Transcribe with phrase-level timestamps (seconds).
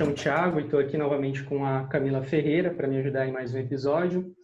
[0.00, 3.52] chamo Thiago e estou aqui novamente com a Camila Ferreira para me ajudar em mais
[3.52, 4.34] um episódio.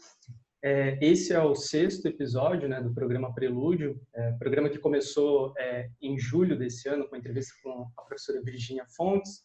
[0.62, 5.88] É, esse é o sexto episódio né, do programa Prelúdio, é, programa que começou é,
[6.02, 9.44] em julho desse ano com a entrevista com a professora Virginia Fontes.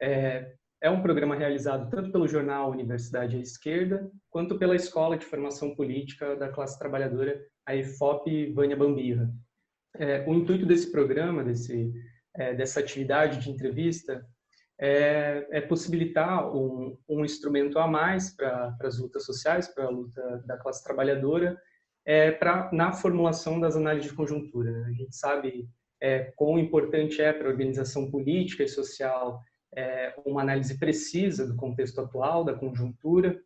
[0.00, 5.26] É, é um programa realizado tanto pelo jornal Universidade à Esquerda, quanto pela Escola de
[5.26, 9.30] Formação Política da Classe Trabalhadora, a EFOP Vânia Bambirra.
[9.94, 11.92] É, o intuito desse programa, desse,
[12.34, 14.26] é, dessa atividade de entrevista,
[14.80, 20.42] é, é possibilitar um, um, instrumento a mais para as lutas sociais, para a luta
[20.46, 21.60] da classe trabalhadora,
[22.04, 24.70] é, pra, na formulação das análises de conjuntura.
[24.70, 24.86] Né?
[24.88, 25.68] A gente sabe
[26.00, 29.42] é, quão importante é para a organização política e social
[29.74, 33.38] é, uma análise precisa do contexto atual, da conjuntura,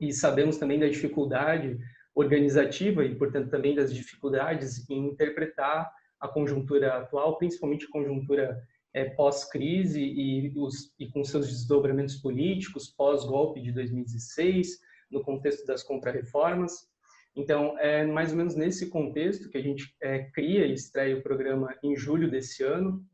[0.00, 1.78] e sabemos também da dificuldade
[2.14, 8.60] organizativa e, portanto, também das dificuldades em interpretar a conjuntura atual, principalmente a conjuntura
[8.94, 10.52] é, pós-crise e,
[10.98, 14.78] e, com seus desdobramentos políticos, pós-golpe de 2016,
[15.10, 16.88] no contexto das contrarreformas.
[17.36, 21.22] Então, é mais ou menos nesse contexto que a gente é, cria e estreia o
[21.22, 23.04] programa em julho desse ano,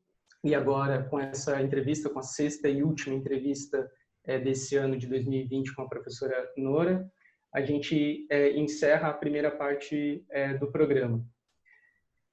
[0.42, 3.90] e agora com essa entrevista, com a sexta e última entrevista
[4.24, 7.10] é, desse ano de 2020 com a professora Nora,
[7.52, 11.24] a gente é, encerra a primeira parte é, do programa.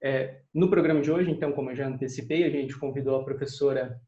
[0.03, 3.99] É, no programa de hoje, então, como eu já antecipei, a gente convidou a professora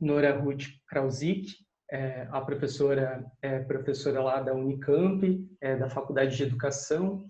[0.00, 1.52] Nora Ruth Krausik,
[1.90, 7.26] é, a professora é professora lá da Unicamp, é, da Faculdade de Educação,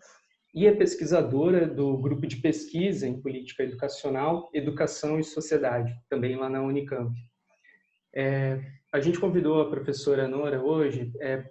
[0.55, 6.49] e é pesquisadora do grupo de pesquisa em política educacional, educação e sociedade, também lá
[6.49, 7.13] na Unicamp.
[8.15, 8.61] É,
[8.93, 11.45] a gente convidou a professora Nora hoje é,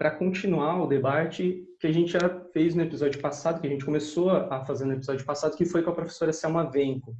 [0.00, 3.84] para continuar o debate que a gente já fez no episódio passado, que a gente
[3.84, 7.14] começou a fazer no episódio passado, que foi com a professora Selma Venco.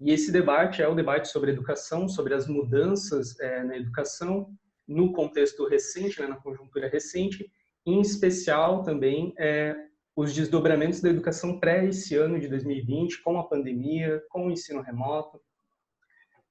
[0.00, 4.52] E esse debate é o debate sobre educação, sobre as mudanças é, na educação,
[4.88, 7.48] no contexto recente, né, na conjuntura recente,
[7.86, 9.76] em especial também é,
[10.16, 14.82] os desdobramentos da educação pré esse ano de 2020, com a pandemia, com o ensino
[14.82, 15.40] remoto,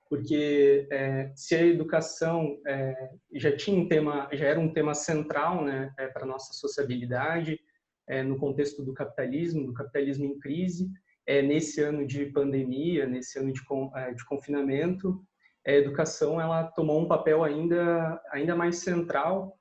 [0.10, 5.64] porque é, se a educação é, já tinha um tema, já era um tema central,
[5.64, 7.60] né, é, para nossa sociabilidade,
[8.08, 10.90] é, no contexto do capitalismo, do capitalismo em crise,
[11.28, 13.62] é, nesse ano de pandemia, nesse ano de,
[13.96, 15.24] é, de confinamento,
[15.68, 19.56] a educação ela tomou um papel ainda ainda mais central,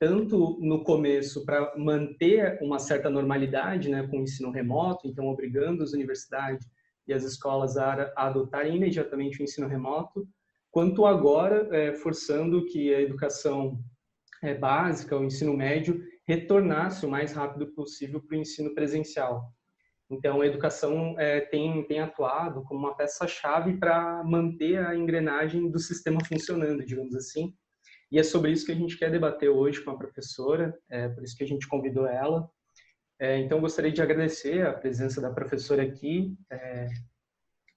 [0.00, 5.84] tanto no começo para manter uma certa normalidade, né, com o ensino remoto, então obrigando
[5.84, 6.66] as universidades
[7.08, 10.28] e as escolas a, adotarem imediatamente o ensino remoto,
[10.70, 13.82] quanto agora é, forçando que a educação
[14.42, 19.52] é, básica, o ensino médio, retornasse o mais rápido possível para o ensino presencial.
[20.10, 25.78] Então, a educação é, tem, tem atuado como uma peça-chave para manter a engrenagem do
[25.78, 27.54] sistema funcionando, digamos assim.
[28.10, 31.22] E é sobre isso que a gente quer debater hoje com a professora, é por
[31.22, 32.48] isso que a gente convidou ela.
[33.20, 36.86] É, então, gostaria de agradecer a presença da professora aqui, é,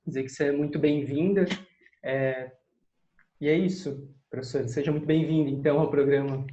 [0.05, 1.45] dizer que você é muito bem-vinda.
[2.03, 2.51] É,
[3.39, 6.45] e é isso, professora, seja muito bem-vinda, então, ao programa.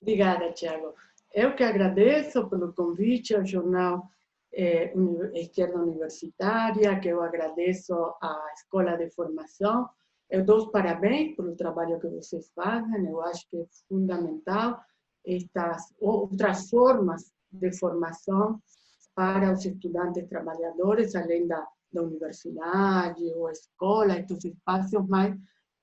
[0.00, 0.94] Obrigada, Tiago.
[1.34, 4.08] Eu que agradeço pelo convite ao jornal
[4.54, 4.94] é,
[5.34, 9.86] Esquerda Universitária, que eu agradeço à Escola de Formação.
[10.30, 14.80] Eu dou os parabéns pelo trabalho que vocês fazem, eu acho que é fundamental
[15.26, 18.60] estas outras formas de formação
[19.14, 25.34] para os estudantes trabalhadores, além da, da universidade ou escola, estes espaços mais,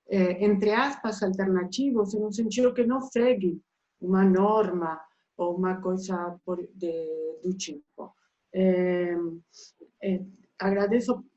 [0.07, 3.59] eh, entre aspas, alternativos, no sentido que não segue
[3.99, 5.01] uma norma
[5.35, 8.13] ou uma coisa por, de, do tipo.
[8.53, 9.17] Eh,
[10.03, 10.21] eh,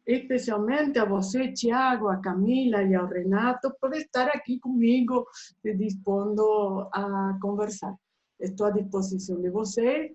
[0.07, 6.89] especialmente a você, Tiago, a Camila e ao Renato por estar aqui comigo, se dispondo
[6.93, 7.97] a conversar.
[8.39, 10.13] Estou à disposição de vocês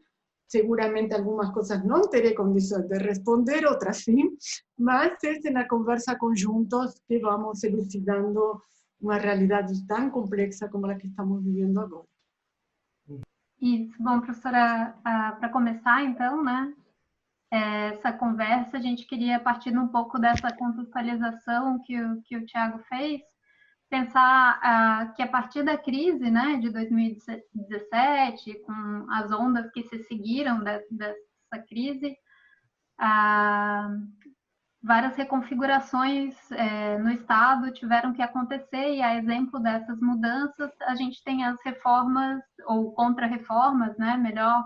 [0.51, 4.37] seguramente algunas cosas no teré condiciones de responder, otras sí,
[4.77, 8.61] mas en la conversa conjuntos que vamos elucidando
[8.99, 12.05] uma realidade tão complexa como a que estamos vivendo agora.
[13.61, 16.73] Isso, bom, professora, para começar então, né,
[17.49, 22.79] essa conversa, a gente queria partir um pouco dessa contextualização que o, que o Tiago
[22.89, 23.21] fez,
[23.91, 29.99] pensar uh, que a partir da crise né, de 2017, com as ondas que se
[30.05, 32.15] seguiram de, dessa crise,
[33.01, 34.31] uh,
[34.81, 41.21] várias reconfigurações uh, no Estado tiveram que acontecer, e a exemplo dessas mudanças, a gente
[41.25, 44.63] tem as reformas, ou contra-reformas, né, melhor,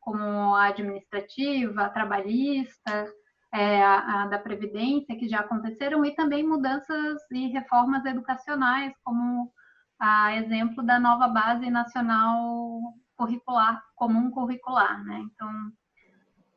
[0.00, 3.06] como a administrativa, a trabalhista,
[3.52, 9.52] é, a, a da Previdência, que já aconteceram, e também mudanças e reformas educacionais, como
[9.98, 12.80] a exemplo da nova Base Nacional
[13.16, 15.04] Curricular, Comum Curricular.
[15.04, 15.20] Né?
[15.20, 15.48] Então,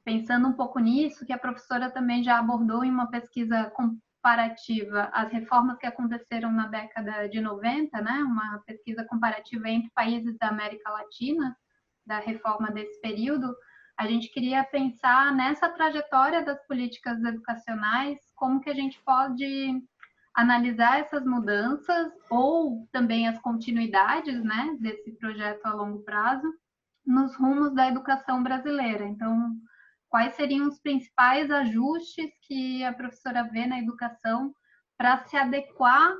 [0.03, 5.31] pensando um pouco nisso, que a professora também já abordou em uma pesquisa comparativa as
[5.31, 8.23] reformas que aconteceram na década de 90, né?
[8.23, 11.55] uma pesquisa comparativa entre países da América Latina,
[12.05, 13.53] da reforma desse período,
[13.97, 19.81] a gente queria pensar nessa trajetória das políticas educacionais, como que a gente pode
[20.33, 26.45] analisar essas mudanças ou também as continuidades né, desse projeto a longo prazo
[27.05, 29.05] nos rumos da educação brasileira.
[29.05, 29.55] Então,
[30.09, 34.53] quais seriam os principais ajustes que a professora vê na educação
[34.97, 36.13] para se adequar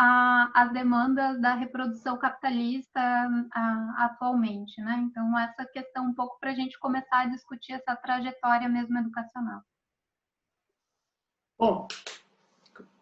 [0.00, 3.00] às demandas da reprodução capitalista
[3.52, 5.04] a, atualmente, né?
[5.04, 9.60] Então, essa questão um pouco para a gente começar a discutir essa trajetória mesmo educacional.
[11.58, 11.88] Bom,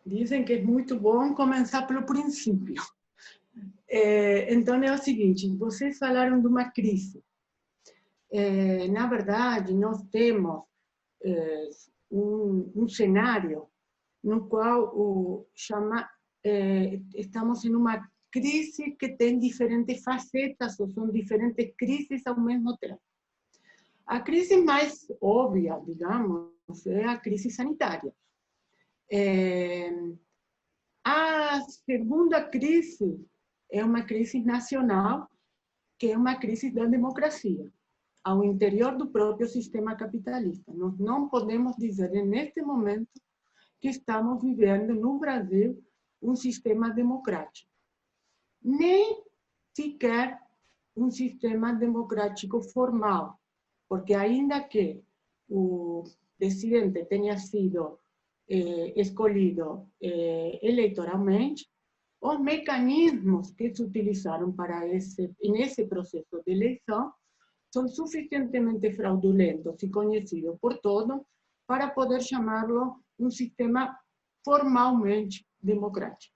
[0.07, 2.83] dizem que é muito bom começar pelo princípio.
[3.89, 7.23] É, então, é o seguinte, vocês falaram de uma crise.
[8.33, 10.65] É, na verdade, nós temos
[11.23, 11.69] é,
[12.11, 13.69] um, um, cenário
[14.25, 16.09] no qual o, chama,
[16.47, 22.77] é, estamos em uma crise que tem diferentes facetas, ou são diferentes crises ao mesmo
[22.77, 23.01] tempo.
[24.07, 28.15] A crise mais óbvia, digamos, é a crise sanitária.
[29.11, 29.91] É,
[31.05, 33.27] a segunda crise
[33.71, 35.29] é uma crise nacional,
[35.99, 37.69] que é uma crise da democracia
[38.23, 40.73] ao interior do próprio sistema capitalista.
[40.73, 43.21] Nós não podemos dizer, neste momento,
[43.81, 45.83] que estamos vivendo no Brasil
[46.27, 47.71] um sistema democrático.
[48.63, 49.23] Nem
[49.73, 50.41] sequer
[50.97, 53.39] um sistema democrático formal,
[53.89, 55.03] porque ainda que
[55.49, 56.03] o
[56.37, 58.01] presidente tenha sido
[58.49, 61.69] eh, escolhido eh, eleitoralmente,
[62.21, 67.13] os mecanismos que se utilizaram para esse, nesse processo de eleição
[67.71, 71.21] son suficientemente fraudulentos y conocidos por todos
[71.67, 74.01] para poder llamarlo un sistema
[74.43, 76.35] formalmente democrático.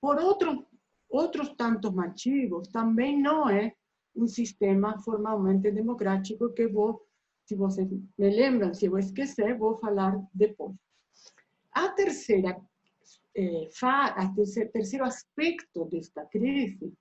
[0.00, 0.68] Por otro,
[1.08, 3.72] otros tantos motivos, también no es
[4.14, 7.02] un sistema formalmente democrático que vos,
[7.44, 7.76] si vos
[8.16, 10.72] me lembran, si vos esquecer, voy a hablar después.
[11.72, 12.56] A tercera,
[13.34, 14.14] eh, fa,
[14.72, 16.92] tercero aspecto de esta crisis,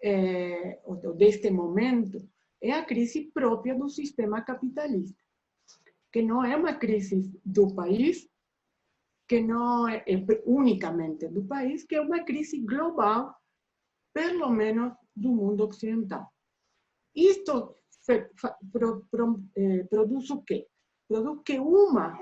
[0.00, 2.18] eh, o de este momento,
[2.60, 5.22] é a crise própria do sistema capitalista,
[6.12, 8.28] que não é uma crise do país,
[9.28, 13.34] que não é, é unicamente do país, que é uma crise global,
[14.14, 16.30] pelo menos do mundo ocidental.
[17.14, 17.76] Isto
[18.08, 18.28] eh,
[19.90, 20.68] produz o quê?
[21.08, 22.16] Produz que uma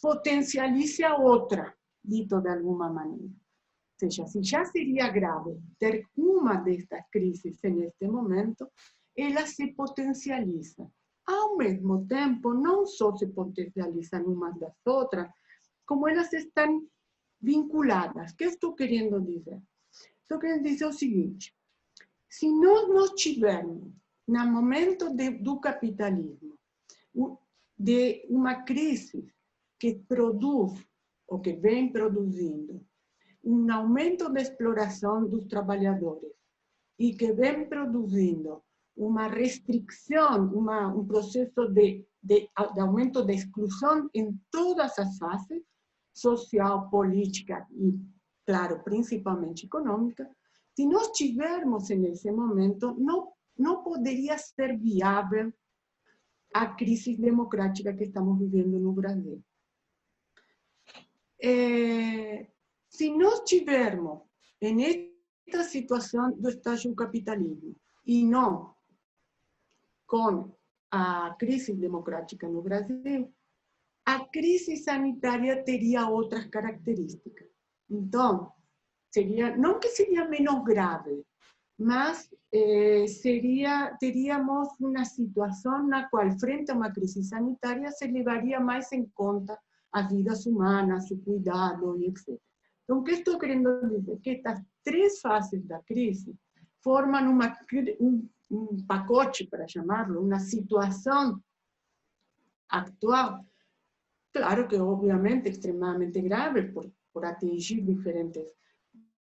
[0.00, 1.74] potencialize a outra,
[2.04, 3.24] dito de alguma maneira.
[3.24, 8.68] Ou seja, se já seria grave ter uma destas crises neste momento,
[9.16, 10.90] ela se potencializa.
[11.26, 15.30] Ao mesmo tempo, não só se potencializam umas das outras,
[15.92, 16.88] como elas estão
[17.38, 18.32] vinculadas.
[18.32, 19.60] Que estou querendo dizer?
[20.22, 21.54] Estou querendo dizer o seguinte:
[22.30, 23.92] se nós não tivermos,
[24.26, 26.58] no momento de, do capitalismo,
[27.78, 29.30] de uma crise
[29.78, 30.82] que produz,
[31.28, 32.82] ou que vem produzindo,
[33.44, 36.32] um aumento da exploração dos trabalhadores
[36.98, 38.62] e que vem produzindo
[38.96, 45.62] uma restrição, uma, um processo de, de, de aumento da exclusão em todas as fases,
[46.12, 47.98] social, política e,
[48.44, 50.28] claro, principalmente econômica,
[50.74, 55.52] se nós tivermos nesse momento, não, não poderia ser viável
[56.52, 59.42] a crise democrática que estamos vivendo no Brasil.
[61.42, 62.46] É,
[62.88, 64.20] se nós tivermos
[64.60, 67.74] nesta situação do estágio capitalismo
[68.06, 68.74] e não
[70.06, 70.54] com
[70.90, 73.32] a crise democrática no Brasil,
[74.04, 77.48] a crise sanitária teria outras características.
[77.88, 78.52] Então,
[79.12, 81.24] seria, não que seria menos grave,
[81.78, 88.60] mas eh, seria, teríamos uma situação na qual, frente a uma crise sanitária, se levaria
[88.60, 89.58] mais em conta
[89.92, 92.38] as vidas humanas, o cuidado e etc.
[92.84, 94.18] Então, o que estou querendo dizer?
[94.20, 96.34] Que estas três fases da crise
[96.82, 97.56] formam uma,
[98.00, 101.40] um, um pacote, para chamarlo, uma situação
[102.68, 103.44] atual,
[104.32, 108.52] claro que obviamente extremamente grave por, por atingir diferentes,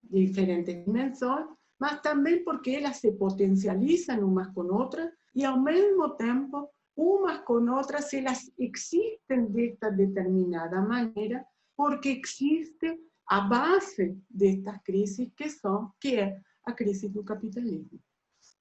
[0.01, 1.47] diferentes dimensões,
[1.79, 7.69] mas também porque elas se potencializam umas com outras e ao mesmo tempo umas com
[7.69, 11.45] outras, elas existem desta determinada maneira,
[11.75, 17.99] porque existe a base desta crise que são que é a crise do capitalismo.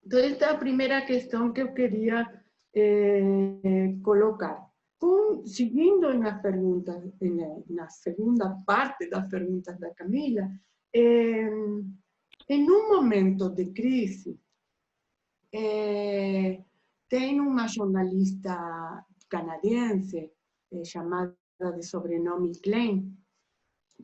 [0.05, 2.27] Então esta é a primeira questão que eu queria
[2.75, 4.66] eh, colocar.
[4.99, 7.03] Com, seguindo nas perguntas,
[7.69, 10.51] na segunda parte das perguntas da Camila,
[10.95, 11.51] eh,
[12.49, 14.39] em um momento de crise,
[15.53, 16.63] eh,
[17.09, 20.31] tem uma jornalista canadense
[20.73, 21.37] eh, chamada
[21.75, 23.17] de sobrenome Klein,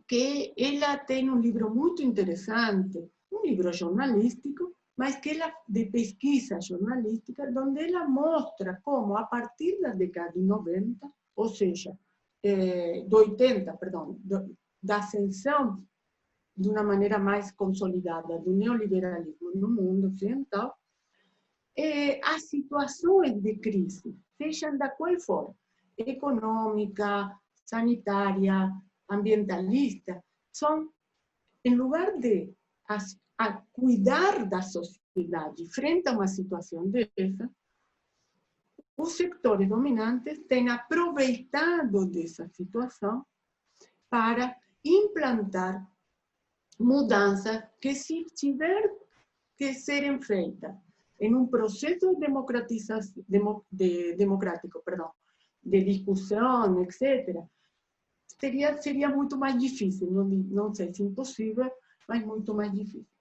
[0.07, 6.61] que ela tem um livro muito interessante, um livro jornalístico, mas que ela de pesquisa
[6.61, 11.97] jornalística, onde ela mostra como a partir da década de 90, ou seja,
[12.43, 15.01] eh, do 80, perdão, do, da
[16.55, 20.77] de uma maneira mais consolidada do neoliberalismo no mundo ocidental,
[21.77, 25.55] eh, as situações de crise, sejam da qual for,
[25.97, 27.35] econômica,
[27.65, 28.71] sanitária,
[29.09, 30.23] ambientalista,
[30.53, 30.91] são,
[31.65, 32.53] em lugar de
[33.43, 37.51] a cuidar da sociedade frente a uma situação dessa,
[38.97, 43.27] os sectores dominantes têm aproveitado dessa situação
[44.09, 45.85] para implantar
[46.79, 48.91] mudanças que se tiver
[49.57, 50.75] que serem feitas
[51.21, 54.83] em um processo democrático,
[55.65, 57.45] de discussão, etc.,
[58.41, 61.71] seria, seria muito mais difícil, não, não sei se impossível,
[62.09, 63.12] mas muito mais difícil.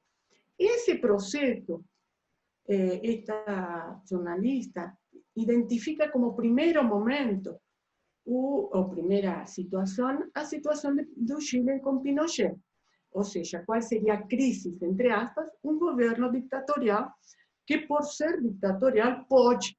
[0.62, 1.84] Esse processo,
[2.70, 4.96] eh, esta jornalista
[5.36, 7.60] identifica como primeiro momento,
[8.24, 12.56] o, primeira situação, a situação do Chile com Pinochet.
[13.12, 17.12] Ou seja, qual seria a crise, entre aspas, um governo ditatorial
[17.66, 19.76] que, por ser ditatorial, pode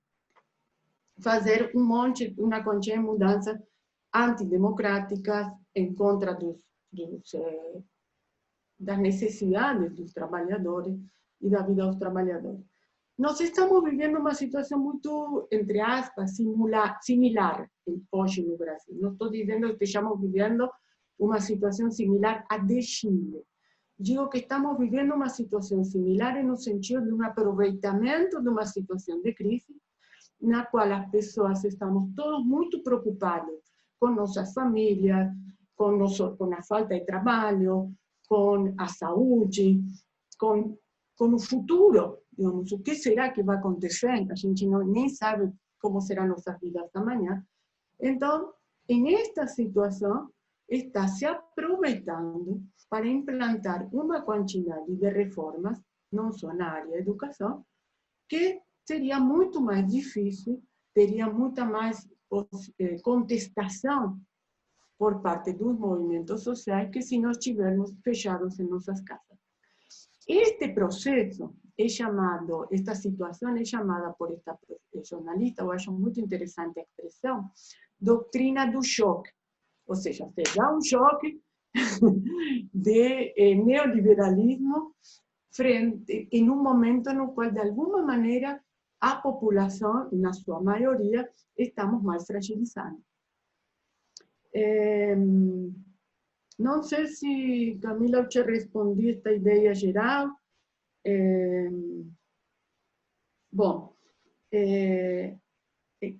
[1.20, 3.56] fazer um monte, uma de mudanças
[4.12, 5.46] antidemocráticas
[5.76, 6.56] em contra dos,
[6.90, 7.82] dos eh,
[8.82, 10.98] das necessidades dos trabalhadores
[11.40, 12.60] e da vida dos trabalhadores.
[13.18, 17.68] Nós estamos vivendo uma situação muito, entre aspas, simula, similar
[18.10, 18.96] hoje no Brasil.
[19.00, 20.68] Não estou dizendo que estejamos vivendo
[21.18, 23.42] uma situação similar à de Chile.
[23.98, 29.20] Digo que estamos vivendo uma situação similar no sentido de um aproveitamento de uma situação
[29.22, 29.76] de crise,
[30.40, 33.60] na qual as pessoas estamos todos muito preocupados
[34.00, 35.28] com nossas famílias,
[35.76, 36.36] com, nosso,
[36.66, 37.92] falta de trabalho,
[38.32, 39.84] con Asauchi,
[40.38, 40.78] con,
[41.14, 44.08] con un futuro, digamos, ¿qué será que va a acontecer?
[44.10, 47.46] A gente no ni sabe cómo serán nuestras vidas hasta mañana.
[47.98, 48.48] Entonces,
[48.88, 50.32] en esta situación,
[50.66, 52.58] está se aproveitando
[52.88, 57.66] para implantar una cantidad de reformas, no solo en la área de educación,
[58.26, 60.58] que sería mucho más difícil,
[60.94, 62.08] teria muita mais
[62.78, 64.18] eh, contestação
[65.02, 69.36] por parte dos movimentos sociais que se nós estivermos fechados em nossas casas.
[70.28, 74.56] Este processo é chamado, esta situação é chamada por esta
[75.10, 77.50] jornalista, eu acho muito interessante a expressão,
[77.98, 79.28] doutrina do choque.
[79.88, 81.42] Ou seja, se dá um choque
[82.72, 84.94] de eh, neoliberalismo
[85.50, 88.62] frente, em um momento no qual, de alguma maneira,
[89.00, 91.28] a população, na sua maioria,
[91.58, 93.11] estamos mais fragilizados.
[94.54, 95.14] É,
[96.58, 100.30] não sei se, Camila, eu te respondi esta ideia geral.
[101.04, 101.68] É,
[103.50, 103.94] bom,
[104.52, 105.34] é,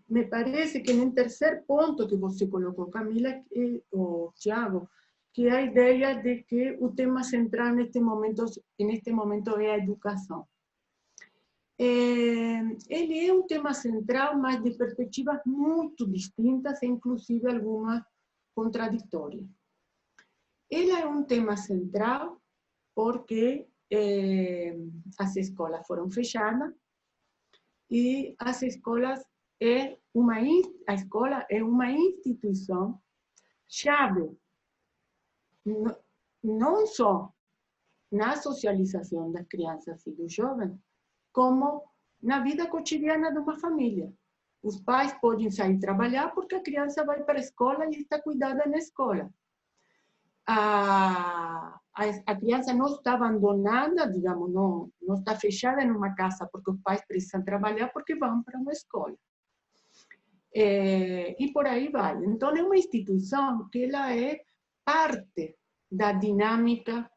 [0.09, 3.43] me parece que no terceiro ponto que você colocou, Camila,
[3.91, 4.89] ou Tiago,
[5.33, 8.45] que a ideia de que o tema central neste momento,
[8.79, 10.47] neste momento é a educação.
[11.79, 11.85] É,
[12.89, 18.03] ele é um tema central, mas de perspectivas muito distintas, inclusive algumas
[18.55, 19.47] contraditórias.
[20.71, 22.41] Ele é um tema central
[22.95, 24.75] porque é,
[25.19, 26.75] as escolas foram fechadas
[27.91, 29.23] e as escolas
[29.61, 30.37] é uma
[30.89, 33.01] a escola é uma instituição
[33.69, 34.37] chave
[36.43, 37.33] não só
[38.11, 40.79] na socialização das crianças e dos jovens,
[41.33, 41.83] como
[42.23, 44.13] na vida cotidiana de uma família.
[44.63, 48.65] Os pais podem sair trabalhar porque a criança vai para a escola e está cuidada
[48.67, 49.29] na escola.
[50.47, 56.49] A, a, a criança não está abandonada, digamos, não, não está fechada em uma casa
[56.51, 59.17] porque os pais precisam trabalhar porque vão para uma escola.
[60.55, 62.25] É, e por aí vai.
[62.25, 64.45] Então, é uma instituição que ela é
[64.85, 65.57] parte
[65.91, 67.11] da dinâmica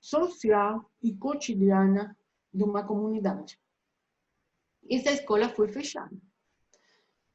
[0.00, 2.16] social e cotidiana
[2.52, 3.58] de uma comunidade.
[4.90, 6.16] Essa escola foi fechada.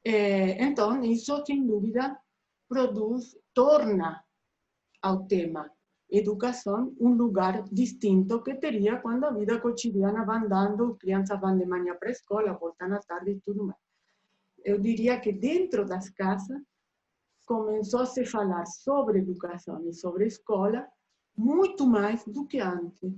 [0.05, 2.15] É, então, isso, sem dúvida,
[2.69, 4.23] produz, torna
[5.01, 5.69] ao tema
[6.09, 11.65] educação um lugar distinto que teria quando a vida cotidiana vai andando, crianças vão de
[11.65, 13.79] manhã para a escola, voltam à tarde e tudo mais.
[14.63, 16.61] Eu diria que dentro das casas
[17.45, 20.87] começou a se falar sobre educação e sobre escola
[21.35, 23.13] muito mais do que antes,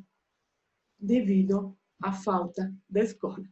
[0.98, 3.46] devido à falta da escola.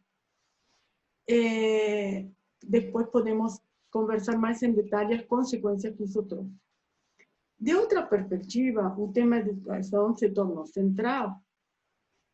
[1.30, 2.28] É,
[2.68, 3.60] depois podemos
[3.92, 6.52] conversar mais em detalhe as consequências que trouxe.
[7.58, 11.40] De outra perspectiva, o tema da educação se tornou central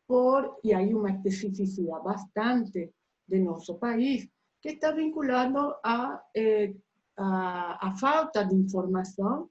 [0.06, 2.92] por, e aí uma especificidade bastante
[3.28, 4.28] de nosso país,
[4.60, 6.74] que está vinculado a, eh,
[7.16, 9.48] a, falta de informação,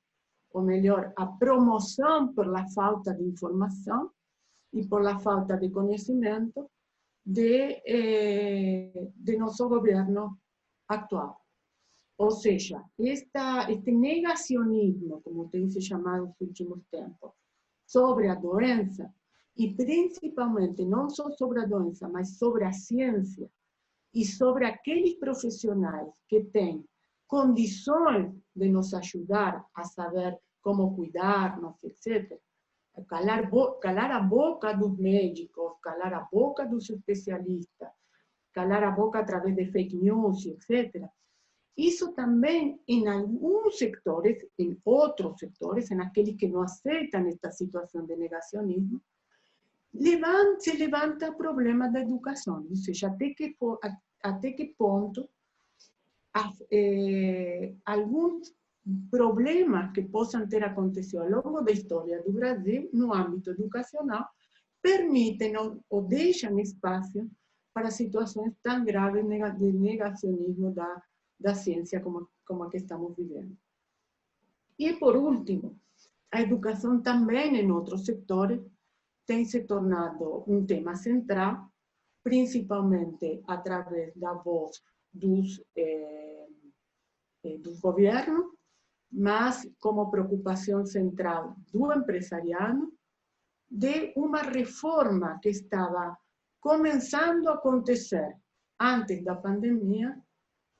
[0.53, 4.11] ou melhor, a promoção pela falta de informação
[4.73, 6.69] e pela falta de conhecimento
[7.25, 10.37] de, eh, de nosso governo
[10.93, 11.39] actual.
[12.17, 17.31] Ou seja, este negacionismo, como tem se chamado nos últimos tempos,
[17.85, 19.11] sobre a doença,
[19.57, 23.49] e principalmente não só sobre a doença, mas sobre a ciência
[24.13, 26.85] e sobre aqueles profissionais que têm
[27.27, 32.39] condições de nos ajudar a saber como cuidarmos, etc.
[33.07, 33.49] Calar,
[33.81, 37.89] calar a boca dos médicos, calar a boca dos especialistas,
[38.53, 41.07] calar a boca através de fake news, etc.
[41.77, 48.05] Isso também, em alguns setores, em outros setores, em aqueles que não aceitam esta situação
[48.05, 49.01] de negacionismo,
[49.93, 53.55] levanta, se levanta o problema da educação, ou seja, até que,
[54.21, 54.75] até que
[56.71, 58.53] eh, alguns
[59.09, 64.27] problemas que possam ter acontecido ao longo da história do Brasil no âmbito educacional
[64.81, 67.29] permitem ou, ou deixam espaço
[67.73, 69.25] para situações tão graves
[69.57, 71.01] de negacionismo da,
[71.39, 73.57] da ciência como, como que estamos vivendo.
[74.77, 75.79] E, por último,
[76.31, 78.61] a educação também em outros setores
[79.25, 81.69] tem se tornado um tema central,
[82.23, 84.81] principalmente através da voz
[85.13, 86.47] dos, eh,
[87.43, 88.45] eh, dos governos,
[89.11, 92.91] mas como preocupação central do empresariado,
[93.69, 96.17] de uma reforma que estava
[96.61, 98.37] começando a acontecer
[98.79, 100.15] antes da pandemia,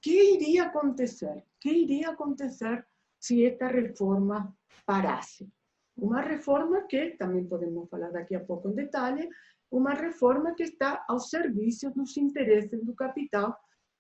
[0.01, 1.43] que iria acontecer?
[1.59, 2.85] Que iria acontecer
[3.19, 5.51] se esta reforma parasse?
[5.97, 9.27] Uma reforma que, também podemos falar daqui a pouco em detalhe,
[9.69, 13.57] uma reforma que está ao serviço dos interesses do capital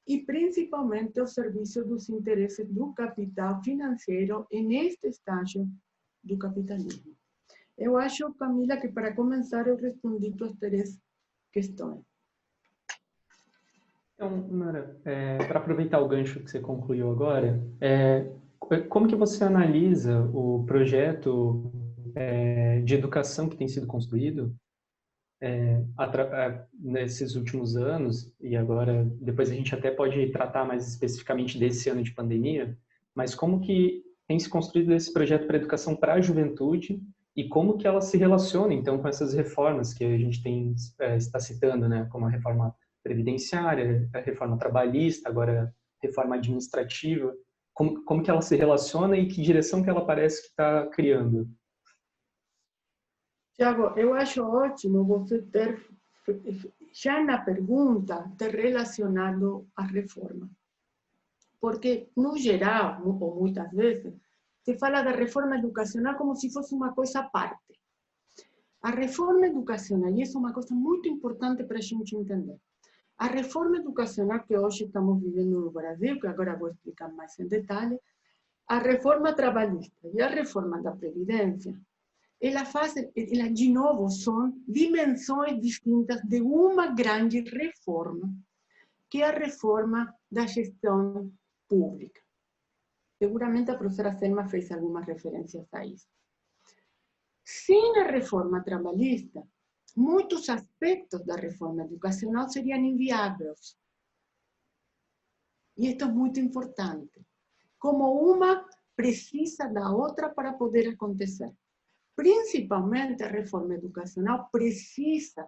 [0.07, 5.67] e principalmente ao serviço dos interesses do capital financeiro neste estágio
[6.23, 7.15] do capitalismo.
[7.77, 10.99] Eu acho, Camila, que para começar eu respondi as três
[11.51, 11.99] questões.
[14.15, 18.31] Então, Mara, é, para aproveitar o gancho que você concluiu agora, é,
[18.87, 21.71] como que você analisa o projeto
[22.15, 24.55] é, de educação que tem sido construído
[25.41, 31.57] é, é, nesses últimos anos, e agora depois a gente até pode tratar mais especificamente
[31.57, 32.77] desse ano de pandemia,
[33.15, 37.01] mas como que tem se construído esse projeto para educação para a juventude
[37.35, 41.15] e como que ela se relaciona então com essas reformas que a gente tem é,
[41.15, 47.33] está citando, né, como a reforma previdenciária, a reforma trabalhista, agora a reforma administrativa,
[47.73, 51.49] como, como que ela se relaciona e que direção que ela parece que está criando?
[53.55, 55.79] Tiago, eu acho ótimo você ter,
[56.93, 60.49] já na pergunta, ter relacionado a reforma.
[61.59, 64.13] Porque, no geral, ou muitas vezes,
[64.63, 67.79] se fala da reforma educacional como se fosse uma coisa à parte.
[68.81, 72.57] A reforma educacional, e isso é uma coisa muito importante para a gente entender,
[73.17, 77.47] a reforma educacional que hoje estamos vivendo no Brasil, que agora vou explicar mais em
[77.47, 77.99] detalhe,
[78.67, 81.79] a reforma trabalhista e a reforma da Previdência,
[82.41, 88.33] ela faz, ela de novo são dimensões distintas de uma grande reforma,
[89.07, 91.31] que é a reforma da gestão
[91.69, 92.19] pública.
[93.21, 96.07] Seguramente a professora Selma fez algumas referências a isso.
[97.45, 99.47] Sem a reforma trabalhista,
[99.95, 103.77] muitos aspectos da reforma educacional seriam inviáveis.
[105.77, 107.23] E isto é muito importante.
[107.77, 111.53] Como uma precisa da outra para poder acontecer.
[112.15, 115.47] Principalmente a reforma educacional precisa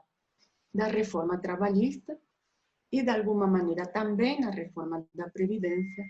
[0.71, 2.19] da reforma trabalhista
[2.91, 6.05] e, de alguma maneira, também a reforma da Previdência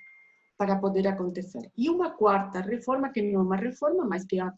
[0.64, 1.70] para poder acontecer.
[1.78, 4.54] E uma quarta reforma, que não é uma reforma, mas que é a,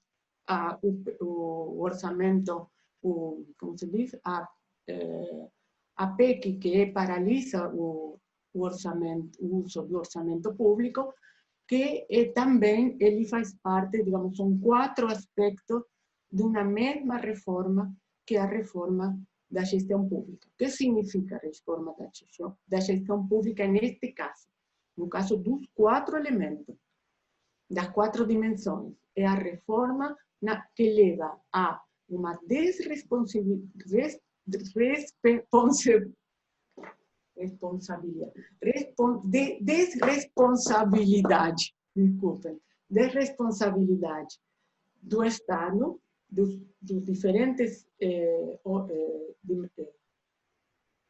[0.47, 2.69] a, o, o orçamento
[3.01, 4.47] o, como se diz, a,
[4.87, 5.47] eh,
[5.97, 8.19] a PEC, que paralisa o,
[8.53, 11.13] o orçamento, o uso do orçamento público,
[11.67, 15.83] que eh, também ele faz parte, digamos, são quatro aspectos
[16.31, 20.47] de uma mesma reforma, que é a reforma da gestão pública.
[20.49, 24.47] O que significa a reforma da gestão, da gestão pública neste caso?
[24.97, 26.75] No caso dos quatro elementos,
[27.69, 28.95] das quatro dimensões.
[29.15, 34.21] É a reforma na, que leva a uma desresponsabilidade,
[37.35, 38.31] responsabilidade,
[39.25, 44.39] de, desresponsabilidade, desculpem, desresponsabilidade
[45.01, 49.35] do Estado, dos, dos diferentes eh, eh,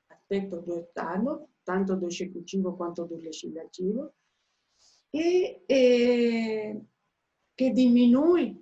[0.09, 4.11] aspectos do Estado, tanto do Executivo quanto do Legislativo,
[5.13, 6.81] e eh,
[7.57, 8.61] que diminui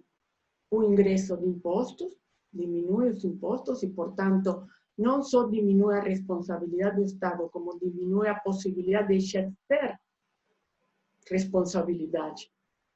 [0.71, 2.15] o ingresso de impostos,
[2.51, 8.35] diminui os impostos e, portanto, não só diminui a responsabilidade do Estado, como diminui a
[8.35, 9.99] possibilidade de exercer
[11.29, 12.51] responsabilidade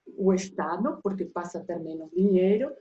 [0.06, 2.72] o Estado, porque passa a ter menos dinheiro,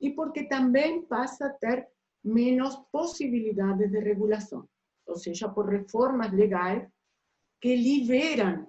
[0.00, 1.88] e porque também passa a ter
[2.22, 4.68] menos possibilidades de regulação,
[5.06, 6.88] ou seja, por reformas legais
[7.60, 8.66] que liberam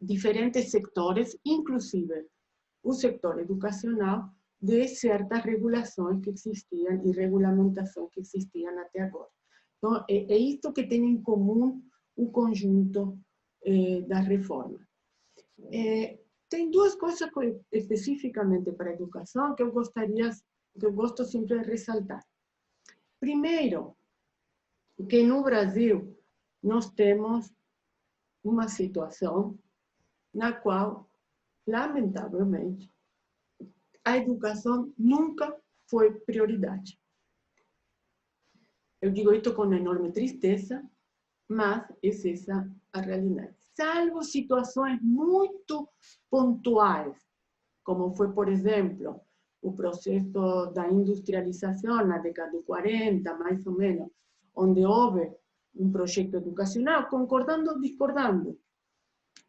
[0.00, 2.26] diferentes sectores, inclusive
[2.82, 9.30] o setor educacional, de certas regulações que existiam e regulamentação que existiam até agora.
[9.78, 11.82] Então, é, isto que tem em comum
[12.16, 13.18] o conjunto
[13.64, 14.80] eh, das reformas.
[15.72, 16.18] É,
[16.48, 17.30] tem duas coisas
[17.70, 20.30] especificamente para a educação que eu gostaria,
[20.78, 22.22] que eu gosto sempre de ressaltar.
[23.18, 23.96] Primeiro,
[25.06, 26.16] que no Brasil
[26.62, 27.52] nós temos
[28.42, 29.58] uma situação
[30.32, 31.08] na qual,
[31.66, 32.92] lamentavelmente,
[34.04, 35.56] a educação nunca
[35.88, 36.98] foi prioridade.
[39.00, 40.82] Eu digo isso com enorme tristeza,
[41.48, 43.54] mas é essa a realidade.
[43.74, 45.88] Salvo situações muito
[46.30, 47.16] pontuais,
[47.82, 49.20] como foi, por exemplo,
[49.60, 54.10] o processo da industrialização na década de 40, mais ou menos,
[54.54, 55.32] onde houve
[55.74, 58.58] um projeto educacional, concordando ou discordando,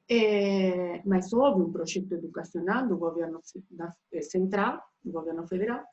[0.10, 3.39] é, mas houve um projeto educacional do governo
[4.12, 5.84] eh, central, do governo federal,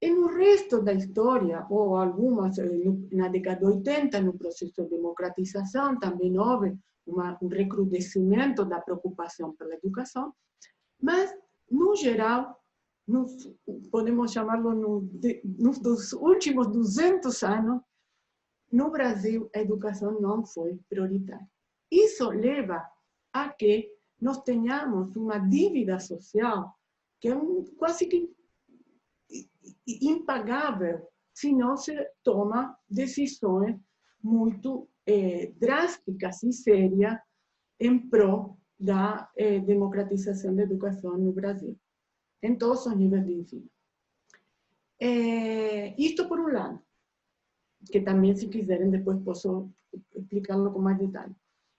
[0.00, 2.68] e no resto da história, ou algumas, eh,
[3.12, 9.54] na década de 80, no processo de democratização, também houve uma, um recrudescimento da preocupação
[9.56, 10.32] pela educação,
[11.00, 11.34] mas,
[11.70, 12.60] no geral,
[13.06, 13.48] nos,
[13.90, 15.10] podemos chamá-lo no,
[15.44, 17.82] nos dos últimos 200 anos,
[18.72, 21.48] no Brasil, a educação não foi prioritária.
[21.90, 22.84] Isso leva
[23.32, 23.88] a que
[24.20, 26.74] nós tenhamos uma dívida social
[27.20, 28.34] que é um, quase que
[29.86, 33.78] impagável se não se toma decisões
[34.22, 37.18] muito eh, drásticas e sérias
[37.78, 41.78] em prol da eh, democratização da educação no Brasil,
[42.46, 43.70] em todos os níveis de ensino.
[45.00, 46.80] Eh, isto por um lado,
[47.90, 49.70] que também, se quiserem, depois posso
[50.14, 51.34] explicar-lo com mais detalhe.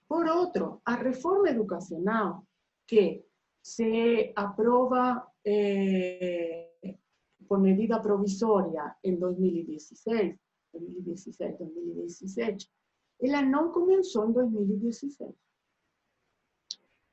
[0.08, 2.46] Por outro, a reforma educacional
[2.86, 3.24] que
[3.62, 6.96] se aprova eh,
[7.46, 10.36] por medida provisória em 2016,
[10.72, 12.70] 2016, 2017,
[13.20, 15.34] ela não começou em 2016.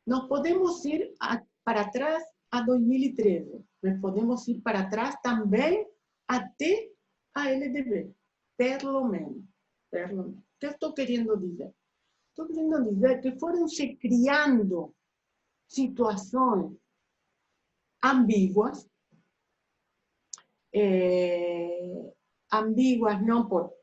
[0.05, 5.87] Nós podemos ir a, para trás a 2013, mas podemos ir para trás também
[6.27, 6.89] até
[7.33, 8.13] a LDB,
[8.57, 9.43] pelo menos.
[9.91, 10.37] Pelo menos.
[10.37, 11.73] O que eu estou querendo dizer?
[12.29, 14.93] Estou querendo dizer que foram se criando
[15.67, 16.77] situações
[18.03, 18.87] ambíguas,
[20.73, 22.13] eh,
[22.51, 23.73] ambíguas não por,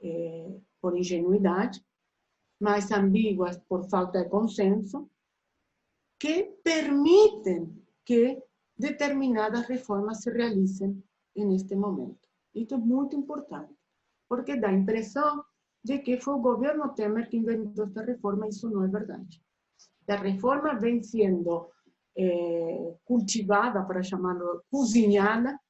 [0.00, 1.84] eh, por ingenuidade,
[2.60, 5.10] mas ambíguas por falta de consenso,
[6.24, 8.42] que permiten que
[8.76, 12.26] determinadas reformas se realicen en este momento.
[12.54, 13.74] Esto es muy importante,
[14.26, 15.42] porque da impresión
[15.82, 19.20] de que fue el gobierno Temer que inventó esta reforma y eso no es verdad.
[20.06, 21.72] La reforma vem siendo
[22.14, 25.60] eh, cultivada, para llamarlo, cozinada,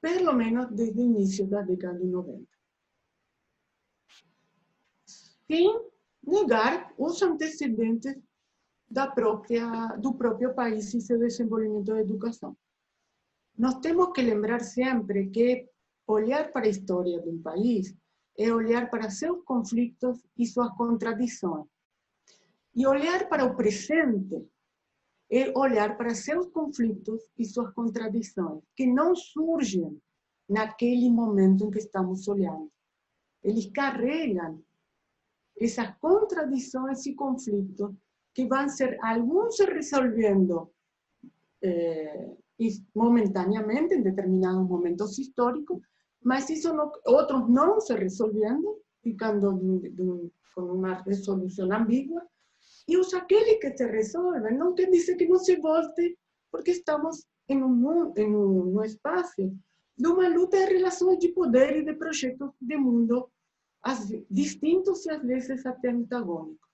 [0.00, 2.52] por lo menos desde el inicio de la década de 90.
[5.04, 5.72] Sin
[6.22, 8.16] negar los antecedentes
[8.88, 12.56] da própria, do próprio país e seu desenvolvimento da educação.
[13.56, 15.68] Nós temos que lembrar sempre que
[16.06, 17.94] olhar para a história de um país
[18.38, 21.66] é olhar para seus conflitos e suas contradições.
[22.74, 24.46] E olhar para o presente
[25.30, 30.00] é olhar para seus conflitos e suas contradições, que não surgem
[30.48, 32.70] naquele momento em que estamos olhando.
[33.42, 34.62] Eles carregam
[35.58, 37.96] essa contradição, esse conflito,
[38.36, 40.70] que van a ser, algunos se resolviendo
[41.62, 42.36] eh,
[42.92, 45.80] momentáneamente en determinados momentos históricos,
[46.20, 52.28] mas eso no, otros no se resolviendo, ficando de, de, con una resolución ambigua,
[52.86, 56.18] y os aquellos que se resuelven, no que dice que no se volte,
[56.50, 59.50] porque estamos en un, en espacio.
[59.96, 63.32] De una lucha de relaciones de poder y de proyectos de mundo
[64.28, 66.65] distintos y a veces hasta antagónicos.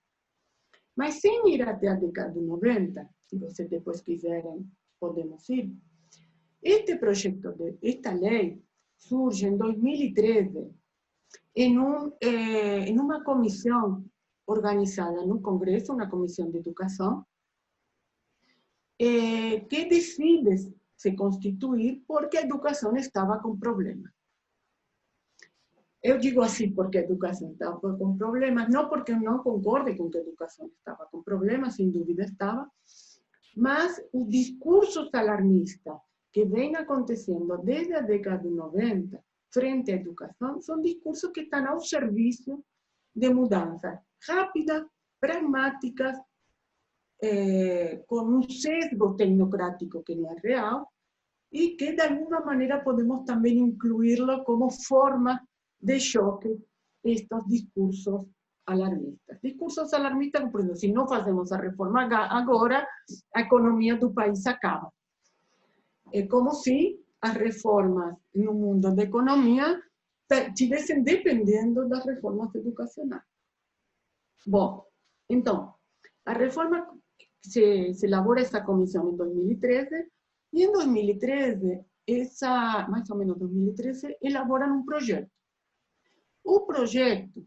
[0.97, 5.75] Mas sem ir até a década de 90, se vocês depois quiserem, podemos ir,
[6.63, 8.63] este projeto, de, esta lei,
[8.97, 10.71] surge em 2013
[11.57, 14.05] em, um, eh, em uma comissão
[14.47, 17.25] organizada no Congresso, uma comissão de educação,
[19.01, 24.13] eh, que decide se constituir porque a educação estava com problemas.
[26.03, 30.11] Eu digo assim porque a educação estava com problemas, não porque eu não concorde com
[30.11, 32.69] que a educação estava com problemas, sem dúvida estava,
[33.57, 35.97] mas o discurso alarmista
[36.33, 41.69] que vem acontecendo desde a década de 90 frente à educação são discursos que estão
[41.69, 42.65] ao serviço
[43.15, 44.85] de mudanças rápidas,
[45.21, 46.19] pragmáticas,
[47.23, 50.89] eh, com um sesgo tecnocrático que não é real
[51.53, 55.41] e que de alguma maneira podemos também incluí-lo como forma
[55.83, 56.57] de choque
[57.05, 58.27] estos discursos
[58.67, 59.39] alarmistas.
[59.43, 62.87] Discursos alarmistas, por exemplo, se não fazemos a reforma agora,
[63.35, 64.93] a economia do país acaba.
[66.13, 69.83] É como se as reformas no mundo da economia
[70.31, 73.23] estivessem dependendo das reformas educacionais.
[74.47, 74.85] Bom,
[75.29, 75.75] então,
[76.25, 76.89] a reforma,
[77.43, 80.09] se, se elabora essa comissão em 2013,
[80.53, 85.31] e em 2013, essa, mais ou menos 2013, elaboram um projeto
[86.45, 87.47] o projeto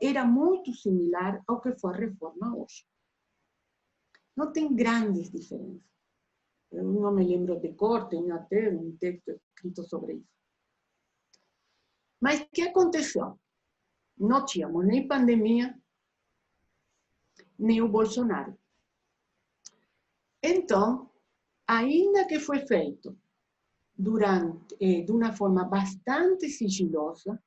[0.00, 2.86] era muito similar ao que foi a reforma hoje.
[4.36, 5.82] Não tem grandes diferenças.
[6.70, 10.32] Eu não me lembro de cor, tenho até um texto escrito sobre isso.
[12.20, 13.38] Mas o que aconteceu?
[14.16, 15.78] Não tínhamos nem pandemia,
[17.58, 18.56] nem o Bolsonaro.
[20.42, 21.10] Então,
[21.66, 23.16] ainda que foi feito
[23.94, 27.42] durante, eh, de uma forma bastante sigilosa,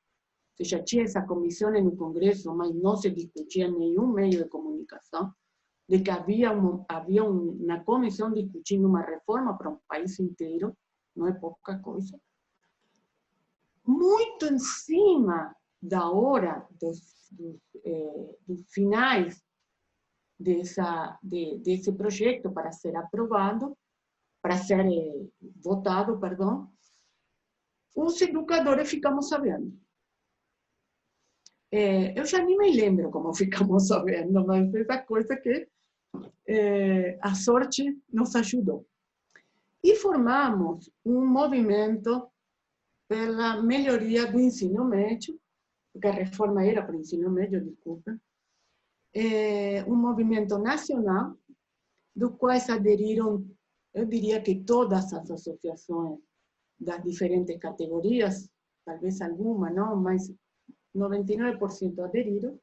[0.63, 5.33] tinha essa comissão no Congresso, mas não se discutia em nenhum meio de comunicação,
[5.87, 10.75] de que havia, uma, havia uma comissão discutindo uma reforma para um país inteiro,
[11.15, 12.19] não é pouca coisa.
[13.85, 19.43] Muito em cima da hora dos, dos, eh, dos finais
[20.39, 20.63] de,
[21.59, 23.77] desse projeto para ser aprovado,
[24.41, 25.27] para ser eh,
[25.63, 26.71] votado, perdão,
[27.95, 29.71] os educadores ficamos sabendo.
[31.77, 35.67] É, eu já nem me lembro como ficamos sabendo, mas essa coisa que
[36.47, 38.87] é, a sorte nos ajudou.
[39.83, 42.29] E formamos um movimento
[43.09, 45.37] pela melhoria do ensino médio,
[45.91, 48.17] porque a reforma era para o ensino médio, desculpa,
[49.13, 51.37] é, um movimento nacional,
[52.15, 53.45] do qual se aderiram,
[53.93, 56.19] eu diria que todas as associações
[56.79, 58.49] das diferentes categorias,
[58.85, 60.33] talvez alguma não, mas
[60.95, 62.59] 99% adherido,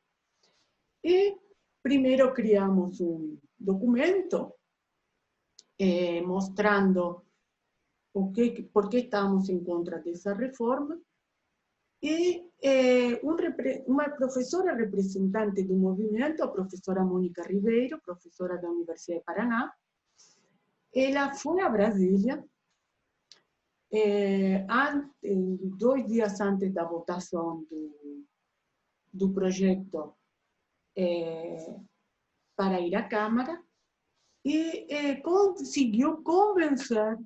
[1.02, 1.36] y
[1.80, 4.56] primero creamos un documento
[5.78, 7.24] eh, mostrando
[8.12, 10.98] por qué, por qué, estamos en contra de esa reforma,
[12.00, 18.62] y eh, un repre, una profesora representante del movimiento, a profesora Mónica Ribeiro, profesora de
[18.62, 19.76] la Universidad de Paraná,
[20.92, 22.44] ella fue a Brasilia
[23.92, 24.64] é,
[25.76, 28.26] dois dias antes da votação do,
[29.12, 30.16] do projeto
[30.96, 31.78] é,
[32.56, 33.62] para ir à Câmara
[34.44, 37.18] e é, conseguiu convencer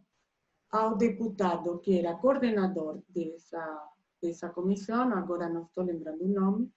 [0.71, 6.73] ao deputado que era coordenador dessa, dessa comissão, agora não estou lembrando o nome,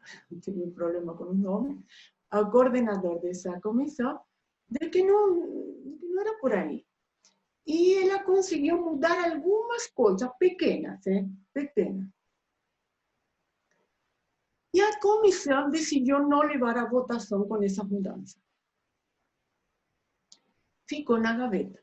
[0.40, 1.84] tive um problema com o nome,
[2.30, 4.18] ao coordenador dessa comissão,
[4.68, 6.83] de que não, não era por aí
[7.66, 11.34] e ela conseguiu mudar algumas coisas pequenas, hein?
[11.52, 12.08] pequenas.
[14.72, 18.38] E a comissão decidiu não levar a votação com essa mudança.
[20.86, 21.82] Ficou na gaveta.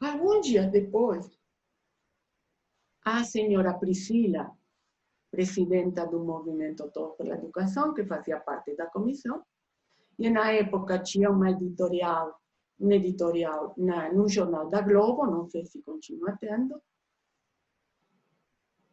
[0.00, 1.38] Alguns dias depois,
[3.04, 4.56] a senhora Priscila,
[5.30, 9.44] presidenta do Movimento Todos pela Educação, que fazia parte da comissão,
[10.18, 12.40] e na época tinha uma editorial
[12.78, 16.80] um editorial na, num jornal da Globo, não sei se continua tendo,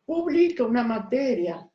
[0.05, 1.69] publica uma matéria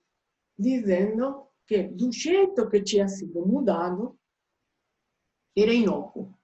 [0.59, 4.19] dizendo que do jeito que tinha sido mudado,
[5.57, 6.35] era inócuo,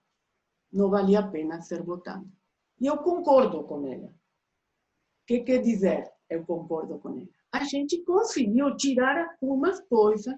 [0.71, 2.29] não valia a pena ser votado.
[2.79, 4.07] E eu concordo com ela.
[4.07, 7.29] O que quer dizer eu concordo com ela?
[7.51, 10.35] A gente conseguiu tirar algumas coisas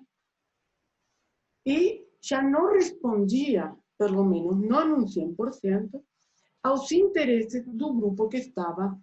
[1.65, 6.01] e já não respondia, pelo menos não um 100%,
[6.63, 8.99] aos interesses do grupo que estava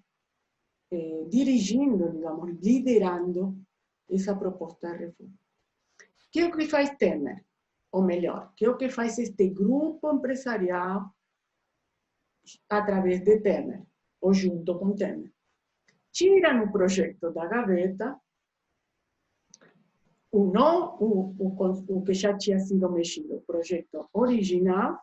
[0.91, 3.57] eh, dirigindo, digamos, liderando
[4.11, 5.35] essa proposta de reforma.
[6.31, 7.45] Que é o que faz Temer?
[7.93, 11.15] Ou melhor, que é o que faz este grupo empresarial
[12.69, 13.83] através de Temer,
[14.21, 15.33] ou junto com Temer?
[16.11, 18.21] Tiram o projeto da gaveta,
[20.33, 20.51] o,
[20.99, 24.99] o, o, o que já tinha sido mexido, o projeto original,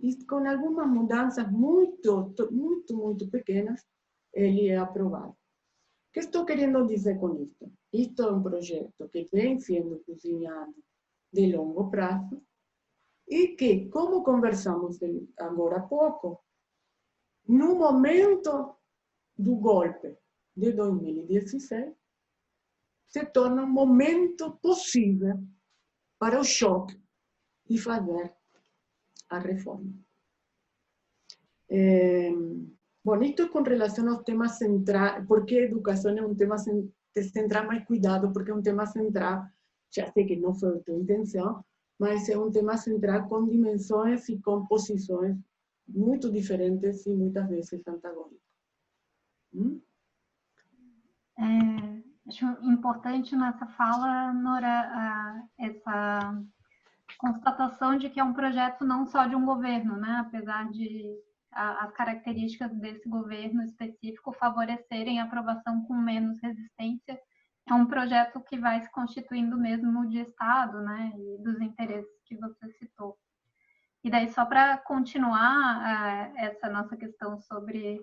[0.00, 3.86] e com algumas mudanças muito, muito, muito pequenas,
[4.34, 5.30] ele é aprovado.
[5.30, 7.70] O que estou querendo dizer com isto?
[7.92, 10.74] Isto é um projeto que vem sendo cozinhado
[11.32, 12.42] de longo prazo
[13.28, 14.98] e que, como conversamos
[15.38, 16.42] agora há pouco,
[17.46, 18.74] no momento
[19.38, 20.16] do golpe
[20.56, 21.94] de 2016,
[23.10, 25.36] se torna um momento possível
[26.18, 26.98] para o choque
[27.68, 28.32] e fazer
[29.28, 29.92] a reforma.
[31.68, 32.32] Eh,
[33.02, 37.86] bueno, esto con relación a los temas centrales, porque educación es un tema central, más
[37.86, 39.52] cuidado, porque es un tema central,
[39.90, 41.64] ya sé que no fue tu intención,
[41.98, 45.36] pero es un tema central con dimensiones y composiciones
[45.86, 48.40] muy diferentes y muchas veces antagónicas.
[49.52, 49.78] ¿Mm?
[51.40, 51.99] É,
[52.30, 56.40] acho importante nessa fala, Nora, essa
[57.18, 60.18] constatação de que é um projeto não só de um governo, né?
[60.20, 61.04] apesar de
[61.52, 67.20] as características desse governo específico favorecerem a aprovação com menos resistência,
[67.68, 72.36] é um projeto que vai se constituindo mesmo de Estado, né, e dos interesses que
[72.36, 73.16] você citou.
[74.02, 78.00] E daí, só para continuar uh, essa nossa questão sobre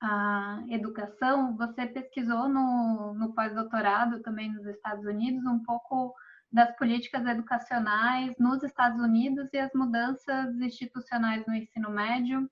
[0.00, 6.14] a educação, você pesquisou no, no pós-doutorado também nos Estados Unidos um pouco
[6.50, 12.48] das políticas educacionais nos Estados Unidos e as mudanças institucionais no ensino médio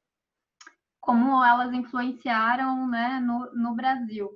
[1.07, 4.29] como elas influenciaram né, no, no Brasil.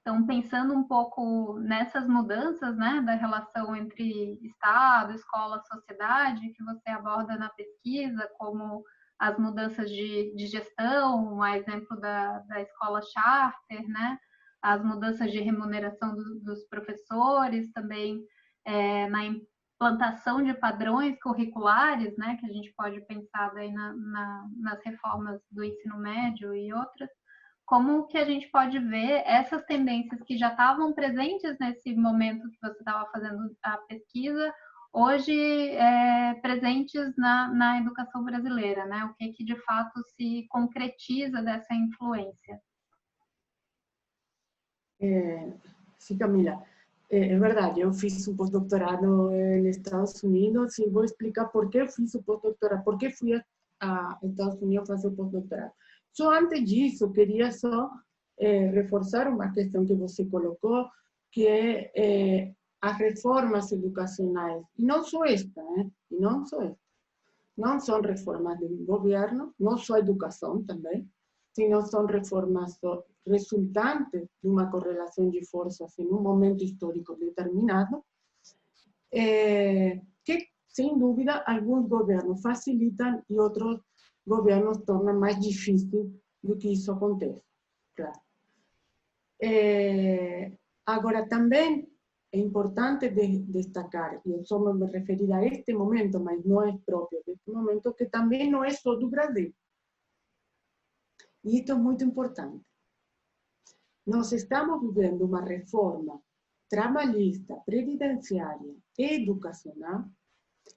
[0.00, 6.90] Então, pensando um pouco nessas mudanças né, da relação entre Estado, escola, sociedade, que você
[6.90, 8.84] aborda na pesquisa, como
[9.24, 14.18] as mudanças de, de gestão, um exemplo da, da escola charter, né,
[14.62, 18.22] as mudanças de remuneração do, dos professores, também
[18.66, 24.46] é, na implantação de padrões curriculares, né, que a gente pode pensar daí na, na,
[24.58, 27.08] nas reformas do ensino médio e outras,
[27.64, 32.58] como que a gente pode ver essas tendências que já estavam presentes nesse momento que
[32.60, 34.52] você estava fazendo a pesquisa,
[34.94, 35.32] hoje
[35.70, 39.04] é, presentes na, na educação brasileira, né?
[39.04, 42.60] O que que de fato se concretiza dessa influência?
[45.00, 45.52] É,
[45.98, 46.62] sim, Camila.
[47.10, 51.86] É, é verdade, eu fiz um pós-doutorado nos Estados Unidos e vou explicar por que
[51.88, 53.42] fiz o pós-doutorado, por que fui a,
[53.80, 55.72] a Estados Unidos fazer o pós-doutorado.
[56.12, 57.90] Só antes disso, queria só
[58.38, 60.88] é, reforçar uma questão que você colocou,
[61.32, 65.90] que é, é as reformas educacionais, não só esta, né?
[66.10, 66.78] e não só esta,
[67.56, 71.08] não são reformas do governo, não só educação também,
[71.54, 72.78] sino são reformas
[73.26, 78.04] resultantes de uma correlação de forças em um momento histórico determinado,
[79.10, 83.80] eh, que, sem dúvida, alguns governos facilitam e outros
[84.26, 87.42] governos tornam mais difícil do que isso acontece.
[87.96, 88.20] Claro.
[89.40, 90.52] Eh,
[90.84, 91.93] agora, também
[92.34, 96.76] é importante de, destacar, e eu só me referir a este momento, mas não é
[96.84, 99.54] próprio deste momento, que também não é só do Brasil.
[101.44, 102.60] E isto é muito importante.
[104.04, 106.20] Nós estamos vivendo uma reforma
[106.68, 110.04] trabalhista, previdenciária educacional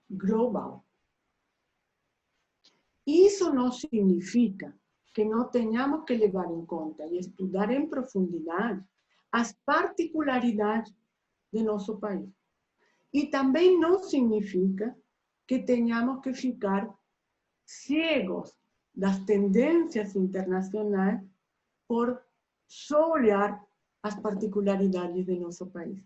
[0.07, 0.85] global.
[3.03, 4.77] Isso não significa
[5.11, 8.85] que não tenhamos que levar em conta e estudar em profundidade
[9.31, 10.93] as particularidades
[11.51, 12.29] de nosso país.
[13.13, 14.95] E também não significa
[15.47, 16.93] que tenhamos que ficar
[17.65, 18.53] cegos
[18.93, 21.21] das tendências internacionais
[21.87, 22.21] por
[22.67, 23.63] só olhar
[24.03, 26.03] as particularidades de nosso país.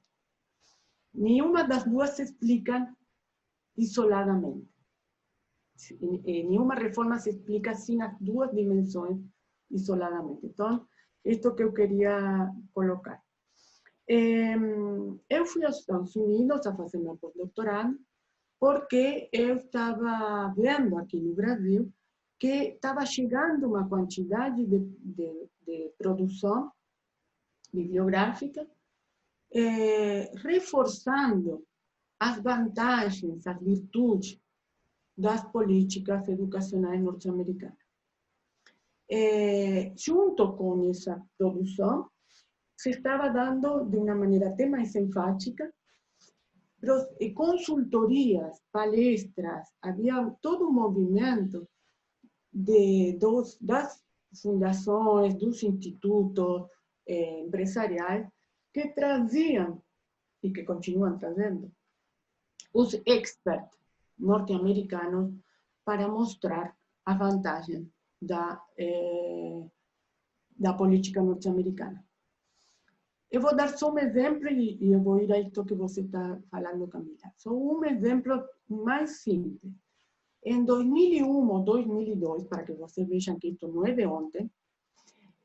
[1.14, 2.96] Nenhuma das duas se explica
[3.76, 4.70] isoladamente.
[6.00, 9.20] Nenhuma reforma se explica sem as duas dimensões
[9.70, 10.46] isoladamente.
[10.46, 10.88] Então,
[11.26, 13.22] isto que eu queria colocar.
[14.08, 17.98] Eu fui aos Estados Unidos a fazer meu pós-doutorado,
[18.60, 21.92] porque eu estava vendo aqui no Brasil
[22.40, 26.72] que estava chegando uma quantidade de, de, de produção
[27.74, 28.68] bibliográfica
[29.54, 31.66] eh, reforçando
[32.20, 34.40] as vantagens, as virtudes
[35.18, 37.78] das políticas educacionais norte-americanas.
[39.10, 42.11] Eh, junto com essa produção,
[42.82, 45.72] se estava dando de uma maneira até mais enfática
[47.36, 51.70] consultorias, palestras, havia todo um movimento
[52.52, 54.04] de, dos, das
[54.42, 56.68] fundações, dos institutos
[57.08, 58.28] eh, empresariais
[58.74, 59.80] que traziam,
[60.42, 61.72] e que continuam trazendo,
[62.74, 63.78] os experts
[64.18, 65.36] norte-americanos
[65.86, 66.76] para mostrar
[67.06, 69.64] a vantagem da, eh,
[70.74, 72.04] política norte-americana.
[73.32, 76.02] Eu vou dar só um exemplo e, e eu vou ir a isso que você
[76.02, 77.16] está falando, Camila.
[77.38, 79.72] Só um exemplo mais simples.
[80.44, 84.52] Em 2001 ou 2002, para que vocês vejam que isto não é de ontem,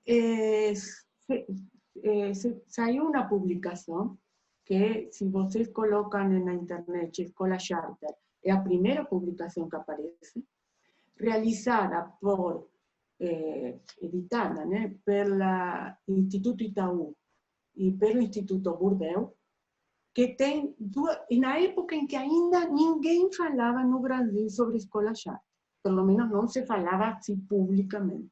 [0.04, 1.46] eh, se,
[2.02, 4.18] eh, se, saiu uma publicação
[4.64, 8.12] que, se vocês colocam na internet Escola Charter,
[8.42, 10.44] é a primeira publicação que aparece,
[11.16, 12.68] realizada por,
[13.20, 15.44] eh, editada né, pelo
[16.08, 17.14] Instituto Itaú
[17.76, 19.36] e pelo Instituto Burdeu,
[20.14, 25.14] que tem duas, e na época em que ainda ninguém falava no Brasil sobre escola
[25.14, 25.44] charter,
[25.82, 28.30] pelo menos não se falava assim publicamente.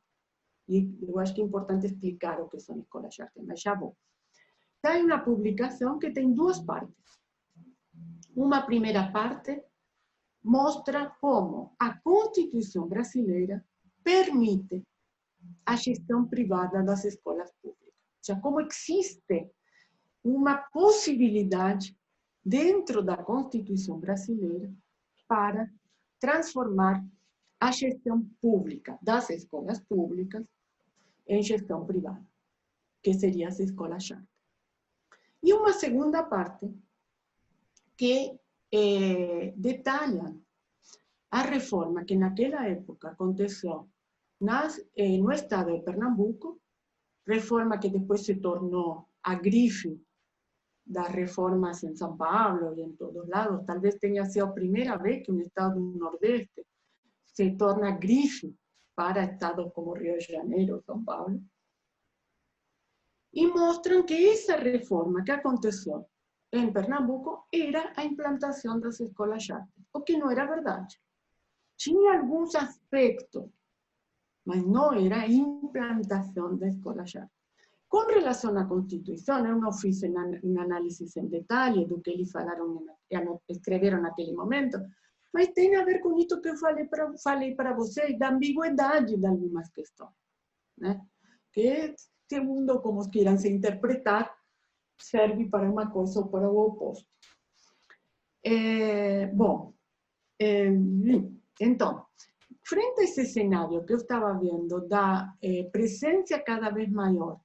[0.66, 3.94] E eu acho que é importante explicar o que são escolas charter, mas já vou.
[4.80, 6.94] Tem uma publicação que tem duas partes.
[8.34, 9.62] Uma primeira parte
[10.42, 13.64] mostra como a Constituição brasileira
[14.02, 14.82] permite
[15.66, 17.83] a gestão privada das escolas públicas
[18.24, 19.50] seja, como existe
[20.22, 21.96] uma possibilidade
[22.44, 24.72] dentro da Constituição brasileira
[25.28, 25.70] para
[26.18, 27.04] transformar
[27.60, 30.44] a gestão pública das escolas públicas
[31.26, 32.26] em gestão privada,
[33.02, 34.28] que seria as escolas charter.
[35.42, 36.70] E uma segunda parte
[37.96, 38.38] que
[38.72, 40.34] eh, detalha
[41.30, 43.88] a reforma que naquela época aconteceu
[44.40, 46.60] nas, eh, no estado de Pernambuco
[47.26, 50.00] reforma que depois se tornou a grife
[50.86, 53.64] das reformas em São Paulo e em todos lados.
[53.66, 56.66] Talvez tenha sido a primeira vez que um estado do Nordeste
[57.24, 58.54] se torna grife
[58.94, 61.42] para estados como Rio de Janeiro, São Paulo.
[63.32, 66.06] E mostram que essa reforma que aconteceu
[66.52, 71.00] em Pernambuco era a implantação das escolas charter, o que não era verdade.
[71.76, 73.50] Tinha alguns aspectos
[74.44, 77.30] mas não era a implantação da escola charter.
[77.88, 82.84] Com relação à Constituição, eu não fiz uma análise em detalhe do que eles falaram,
[83.48, 84.78] escreveram naquele momento,
[85.32, 89.16] mas tem a ver com isso que eu falei para falei para vocês, da ambiguidade
[89.16, 90.10] de algumas questões.
[90.76, 91.00] Né?
[91.52, 91.94] Que,
[92.28, 94.34] segundo como queiram se interpretar,
[95.00, 97.08] serve para uma coisa ou para o oposto.
[99.34, 99.72] Bom,
[102.66, 107.38] Frente a esse cenário que eu estava vendo da eh, presença cada vez maior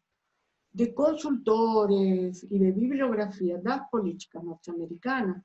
[0.73, 5.41] de consultores e de bibliografia das políticas norte-americanas,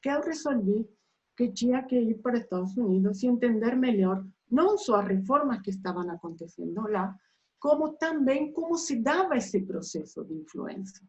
[0.00, 0.88] que eu resolvi
[1.36, 5.70] que tinha que ir para Estados Unidos e entender melhor não só as reformas que
[5.70, 7.14] estavam acontecendo lá,
[7.58, 11.06] como também como se dava esse processo de influência.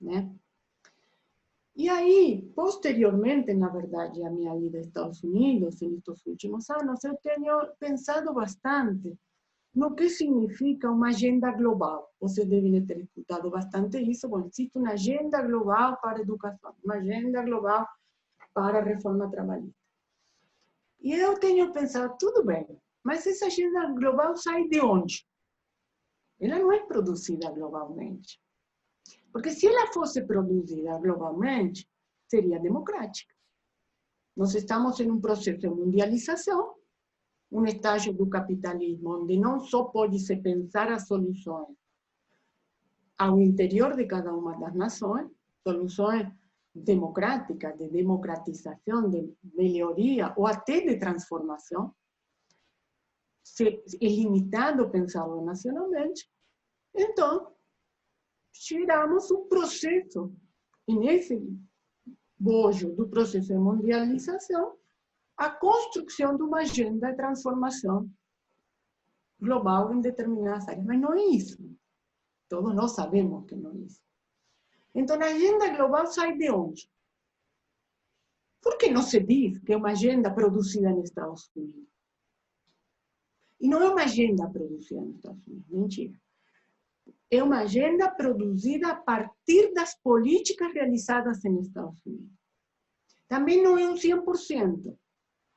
[0.00, 0.30] Né?
[1.76, 7.16] E aí, posteriormente, na verdade, a minha ida aos Estados Unidos, nestes últimos anos, eu
[7.16, 9.18] tenho pensado bastante
[9.74, 12.14] no que significa uma agenda global.
[12.20, 14.28] Vocês devem ter escutado bastante isso.
[14.28, 17.88] Bom, existe uma agenda global para a educação, uma agenda global
[18.54, 19.74] para reforma trabalhista.
[21.00, 22.66] E eu tenho pensado, tudo bem,
[23.02, 25.26] mas essa agenda global sai de onde?
[26.40, 28.40] Ela não é produzida globalmente.
[29.34, 31.90] Porque se ela fosse produzida globalmente,
[32.30, 33.34] seria democrática.
[34.36, 36.76] Nós estamos em um processo de mundialização,
[37.50, 41.76] um estágio do capitalismo onde não só pode se pensar as soluções
[43.18, 45.28] ao interior de cada uma das nações,
[45.66, 46.28] soluções
[46.72, 51.92] democráticas, de democratização, de melhoria ou até de transformação,
[53.42, 56.30] se limitado pensá-lo nacionalmente,
[56.94, 57.53] então
[58.58, 60.32] tiramos um processo,
[60.86, 61.40] e nesse
[62.38, 64.76] bojo do processo de mundialização,
[65.36, 68.08] a construção de uma agenda de transformação
[69.40, 70.86] global em determinadas áreas.
[70.86, 71.58] Mas não é isso.
[72.48, 74.00] Todos nós sabemos que não é isso.
[74.94, 76.88] Então, a agenda global sai de onde?
[78.62, 81.88] Por que não se diz que é uma agenda produzida nos Estados Unidos?
[83.60, 86.23] E não é uma agenda produzida nos Estados Unidos, mentira.
[87.30, 92.32] É uma agenda produzida a partir das políticas realizadas nos Estados Unidos.
[93.28, 94.96] Também não é um 100%,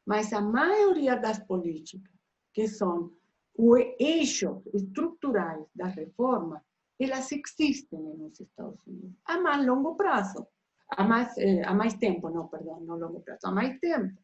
[0.05, 2.13] mas a maioria das políticas,
[2.53, 3.11] que são
[3.55, 6.63] os eixos estruturais da reforma,
[6.99, 10.47] elas existem nos Estados Unidos a mais longo prazo,
[10.89, 14.18] a mais, eh, a mais tempo, não, perdão, não longo prazo, a mais tempo.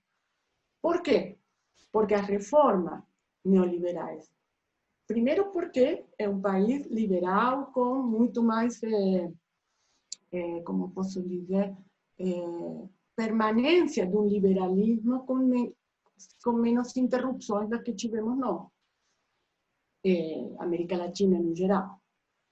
[0.81, 1.37] Por quê?
[1.91, 3.03] Porque as reformas
[3.45, 4.31] neoliberais.
[5.07, 9.31] Primeiro porque é um país liberal com muito mais, eh,
[10.31, 11.75] eh, como posso dizer,
[12.19, 15.75] eh, permanência de um liberalismo com, me,
[16.43, 18.67] com menos interrupções das que tivemos nós.
[20.59, 21.97] América Latina no geral.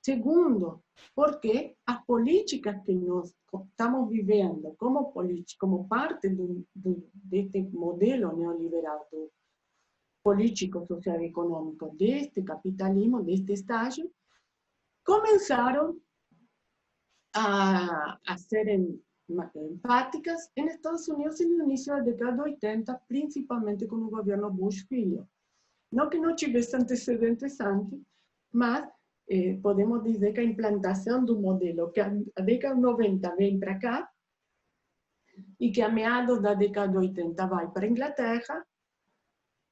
[0.01, 0.81] Segundo,
[1.13, 3.33] porque as políticas que nós
[3.71, 5.13] estamos vivendo como,
[5.59, 9.29] como parte do, do, deste modelo neoliberal, do
[10.21, 14.09] político, social y económico de este capitalismo, de este estallido,
[15.03, 16.01] comenzaron
[17.33, 19.01] a, a ser en,
[19.53, 24.09] empáticas en Estados Unidos en el inicio de la década de 80, principalmente con el
[24.09, 25.27] gobierno Bush filho.
[25.91, 27.99] No que no tuviese antecedentes antes,
[28.51, 28.89] mas
[29.27, 33.35] eh, podemos decir que la implantación de un modelo que a, a década de 90
[33.35, 34.13] viene para acá
[35.57, 38.65] y e que a meados de la década de 80 va para Inglaterra,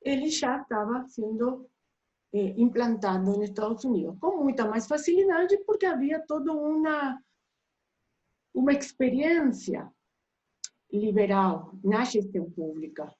[0.01, 1.69] ele já estava sendo
[2.33, 7.21] eh, implantado nos Estados Unidos, com muita mais facilidade, porque havia toda uma,
[8.53, 9.91] uma experiência
[10.91, 13.13] liberal na gestão pública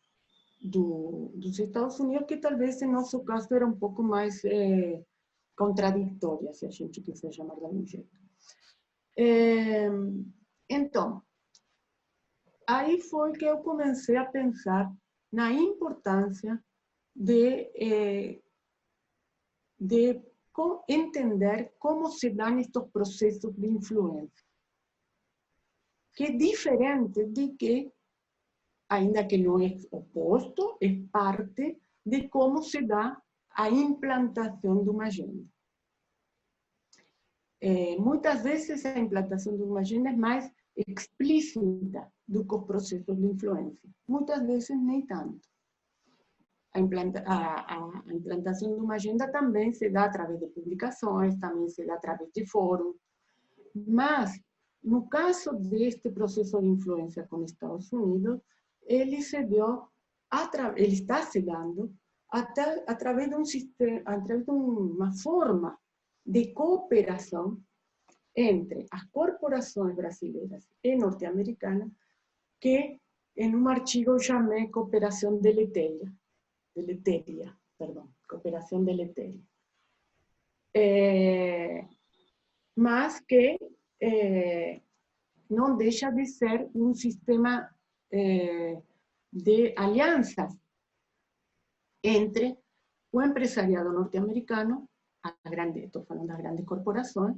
[0.61, 5.03] do, dos Estados Unidos, que talvez, em nosso caso, era um pouco mais eh,
[5.55, 8.17] contraditória, se a gente quiser chamar de algum jeito.
[10.69, 11.21] Então,
[12.67, 14.89] aí foi que eu comecei a pensar
[15.31, 16.63] na importância
[17.19, 18.41] de, eh,
[19.77, 20.21] de
[20.87, 24.45] entender como se dão estes processos de influência.
[26.15, 27.91] Que é diferente de que
[28.89, 35.05] ainda que não é oposto, é parte de como se dá a implantação de uma
[35.05, 35.45] agenda.
[37.61, 43.25] É, muitas vezes a implantação de uma agenda é mais explícita do que os de
[43.25, 43.89] influência.
[44.07, 45.47] Muitas vezes nem tanto.
[46.73, 51.67] A, implanta, a, a, implantação de uma agenda também se dá através de publicações, também
[51.67, 52.95] se dá através de fóruns.
[53.73, 54.39] Mas,
[54.83, 58.39] no caso deste processo de influência com os Estados Unidos,
[58.83, 59.87] ele se deu,
[60.75, 61.91] ele está se dando
[62.31, 65.77] até, através de um sistema, através de uma forma
[66.25, 67.59] de cooperação
[68.35, 71.91] entre as corporações brasileiras e norte-americanas,
[72.59, 72.99] que
[73.35, 76.11] em um artigo chamei cooperação deletéria,
[76.81, 79.41] deletéria, perdão, cooperação deletéria.
[80.75, 81.85] É,
[82.75, 83.57] mas que
[84.01, 84.81] é,
[85.49, 87.69] não deixa de ser um sistema
[88.11, 88.81] eh,
[89.31, 90.55] de alianzas
[92.03, 92.57] entre
[93.11, 94.87] o empresariado norte-americano,
[95.23, 97.35] a grande, estou falando grandes corporações,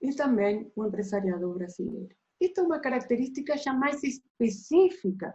[0.00, 2.14] e também o empresariado brasileiro.
[2.40, 5.34] Esta é uma característica já mais específica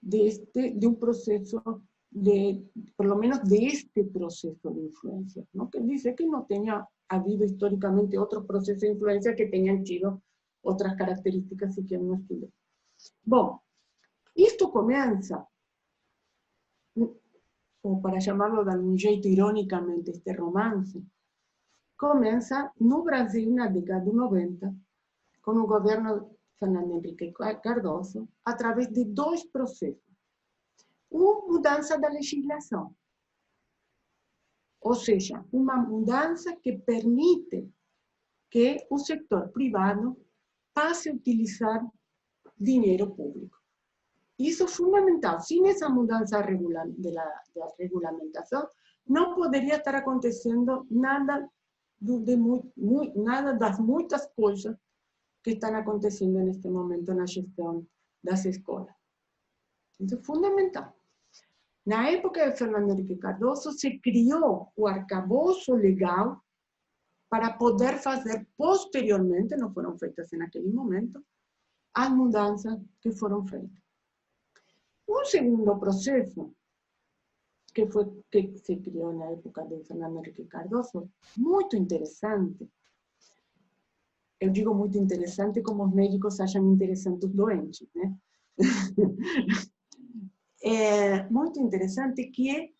[0.00, 1.62] deste, de um processo,
[2.10, 2.64] de,
[2.96, 5.70] por lo menos de este proceso de influencia, ¿no?
[5.70, 10.22] que dice que no tenía habido históricamente otros procesos de influencia que tenían sido
[10.62, 12.48] otras características y que no estudió.
[13.24, 13.62] Bueno,
[14.34, 15.48] esto comienza,
[17.82, 21.02] o para llamarlo de algún jeito irónicamente, este romance,
[21.96, 24.72] comienza no Brasil na década de 90,
[25.40, 26.26] con un gobierno de
[26.58, 27.32] Fernando Enrique
[27.62, 30.07] Cardoso, a través de dos procesos.
[31.10, 32.94] Uma mudança da legislação,
[34.80, 37.68] ou seja, uma mudança que permite
[38.50, 40.16] que o setor privado
[40.72, 41.84] passe a utilizar
[42.56, 43.56] dinheiro público.
[44.38, 45.40] Isso é fundamental.
[45.40, 47.12] Sem essa mudança de de
[47.78, 48.68] regulamentação,
[49.06, 51.48] não poderia estar acontecendo nada,
[52.00, 54.76] de muito, muito, nada das muitas coisas
[55.42, 57.86] que estão acontecendo neste momento na gestão
[58.22, 58.94] das escolas.
[59.98, 60.97] Isso é fundamental.
[61.86, 66.42] Na época de Fernando Henrique Cardoso, se criou o arcabouço legal
[67.30, 71.24] para poder fazer posteriormente, não foram feitas naquele momento,
[71.94, 73.82] as mudanças que foram feitas.
[75.06, 76.54] Un segundo proceso,
[77.74, 82.68] que, fue, que se creó en la época de Fernando Enrique Cardoso, muy interesante,
[84.40, 88.16] eu digo muito interessante como os médicos acham interessante doentes, né?
[90.76, 92.74] é muito interessante que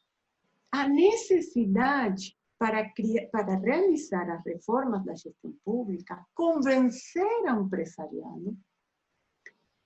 [0.72, 8.59] a necessidade para, criar, para realizar as reformas da gestão pública, convencer ao empresariado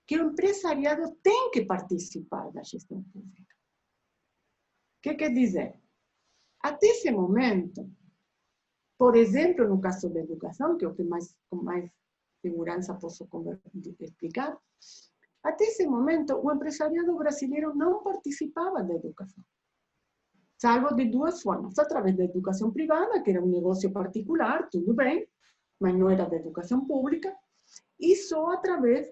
[0.07, 3.55] que o empresariado tem que participar da gestão pública.
[4.99, 5.81] O que quer dizer?
[6.61, 7.91] Até esse momento,
[8.99, 11.91] por exemplo, no caso da educação, que é o que mais, com mais
[12.41, 13.29] segurança posso
[14.01, 14.59] explicar,
[15.43, 19.43] até esse momento o empresariado brasileiro não participava da educação.
[20.57, 21.77] Salvo de duas formas.
[21.79, 25.27] Através da educação privada, que era um negócio particular, tudo bem,
[25.81, 27.35] mas não era da educação pública,
[27.99, 29.09] e só através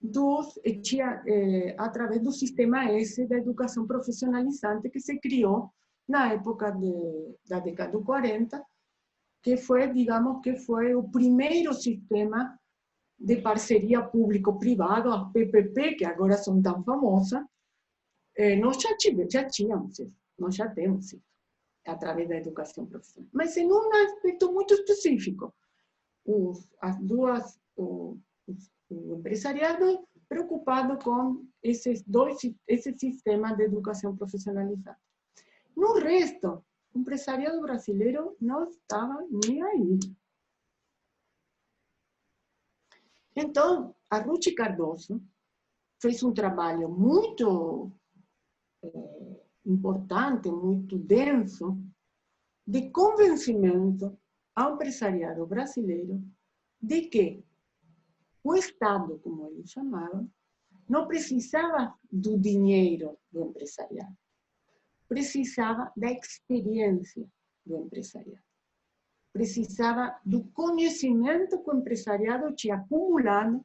[0.00, 5.70] dos, tinha, eh, através do sistema S da educação profissionalizante que se criou
[6.08, 8.64] na época de, da década de 40,
[9.42, 12.58] que foi, digamos, que foi o primeiro sistema
[13.18, 17.44] de parceria público-privado, a PPP, que agora são tão famosas,
[18.36, 21.22] eh, nós já, tivemos, já tínhamos isso, nós já temos isso,
[21.84, 23.28] através da educação profissional.
[23.32, 25.52] Mas em um aspecto muito específico,
[26.24, 28.16] os, as duas, o,
[28.90, 34.98] o empresariado preocupado com esses dois, esse sistema de educação profissionalizada.
[35.74, 36.62] No resto,
[36.94, 39.98] o empresariado brasileiro não estava nem aí.
[43.40, 45.22] Então, a Ruth Cardoso
[46.00, 47.92] fez um trabalho muito
[48.82, 48.88] é,
[49.64, 51.78] importante, muito denso,
[52.66, 54.18] de convencimento
[54.54, 56.20] ao empresariado brasileiro
[56.82, 57.44] de que
[58.42, 60.28] o Estado, como eles chamavam,
[60.88, 64.16] não precisava do dinheiro do empresariado
[65.08, 67.26] precisava da experiência
[67.64, 68.47] do empresariado.
[69.32, 73.64] Precisava do conhecimento que o empresariado tinha acumulado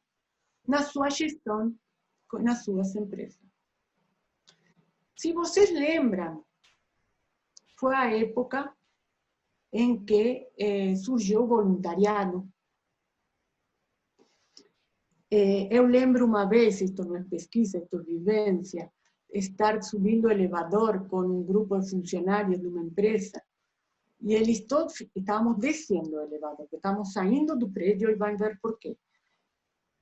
[0.66, 1.74] na sua gestão,
[2.40, 3.40] nas suas empresas.
[5.16, 6.44] Se vocês lembram,
[7.78, 8.74] foi a época
[9.72, 12.48] em que eh, surgiu o voluntariado.
[15.30, 18.92] Eh, eu lembro uma vez, isto não é pesquisa, isto é vivência,
[19.32, 23.42] estar subindo elevador com um grupo de funcionários de uma empresa
[24.24, 28.78] e eles todos estávamos descendo o elevador, estávamos saindo do prédio e vão ver por
[28.78, 28.96] quê.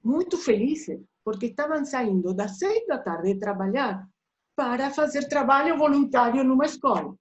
[0.03, 4.09] Muito felizes, porque estavam saindo das seis da tarde de trabalhar
[4.55, 7.17] para fazer trabalho voluntário numa escola.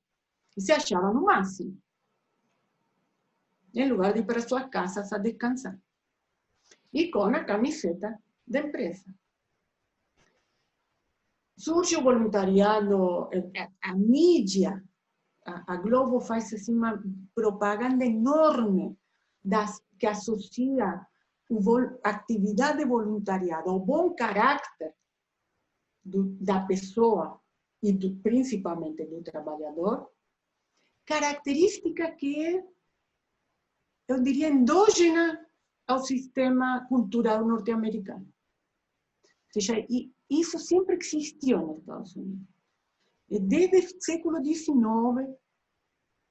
[0.56, 1.76] E se achavam no máximo.
[3.74, 5.80] Em lugar de ir para suas casas a descansar.
[6.94, 9.12] E com a camiseta da empresa
[11.62, 13.30] surge o voluntariado,
[13.84, 14.84] a mídia,
[15.46, 17.02] a, a, Globo faz assim uma
[17.34, 18.98] propaganda enorme
[19.44, 21.06] das, que associa
[22.04, 24.96] a atividade de voluntariado ao bom caráter
[26.04, 27.42] do, da pessoa
[27.84, 30.10] e do, principalmente do trabalhador,
[31.06, 32.64] característica que é,
[34.08, 35.46] eu diria, endógena
[35.88, 38.26] ao sistema cultural norte-americano.
[39.56, 39.86] Ou seja,
[40.30, 42.48] isso sempre existiu nos Estados Unidos.
[43.32, 45.26] Eh, desde il secolo XIX,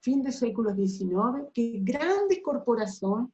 [0.00, 3.30] fin del século XIX, que grandes corporaciones,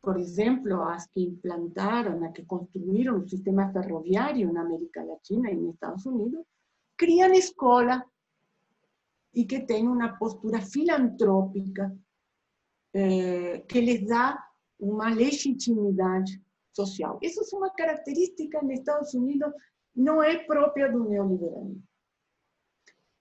[0.00, 5.54] por ejemplo, las que implantaron, las que construyeron un sistema ferroviario en América Latina y
[5.54, 6.46] en Estados Unidos,
[6.96, 8.02] crean escuelas
[9.32, 11.92] y que tienen una postura filantrópica
[12.94, 14.42] eh, que les da
[14.78, 16.24] una legitimidad
[16.72, 17.18] social.
[17.20, 19.52] Esa es una característica en Estados Unidos,
[19.94, 21.88] no es propia del neoliberalismo.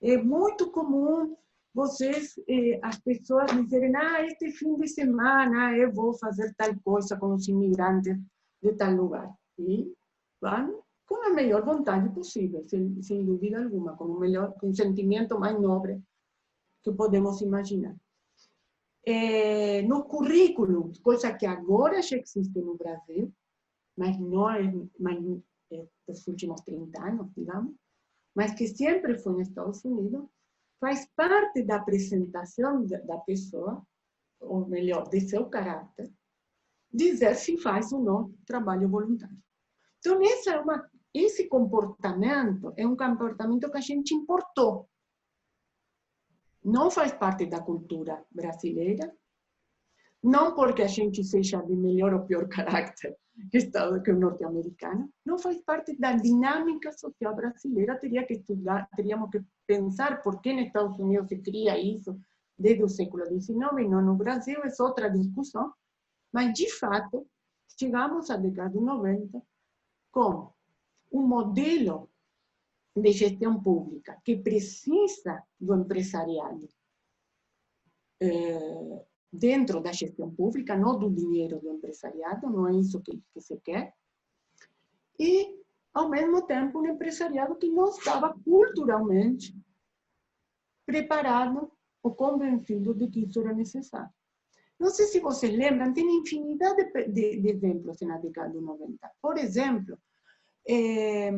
[0.02, 1.36] É muito comum
[1.74, 7.18] vocês, eh, as pessoas dizerem, ah, este fim de semana eu vou fazer tal coisa
[7.18, 8.18] com os imigrantes
[8.62, 9.32] de tal lugar.
[9.60, 9.94] E
[10.42, 14.76] vão com a melhor vontade possível, sem, sem dúvida alguma, com o melhor, com o
[14.76, 16.02] sentimento mais nobre
[16.84, 17.96] que podemos imaginar.
[19.06, 23.32] É, no currículo, coisa que agora já existe no Brasil,
[23.96, 25.18] mas não é, mas,
[25.72, 27.74] é, dos últimos 30 anos, digamos,
[28.38, 30.24] mas que sempre foi nos Estados Unidos,
[30.80, 33.84] faz parte da apresentação da pessoa,
[34.40, 36.14] ou melhor, de seu caráter,
[36.94, 39.36] dizer se faz ou não trabalho voluntário.
[39.98, 44.88] Então, essa é uma, esse comportamento é um comportamento que a gente importou.
[46.64, 49.12] Não faz parte da cultura brasileira,
[50.22, 53.18] não porque a gente seja de melhor ou pior caráter,
[53.54, 58.00] Estado que o norte-americano, não faz parte da dinâmica social brasileira.
[58.00, 62.20] Teria que estudar, teríamos que pensar por que nos Estados Unidos se cria isso
[62.58, 65.72] desde o século XIX e não no Brasil, é outra discussão.
[66.34, 67.28] Mas, de fato,
[67.80, 69.42] chegamos à década de 90
[70.12, 70.52] com
[71.12, 72.10] um modelo
[72.96, 76.68] de gestão pública que precisa do empresariado
[78.20, 83.42] eh, dentro da gestão pública, não do dinheiro do empresariado, não é isso que, que
[83.42, 83.94] se quer.
[85.20, 85.62] E,
[85.94, 89.56] ao mesmo tempo, um empresariado que não estava culturalmente
[90.86, 91.72] preparado
[92.02, 94.10] ou convencido de que isso era necessário.
[94.80, 99.12] Não sei se vocês lembram, tem infinidade de, de, de exemplos na década de 90.
[99.22, 99.98] Por exemplo,
[100.68, 101.32] eh,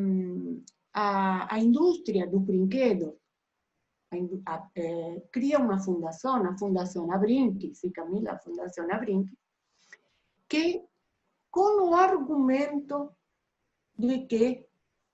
[0.92, 3.18] a, a indústria do brinquedo
[4.46, 9.36] a, eh, cria uma fundação, a Fundação Abrinque, se Camila, a Fundação Abrinque,
[10.48, 10.82] que
[11.50, 13.12] com o argumento
[13.96, 14.66] de que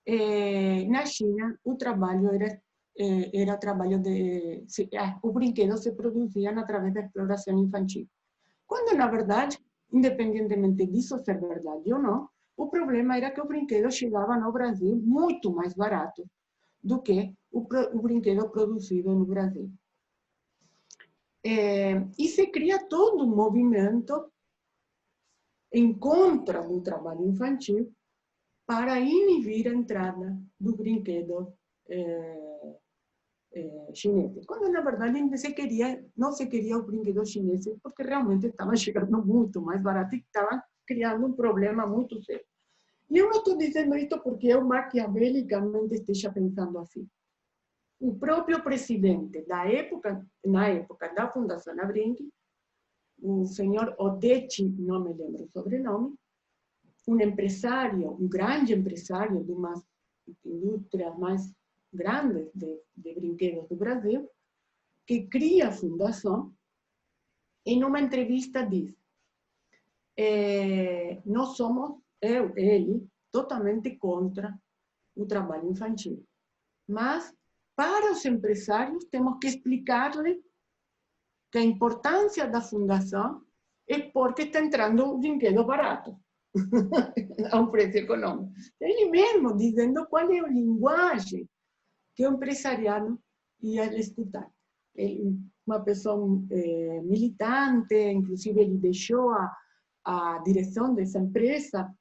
[0.05, 2.61] eh, na China o trabalho era
[2.99, 8.07] eh, era trabalho de se, ah, o brinquedo se produzia através da exploração infantil.
[8.65, 9.59] Quando na verdade,
[9.91, 14.95] independentemente disso ser verdade ou não, o problema era que o brinquedo chegava no Brasil
[14.95, 16.25] muito mais barato
[16.83, 19.71] do que o, brinquedo produzido no Brasil.
[21.43, 24.31] É, e se cria todo um movimento
[25.71, 27.93] em contra do trabalho infantil
[28.65, 31.53] para inibir a entrada do brinquedo
[31.89, 32.77] é,
[33.53, 34.45] é, chinês.
[34.45, 39.25] Quando, na verdade, se queria, não se queria o brinquedo chinês, porque realmente estava chegando
[39.25, 42.45] muito mais barato e estava criando um problema muito sério.
[43.09, 47.07] E eu não estou dizendo isso porque eu maquiavelicamente esteja pensando assim.
[47.99, 52.29] O próprio presidente da época, na época da Fundação Abrinque,
[53.19, 56.15] o senhor Odechi, não me lembro o sobrenome,
[57.07, 59.73] um empresário, um grande empresário de uma
[60.45, 61.53] indústrias mais
[61.91, 64.29] grandes de, de brinquedos do Brasil,
[65.05, 66.53] que cria a fundação,
[67.65, 68.93] em uma entrevista diz,
[70.17, 74.57] eh, nós somos, eu, ele, totalmente contra
[75.15, 76.25] o trabalho infantil.
[76.87, 77.33] Mas,
[77.77, 80.41] para os empresários, temos que explicar-lhe
[81.51, 83.45] que a importância da fundação
[83.87, 86.19] é porque está entrando brinquedo barato,
[87.51, 88.51] a um preço econômico.
[88.81, 91.47] Ele mesmo dizendo qual é a linguagem
[92.15, 93.21] que o empresariado
[93.61, 94.49] ia escutar.
[94.95, 99.55] Ele, uma pessoa é, militante, inclusive ele deixou a,
[100.03, 101.93] a direção dessa empresa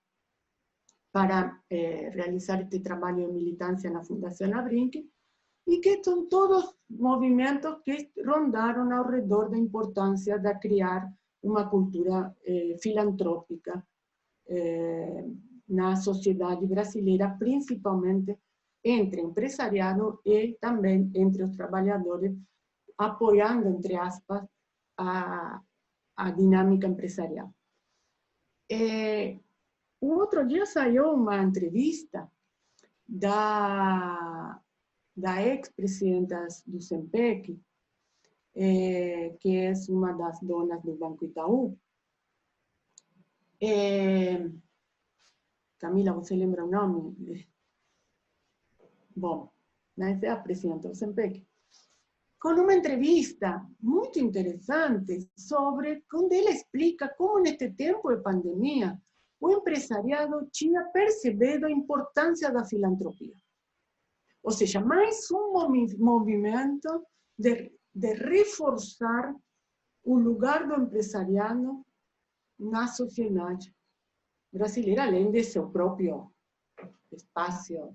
[1.12, 5.06] para é, realizar este trabalho de militância na Fundação Abrinque,
[5.66, 11.12] e que são todos movimentos que rondaram ao redor da importância de criar
[11.42, 13.84] uma cultura eh, filantrópica
[14.48, 15.24] eh,
[15.68, 18.38] na sociedade brasileira, principalmente
[18.84, 22.36] entre empresariado e também entre os trabalhadores,
[22.96, 24.46] apoiando, entre aspas,
[24.96, 25.60] a,
[26.16, 27.52] a dinâmica empresarial.
[28.70, 29.38] É,
[30.00, 32.30] um outro dia saiu uma entrevista
[33.08, 34.60] da,
[35.16, 37.58] da ex-presidenta do SEMPEC,
[38.54, 41.78] é, que é uma das donas do Banco Itaú.
[43.60, 44.50] É,
[45.78, 47.48] Camila, você lembra o nome?
[49.14, 49.50] Bom,
[49.96, 51.46] mas é a presidenta do SEMPEC.
[52.38, 59.00] Com uma entrevista muito interessante sobre, onde ela explica como neste tempo de pandemia
[59.40, 63.34] o empresariado tinha percebido a importância da filantropia.
[64.46, 65.52] Ou seja, mais um
[65.98, 67.04] movimento
[67.36, 69.34] de, de reforçar
[70.04, 71.84] o lugar do empresariado
[72.56, 73.74] na sociedade
[74.52, 76.30] brasileira, além de seu próprio
[77.10, 77.92] espaço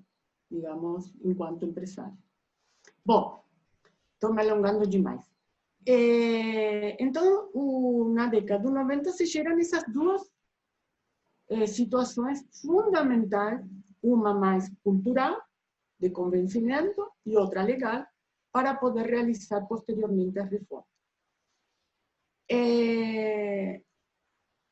[0.52, 2.18] digamos, enquanto empresário.
[3.06, 3.42] Bom,
[4.16, 5.26] estou me alongando demais.
[5.88, 10.30] É, então, o, na década de 90 se geram essas duas
[11.48, 13.66] é, situações fundamentais,
[14.04, 15.42] uma mais cultural,
[16.02, 18.06] de convencimento, e outra legal,
[18.52, 20.90] para poder realizar posteriormente as reformas.
[22.50, 23.82] É,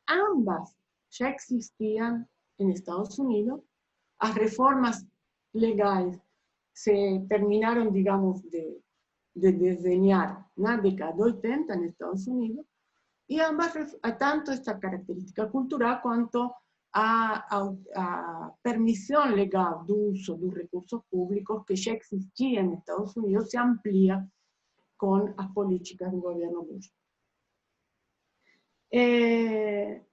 [0.10, 0.76] ambas
[1.10, 2.28] já existiam
[2.58, 3.62] em Estados Unidos,
[4.20, 5.06] as reformas
[5.54, 6.20] legais
[6.74, 8.82] se terminaron, digamos, de,
[9.36, 12.66] de desenhar na década de 80 en Estados Unidos,
[13.28, 13.74] y ambas,
[14.18, 16.54] tanto esta característica cultural quanto
[16.94, 23.50] a, a, a legal do uso dos recursos públicos que já existia em Estados Unidos
[23.50, 24.28] se amplia
[24.98, 26.92] com as políticas do governo Bush.
[28.92, 30.04] É...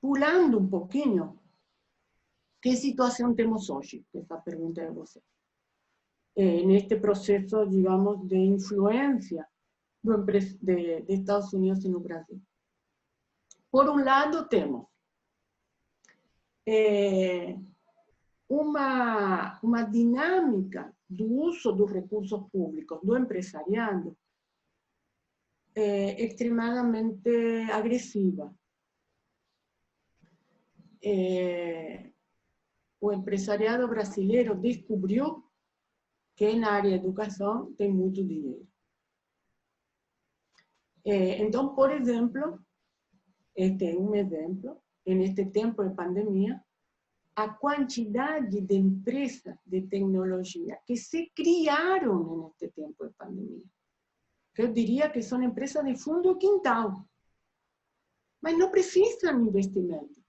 [0.00, 1.38] Pulando um pouquinho
[2.62, 4.04] que situação temos hoje?
[4.14, 5.20] Essa pergunta é você.
[6.36, 9.46] Eh, neste processo, digamos, de influência
[10.02, 12.40] de, de Estados Unidos no Brasil.
[13.70, 14.86] Por um lado, temos
[16.66, 17.58] é,
[18.48, 24.16] uma, uma dinâmica do uso dos recursos públicos, do empresariado,
[25.74, 27.30] é, extremadamente
[27.72, 28.54] agressiva.
[31.02, 32.10] É,
[33.00, 35.44] o empresariado brasileiro descobriu
[36.36, 38.66] que na área de educação tem muito dinheiro.
[41.04, 42.60] É, então, por exemplo,
[43.58, 46.64] este é um exemplo, neste tempo de pandemia,
[47.34, 53.64] a quantidade de empresas de tecnologia que se criaram neste tempo de pandemia.
[54.56, 57.04] Eu diria que são empresas de fundo quintal,
[58.40, 60.22] mas não precisam de investimento.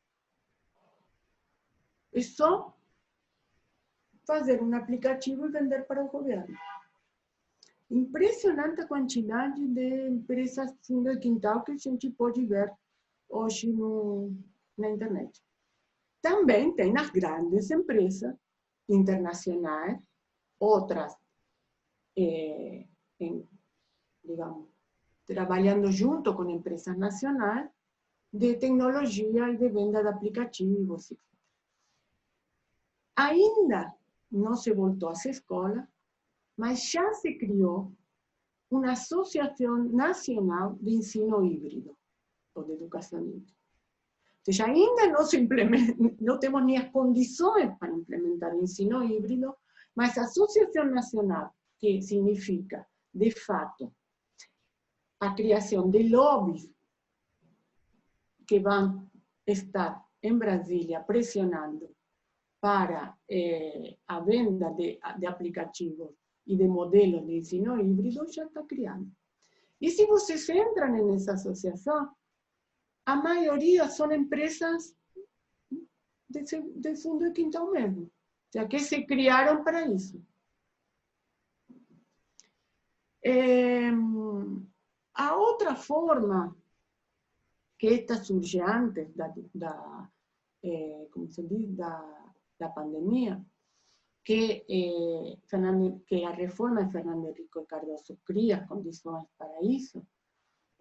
[2.12, 2.76] É só
[4.26, 6.58] fazer um aplicativo e vender para o governo.
[7.92, 12.76] Impressionante a quantidade de empresas fundo quintal que a gente pode ver
[13.30, 14.34] hoje no,
[14.78, 15.42] na internet.
[16.22, 18.36] Também tem as grandes empresas
[18.90, 20.02] internacionais,
[20.60, 21.16] outras,
[22.18, 22.86] eh,
[23.20, 23.48] em,
[24.24, 24.68] digamos,
[25.26, 27.70] trabalhando junto com empresas nacionais
[28.34, 31.14] de tecnologia e de venda de aplicativos.
[33.16, 33.94] Ainda
[34.32, 35.88] não se voltou às escolas,
[36.58, 37.92] mas já se criou
[38.70, 41.98] uma Associação Nacional de Ensino Híbrido,
[42.56, 43.54] de Híbrida.
[44.43, 45.47] seja, ainda não, se
[46.20, 49.56] não temos nem as condições para implementar o ensino híbrido,
[49.95, 53.93] mas a Associação Nacional, que significa, de fato,
[55.20, 56.70] a criação de lobbies
[58.47, 59.10] que vão
[59.45, 61.89] estar em Brasília pressionando
[62.62, 66.12] para eh, a venda de, de aplicativos
[66.45, 69.10] e de modelos de ensino híbrido, já está criando.
[69.80, 72.10] E se vocês entram nessa associação,
[73.10, 74.95] a maioria são empresas
[76.30, 78.12] de, de fundo de quintal mesmo,
[78.53, 80.24] já que se criaram para isso.
[83.26, 83.89] É,
[85.14, 86.55] a outra forma
[87.80, 89.12] que esta surge antes
[89.53, 90.10] da,
[90.64, 93.43] é, como se diz, da, da pandemia,
[94.24, 95.38] que, eh,
[96.05, 100.05] que a reforma de Fernando Henrique Cardoso cria condições para isso,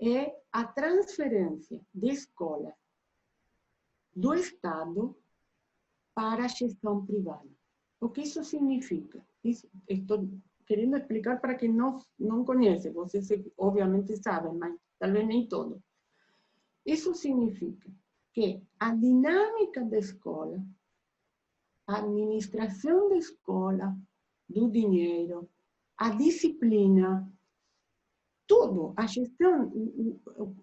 [0.01, 2.75] é a transferência de escolas
[4.15, 5.17] do Estado
[6.15, 7.49] para a gestão privada.
[8.01, 9.25] O que isso significa?
[9.43, 10.29] Isso, estou
[10.67, 15.83] querendo explicar para quem não, não conhece, vocês obviamente sabem, mas talvez nem todo.
[16.85, 17.91] Isso significa
[18.33, 20.63] que a dinâmica da escola,
[21.87, 23.97] a administração da escola,
[24.49, 25.49] do dinheiro,
[25.97, 27.31] a disciplina,
[28.49, 29.71] tudo, a gestão,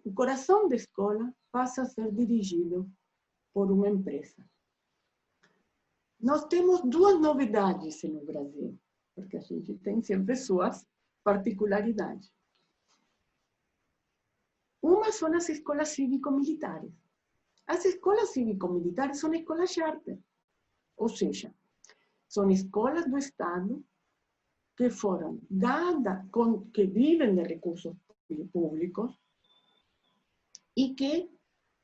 [0.04, 2.92] o coração da escola passa a ser dirigido
[3.54, 4.44] por uma empresa.
[6.20, 8.78] Nós temos duas novidades no Brasil,
[9.14, 10.84] porque a gente tem sempre suas
[11.24, 12.34] particularidades.
[14.82, 16.92] Uma são as escolas cívico-militares.
[17.68, 20.20] As escolas cívico-militares são escolas charter,
[20.98, 21.54] ou seja,
[22.28, 23.84] são escolas do Estado
[24.76, 27.96] que foram dadas, con, que vivem de recursos
[28.52, 29.18] públicos
[30.76, 31.30] e que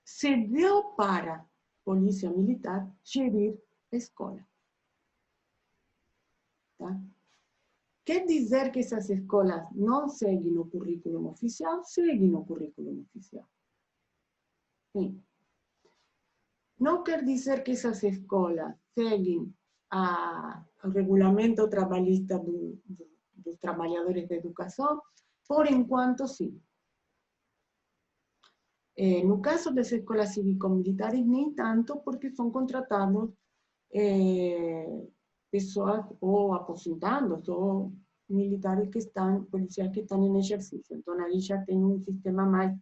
[0.03, 1.45] se deu para a
[1.85, 3.57] Polícia Militar gerir
[3.91, 4.45] a escola.
[6.77, 6.99] Tá?
[8.03, 11.83] Quer dizer que essas escolas não seguem o currículo oficial?
[11.83, 13.47] Seguem o currículo oficial.
[14.91, 15.23] Sim.
[16.77, 19.53] Não quer dizer que essas escolas seguem
[19.91, 25.01] a, regulamento trabalhista do, do, dos trabalhadores de educação,
[25.47, 26.61] por enquanto sim.
[28.97, 33.31] Eh, no caso das escolas cívico-militares, nem tanto, porque são contratados
[33.93, 35.07] eh,
[35.49, 37.93] pessoas ou aposentados ou
[38.29, 40.95] militares que estão, policiais que estão em exercício.
[40.95, 42.77] Então, ali já tem um sistema mais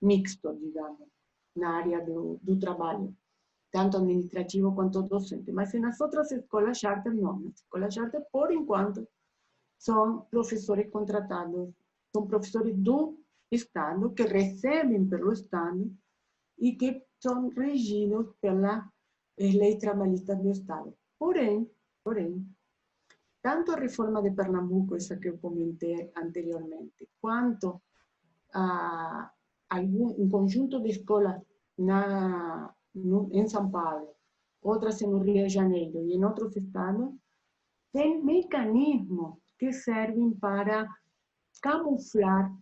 [0.00, 1.08] mixto, digamos,
[1.56, 3.14] na área do, do trabalho
[3.70, 5.52] tanto administrativo quanto docente.
[5.52, 7.40] Mas nas outras escolas charter, não.
[7.40, 9.06] Nas escolas charter, por enquanto,
[9.78, 11.70] são professores contratados,
[12.14, 13.18] são professores do
[13.50, 15.90] Estado, que recebem pelo Estado
[16.58, 18.88] e que são regidos pela
[19.38, 20.94] lei trabalhista do Estado.
[21.18, 21.70] Porém,
[22.04, 22.46] porém,
[23.42, 27.80] tanto a reforma de Pernambuco, essa que eu comentei anteriormente, quanto
[28.52, 29.32] a
[29.68, 31.40] algum, um conjunto de escolas
[31.78, 34.14] na em São Paulo,
[34.62, 37.14] outras no Rio de Janeiro e em outros estados,
[37.92, 40.88] tem mecanismos que servem para
[41.62, 42.52] camuflar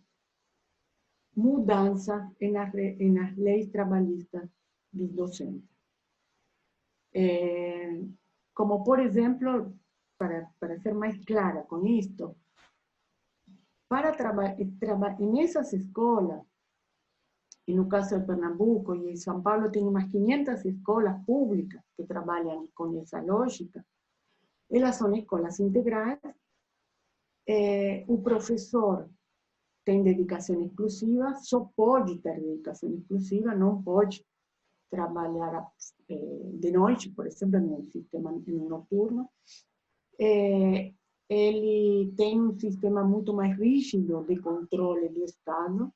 [1.37, 4.49] mudança nas, nas leis trabalhistas
[4.93, 5.69] dos docentes.
[7.15, 8.01] É,
[8.55, 9.73] como, por exemplo,
[10.19, 12.37] para, para ser mais clara com isto,
[13.89, 14.57] para trabalhar
[15.21, 16.43] nessas escolas,
[17.69, 22.03] e no caso de Pernambuco e em São Paulo tem umas 500 escolas públicas que
[22.05, 23.85] trabalham com essa lógica,
[24.71, 26.19] elas são escolas integrais,
[27.47, 29.07] eh, o professor
[29.85, 34.25] tem dedicação exclusiva, só pode ter dedicação exclusiva, não pode
[34.91, 35.71] trabalhar
[36.09, 39.29] eh, de noite, por exemplo, no sistema noturno.
[40.19, 40.95] Eh,
[41.29, 45.93] ele tem um sistema muito mais rígido de controle do Estado.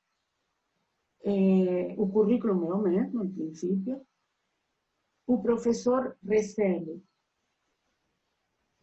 [1.25, 4.05] É, o currículo o mesmo, em princípio.
[5.27, 7.03] O professor recebe.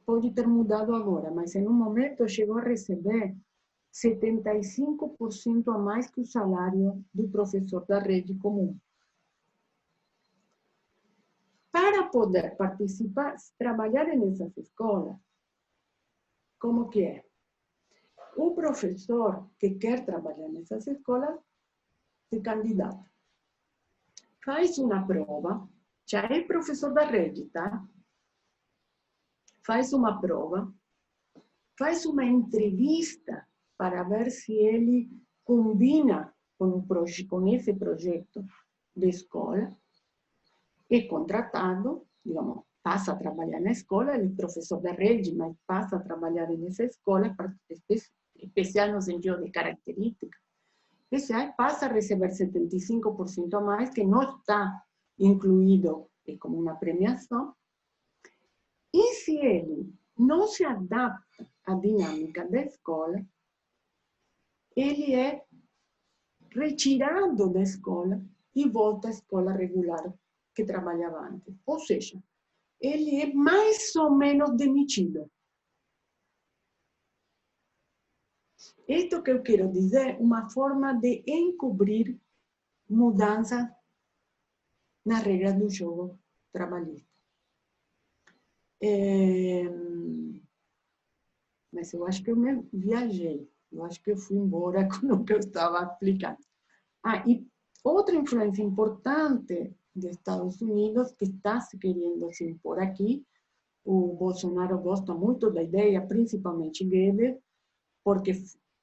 [0.06, 3.36] Pode ter mudado agora, mas em um momento chegou a receber
[3.94, 8.78] 75% a mais que o salário do professor da rede comum.
[11.72, 15.18] Para poder participar, trabalhar nessas escolas,
[16.60, 17.26] como que é?
[18.36, 21.40] O professor que quer trabalhar nessas escolas
[22.30, 23.12] si candidata.
[24.38, 25.68] Fai una prova,
[26.04, 27.86] c'è il professor da recita,
[29.62, 30.72] fai una prova,
[31.74, 35.08] fai una intervista per vedere se ele
[35.44, 36.86] combina con,
[37.28, 38.46] con ese progetto
[38.92, 39.76] di scuola
[40.88, 46.04] e contrattato, diciamo, passa a lavorare nella scuola, il professor da Reggi, ma passa a
[46.06, 47.34] lavorare nella scuola,
[48.48, 50.38] speciale no sentido di caratteristica.
[51.10, 54.84] Característica especial, passa a receber 75% a mais, que não está
[55.18, 57.53] incluído como uma premiação.
[58.93, 63.26] E se ele não se adapta à dinâmica da escola,
[64.76, 65.43] ele é
[66.51, 68.22] retirado da escola
[68.55, 70.14] e volta à escola regular
[70.55, 71.55] que trabalhava antes.
[71.66, 72.22] Ou seja,
[72.80, 75.30] ele é mais ou menos demitido.
[78.90, 82.20] Isto que eu quero dizer, uma forma de encobrir
[82.90, 83.72] mudança
[85.06, 86.20] nas regras do jogo
[86.52, 87.08] trabalhista.
[88.82, 89.64] É...
[91.72, 93.48] Mas eu acho que eu me viajei.
[93.72, 96.40] Eu acho que eu fui embora com o que eu estava explicando.
[97.04, 97.48] Ah, e
[97.84, 103.24] outra influência importante de Estados Unidos que está se querendo se impor aqui.
[103.86, 107.38] O Bolsonaro gosta muito da ideia, principalmente Guedes,
[108.04, 108.34] porque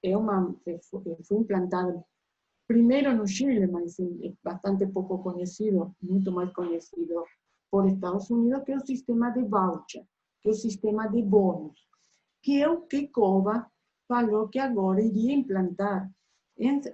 [0.03, 0.55] é uma,
[0.93, 2.05] foi implantado
[2.67, 3.97] primeiro no Chile, mas
[4.43, 7.25] bastante pouco conhecido, muito mais conhecido
[7.71, 10.05] por Estados Unidos, que é o sistema de voucher,
[10.41, 11.79] que é o sistema de bônus,
[12.43, 13.71] que é o que Cova
[14.09, 16.11] falou que agora iria implantar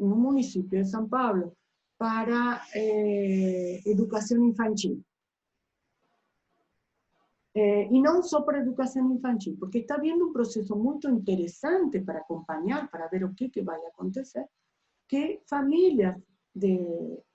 [0.01, 1.53] no município de São Paulo
[1.99, 5.05] para eh, educação infantil.
[7.55, 12.21] Eh, e não só para educação infantil, porque está havendo um processo muito interessante para
[12.21, 14.47] acompanhar, para ver o que, que vai acontecer,
[15.07, 16.17] que famílias
[16.55, 16.79] de,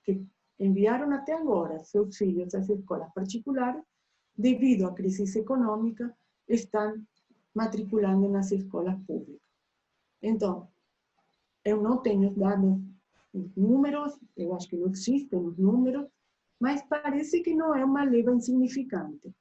[0.04, 0.26] que
[0.60, 3.84] enviaram até agora seus filhos às escolas particulares,
[4.36, 6.16] devido à crise econômica,
[6.48, 7.00] estão
[7.54, 9.42] matriculando nas escolas públicas.
[10.22, 10.68] Então,
[11.64, 12.80] eu não tenho dados
[13.56, 16.08] números, eu acho que não existem os números,
[16.60, 19.32] mas parece que não é uma leva insignificante.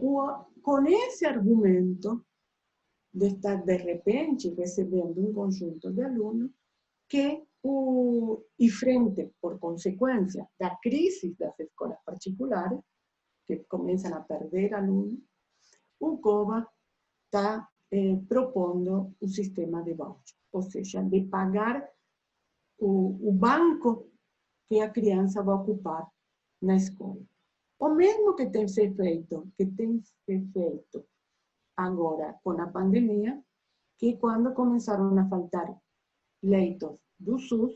[0.00, 2.24] O, com esse argumento
[3.12, 6.50] de estar, de repente, recebendo um conjunto de alunos
[7.08, 7.44] que,
[8.58, 12.80] e frente, por consequência, da crise das escolas particulares,
[13.46, 15.20] que começam a perder alunos,
[16.00, 16.18] o
[17.26, 21.88] está eh, propondo o sistema de voucher, ou seja, de pagar
[22.78, 24.10] o banco
[24.68, 26.10] que a criança vai ocupar
[26.60, 27.20] na escola.
[27.84, 31.04] O mesmo que tem se feito, que tem se feito
[31.76, 33.42] agora com pandemia,
[33.98, 35.76] que quando começaram a faltar
[36.44, 37.72] leitos do SUS,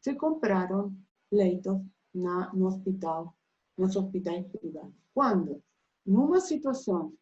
[0.00, 0.96] se compraram
[1.30, 1.82] leitos
[2.14, 3.36] na, no hospital,
[3.76, 4.94] nos hospitais privados.
[5.12, 5.62] Quando,
[6.06, 7.12] numa situação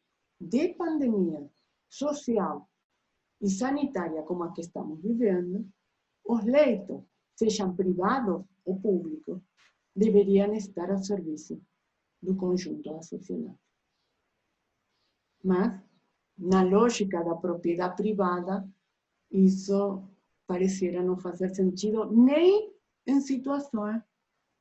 [0.41, 1.51] de pandemia
[1.89, 2.71] social
[3.41, 5.69] e sanitária como a que estamos vivendo,
[6.25, 7.03] os leitos
[7.35, 9.43] sejam privados ou públicos,
[9.97, 11.61] deveriam estar ao serviço
[12.23, 13.59] do conjunto da sociedade.
[15.43, 15.81] Mas,
[16.37, 18.69] na lógica da propriedade privada,
[19.31, 20.03] isso
[20.47, 22.75] pareciera não fazer sentido nem
[23.07, 24.03] em situações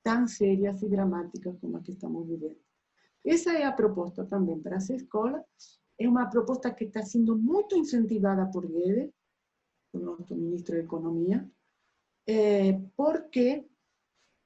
[0.04, 2.60] tão sérias e dramáticas como a que estamos vivendo.
[3.26, 5.44] Essa é a proposta também para as escolas.
[5.98, 9.12] É uma proposta que está sendo muito incentivada por Guedes,
[9.92, 11.50] o nosso ministro de Economia,
[12.28, 13.66] é, porque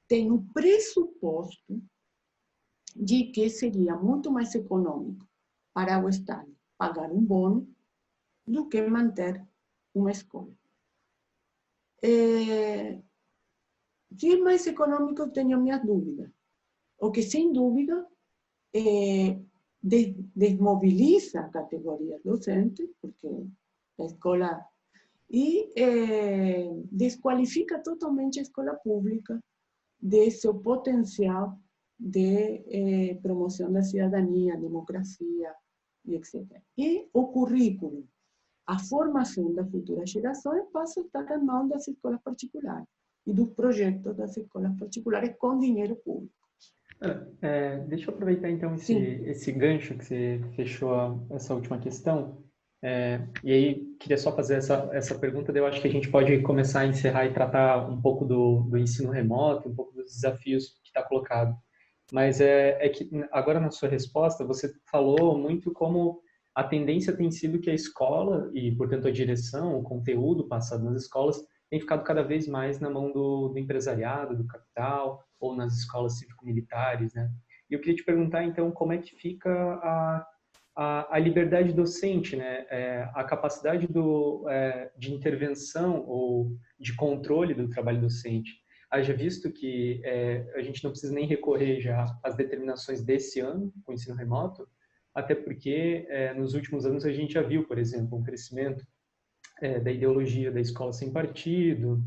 [0.07, 1.81] tem o pressuposto
[2.95, 5.27] de que seria muito mais econômico
[5.73, 7.67] para o Estado pagar um bônus
[8.45, 9.41] do que manter
[9.93, 10.51] uma escola.
[12.01, 13.01] É,
[14.17, 16.29] se é mais econômico, tenho minhas dúvidas.
[16.99, 18.05] O que, sem dúvida,
[18.73, 19.39] é,
[19.81, 23.27] desmobiliza a categoria docente, porque
[23.99, 24.65] a escola.
[25.29, 29.39] e é, desqualifica totalmente a escola pública
[30.01, 31.57] de seu potencial
[31.99, 35.53] de eh, promoção da cidadania, democracia
[36.05, 36.43] e etc.
[36.77, 38.05] E o currículo,
[38.65, 42.87] a formação das futuras gerações passa a estar nas mãos das escolas particulares
[43.25, 46.33] e dos projetos das escolas particulares com dinheiro público.
[47.41, 52.41] É, deixa eu aproveitar então esse, esse gancho que você fechou essa última questão.
[52.81, 56.41] É, e aí, queria só fazer essa, essa pergunta, eu acho que a gente pode
[56.41, 60.67] começar a encerrar e tratar um pouco do, do ensino remoto, um pouco dos desafios
[60.81, 61.55] que está colocado.
[62.13, 66.21] Mas é, é que agora na sua resposta, você falou muito como
[66.53, 71.01] a tendência tem sido que a escola e, portanto, a direção, o conteúdo passado nas
[71.01, 75.75] escolas tem ficado cada vez mais na mão do, do empresariado, do capital, ou nas
[75.75, 77.31] escolas cívico-militares, né?
[77.67, 80.27] E eu queria te perguntar, então, como é que fica a,
[80.75, 82.67] a, a liberdade docente, né?
[82.69, 88.62] É, a capacidade do, é, de intervenção ou de controle do trabalho docente.
[88.93, 93.73] Haja visto que é, a gente não precisa nem recorrer já às determinações desse ano
[93.83, 94.69] com o ensino remoto,
[95.15, 98.85] até porque é, nos últimos anos a gente já viu, por exemplo, um crescimento
[99.63, 102.03] é, da ideologia da escola sem partido,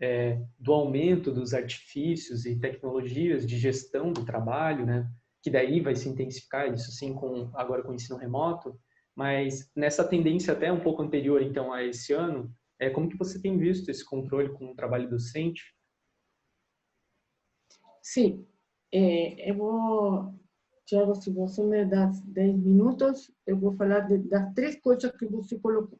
[0.00, 5.08] é, do aumento dos artifícios e tecnologias de gestão do trabalho, né?
[5.40, 8.76] Que daí vai se intensificar isso sim com agora com o ensino remoto,
[9.14, 13.40] mas nessa tendência até um pouco anterior então a esse ano, é como que você
[13.40, 15.75] tem visto esse controle com o trabalho docente?
[18.08, 18.46] Sim,
[18.92, 20.32] é, eu vou,
[20.84, 25.26] Tiago, se você me dá 10 minutos, eu vou falar de, das três coisas que
[25.26, 25.98] você colocou.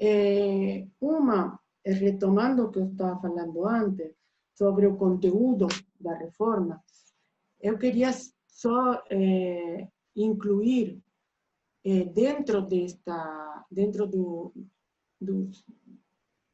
[0.00, 4.12] É, uma retomando o que eu estava falando antes,
[4.58, 5.68] sobre o conteúdo
[6.00, 6.82] da reforma,
[7.60, 8.10] eu queria
[8.48, 9.86] só é,
[10.16, 11.00] incluir
[11.84, 14.52] é, dentro desta, dentro do,
[15.20, 15.64] dos,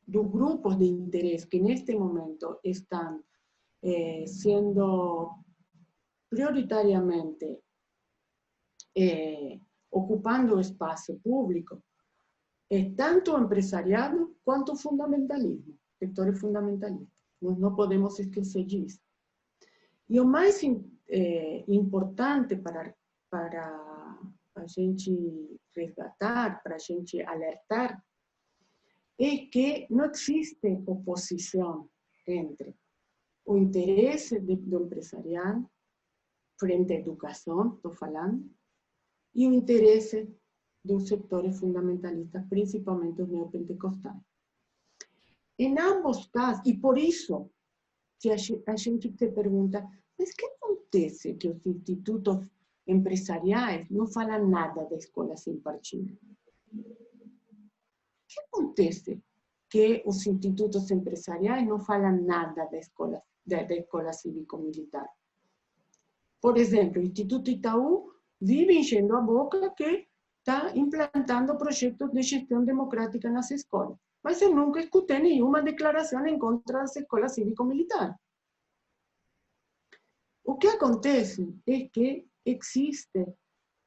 [0.06, 3.24] dos grupos de interesse que neste momento estão
[3.83, 5.31] é, sendo
[6.28, 7.59] prioritariamente
[9.91, 11.83] ocupando o espaço público,
[12.70, 17.09] é tanto empresariado quanto o fundamentalismo, sectores fundamentalistas.
[17.43, 19.01] Nós não podemos esquecer disso.
[20.09, 20.61] E o mais
[21.09, 22.95] é, importante para,
[23.31, 24.20] para
[24.57, 28.03] a gente resgatar, para a gente alertar,
[29.18, 31.89] é que não existe oposição
[32.26, 32.74] entre
[33.51, 35.68] o interesse do empresariado
[36.57, 38.48] frente à educação, estou falando,
[39.34, 40.32] e o interesse
[40.84, 44.22] dos sectores fundamentalistas, principalmente os neopentecostais.
[45.58, 47.50] Em ambos casos, e por isso,
[48.20, 49.84] se a gente te pergunta,
[50.16, 52.46] mas que acontece que os institutos
[52.87, 56.16] empresariais não falam nada da escola sem partido?
[56.72, 56.84] O
[58.29, 59.20] que acontece
[59.68, 65.08] que os institutos empresariais não falam nada da escola, da, da escola cívico-militar?
[66.41, 70.08] Por exemplo, o Instituto Itaú vive enchendo a boca que
[70.38, 73.99] está implantando projetos de gestão democrática nas escolas.
[74.22, 78.18] Mas eu nunca escutei nenhuma declaração em contra das escolas cívico-militar.
[80.45, 83.26] O que acontece é que existem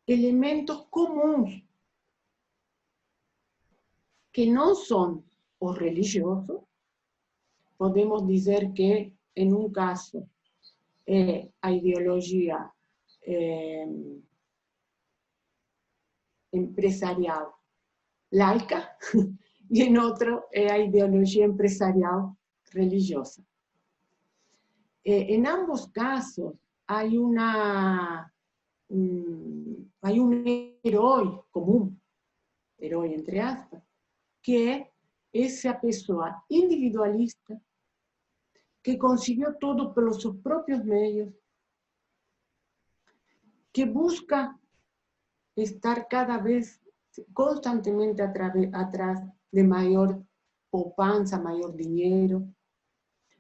[0.08, 1.64] elementos comuns
[4.32, 5.24] que não são
[5.60, 6.62] os religiosos.
[7.78, 10.30] Podemos dizer que, en un caso
[11.06, 12.72] eh, a ideologia
[13.22, 13.88] eh,
[16.52, 17.52] empresarial
[18.32, 18.98] laica
[19.70, 22.36] e em outro é a ideología empresarial
[22.72, 23.44] religiosa.
[25.06, 26.54] Eh, ambos casos,
[26.88, 28.30] hay uma
[28.90, 31.96] mm, um, herói comum,
[32.80, 33.82] herói entre aspas,
[34.42, 34.92] que é
[35.34, 37.60] essa pessoa individualista
[38.84, 41.34] que consiguió todo por sus propios medios,
[43.72, 44.60] que busca
[45.56, 46.82] estar cada vez
[47.32, 50.24] constantemente atrás de mayor
[50.70, 52.48] poupanza, mayor dinero.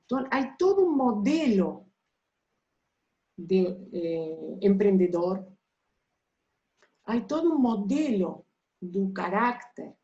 [0.02, 1.86] Entonces, hay todo un modelo
[3.36, 5.48] de eh, emprendedor,
[7.06, 8.46] hay todo un modelo
[8.80, 9.96] do carácter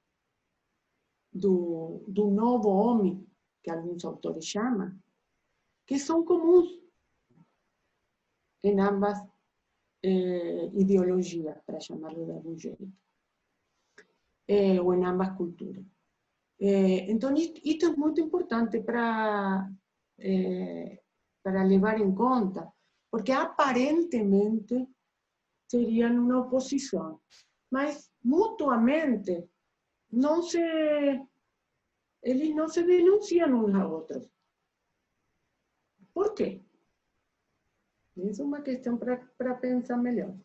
[1.32, 3.28] do, do novo homem
[3.62, 5.02] que algunos autores llaman,
[5.90, 6.70] que são comuns
[8.64, 9.18] em ambas
[10.04, 12.94] eh, ideologias, para chamarlo de algum jeito,
[14.48, 15.84] eh, ou em ambas culturas.
[16.60, 19.68] Eh, então, isto é muito importante para,
[20.20, 21.02] eh,
[21.42, 22.72] para levar em conta,
[23.10, 24.88] porque aparentemente
[25.68, 27.20] seriam uma oposição,
[27.72, 29.50] mas mutuamente
[30.12, 30.60] não se,
[32.22, 34.30] eles não se denunciam uns a outros.
[36.20, 36.62] Por quê?
[38.18, 40.36] Isso é uma questão para pensar melhor.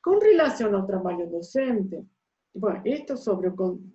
[0.00, 2.06] Com relação ao trabalho docente,
[2.54, 3.50] bom, isto sobre,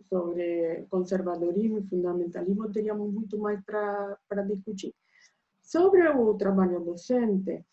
[0.10, 4.94] sobre conservadorismo e fundamentalismo teríamos muito mais para discutir.
[5.62, 7.64] Sobre o trabalho docente,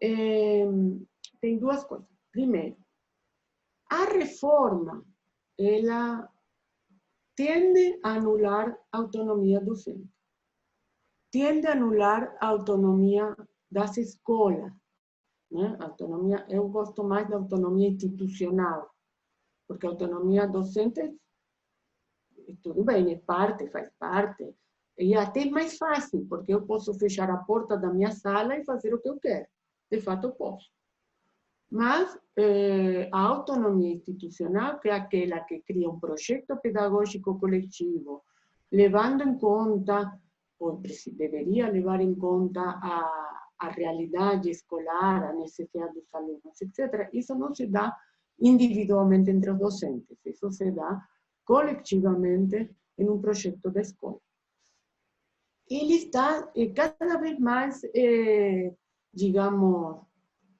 [0.00, 2.06] em, é, tem duas coisas.
[2.30, 2.76] Primeiro,
[3.90, 5.04] a reforma,
[5.58, 6.32] ela
[7.34, 10.08] tende a anular a autonomia docente.
[11.38, 13.36] Tende a anular a autonomia
[13.70, 14.72] das escolas.
[15.52, 15.76] Né?
[15.78, 18.90] Autonomia, eu gosto mais da autonomia institucional,
[19.68, 21.16] porque a autonomia docente,
[22.60, 24.52] tudo bem, é parte, faz parte,
[24.98, 28.64] e até é mais fácil, porque eu posso fechar a porta da minha sala e
[28.64, 29.46] fazer o que eu quero.
[29.88, 30.68] De fato, posso.
[31.70, 38.24] Mas eh, a autonomia institucional, que é aquela que cria um projeto pedagógico coletivo,
[38.72, 40.20] levando em conta,
[40.58, 40.80] ou
[41.12, 47.08] deveria levar em conta a, a realidade escolar, a necessidade dos alunos, etc.
[47.12, 47.96] Isso não se dá
[48.40, 51.00] individualmente entre os docentes, isso se dá
[51.44, 54.20] coletivamente em um projeto da escola.
[55.68, 58.74] Ele está eh, cada vez mais, eh,
[59.12, 60.02] digamos,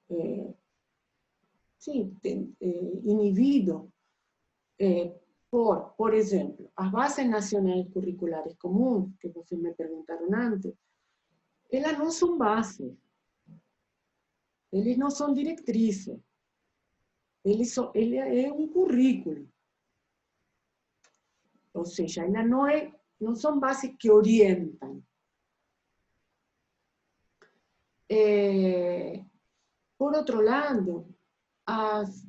[0.09, 0.53] eh,
[1.87, 3.91] eh, inibido
[4.77, 5.18] eh,
[5.49, 10.73] por, por exemplo, as bases nacionais curriculares comuns, que vocês me perguntaram antes,
[11.71, 12.95] elas não são bases,
[14.71, 16.19] eles não são diretrizes,
[17.43, 19.49] ele é um currículo.
[21.73, 22.93] Ou seja, elas não, é,
[23.35, 25.03] são bases que orientam.
[28.11, 29.23] Eh,
[29.97, 31.07] por outro lado,
[31.65, 32.25] as,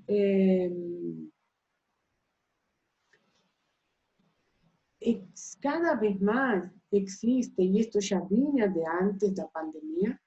[5.60, 10.20] cada vez más existe, y esto ya vinha de antes da pandemia,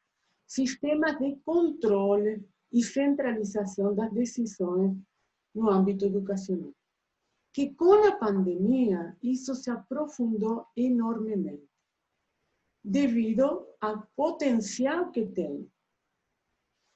[0.48, 4.98] sistemas de controle e centralização das decisões
[5.54, 6.74] no âmbito educacional.
[7.54, 11.70] Que com a pandemia isso se aprofundou enormemente,
[12.84, 15.70] devido ao potencial que tem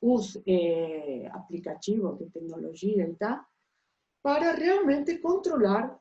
[0.01, 3.45] os eh, aplicativos de tecnologia e tal,
[4.23, 5.99] para realmente controlar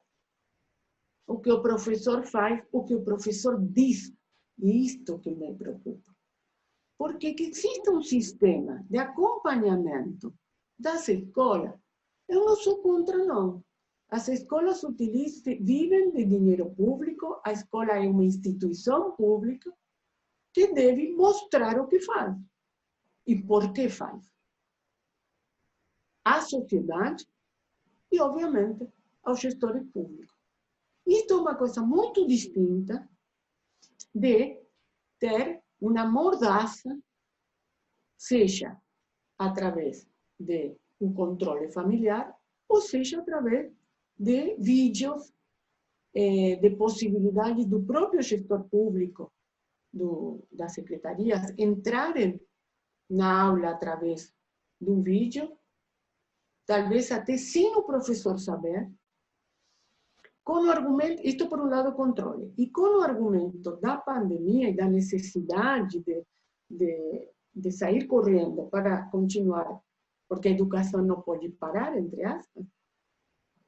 [1.27, 4.12] o que o professor faz, o que o professor diz.
[4.59, 6.15] E isto que me preocupa.
[6.97, 10.32] Porque que existe um sistema de acompanhamento
[10.78, 11.78] das escolas,
[12.28, 13.62] eu não sou contra, não.
[14.09, 19.73] As escolas utilizam, vivem de dinheiro público, a escola é uma instituição pública
[20.53, 22.36] que deve mostrar o que faz
[23.27, 24.32] e por que faz.
[26.24, 27.27] À sociedade
[28.11, 28.89] e, obviamente,
[29.23, 30.36] aos gestores públicos.
[31.07, 33.09] Isto é uma coisa muito distinta
[34.15, 34.61] de
[35.19, 36.99] ter uma mordaça,
[38.19, 38.77] seja
[39.39, 40.09] através
[40.39, 42.35] de um controle familiar,
[42.69, 43.73] ou seja através
[44.19, 45.33] de vídeos,
[46.15, 49.33] eh, de possibilidades do próprio gestor público,
[49.93, 52.41] do, das secretarias, entrarem
[53.09, 54.35] na aula através
[54.81, 55.57] de um vídeo,
[56.66, 58.91] talvez até sem o professor saber,
[60.47, 64.77] com o argumento, isto por um lado controle, e com o argumento da pandemia e
[64.77, 66.23] da necessidade de,
[66.70, 68.06] de, de sair
[68.70, 69.81] para continuar,
[70.28, 72.64] porque a educação não pode parar, entre aspas,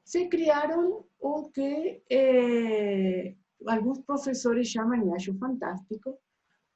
[0.05, 3.35] se criaram o que eh,
[3.67, 6.17] alguns professores chamam, e acho fantástico,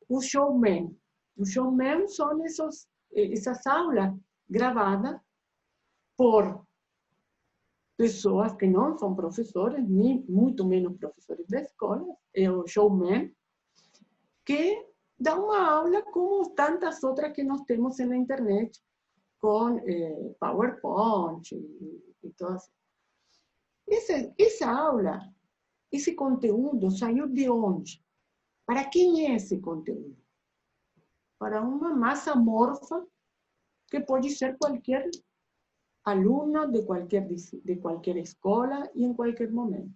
[0.09, 0.93] o showman,
[1.37, 4.13] o showman são esos, essas aulas
[4.49, 5.17] gravadas
[6.17, 6.61] por
[8.03, 12.05] pessoas que não são professores, nem muito menos professores da escola,
[12.35, 13.33] é o showman,
[14.45, 14.85] que
[15.17, 18.77] dá uma aula como tantas outras que nós temos na internet,
[19.39, 22.69] com eh, PowerPoint e, e todas.
[23.89, 25.21] Essa, essa aula,
[25.91, 28.03] esse conteúdo saiu de onde?
[28.65, 30.23] Para quem é esse conteúdo?
[31.43, 33.05] para uma massa morfa
[33.91, 35.09] que pode ser qualquer
[36.03, 39.93] aluno de qualquer, de qualquer escola e em qualquer momento.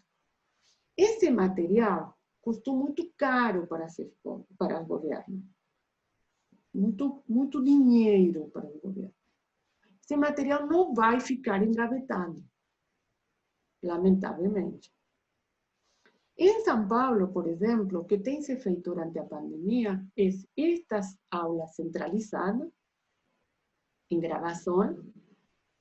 [0.96, 4.14] Esse material, custou muito caro para, ser,
[4.58, 5.44] para o governo.
[6.74, 9.14] Muito, muito dinheiro para o governo.
[10.02, 12.42] Esse material não vai ficar engavetado,
[13.84, 14.90] lamentavelmente.
[16.38, 21.18] Em São Paulo, por exemplo, o que tem se feito durante a pandemia é estas
[21.30, 22.72] aulas centralizadas,
[24.10, 25.04] em gravação,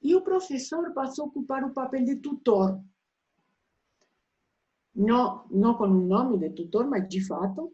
[0.03, 2.81] e o professor passou a ocupar o papel de tutor.
[4.95, 7.73] Não, não com o nome de tutor, mas de fato,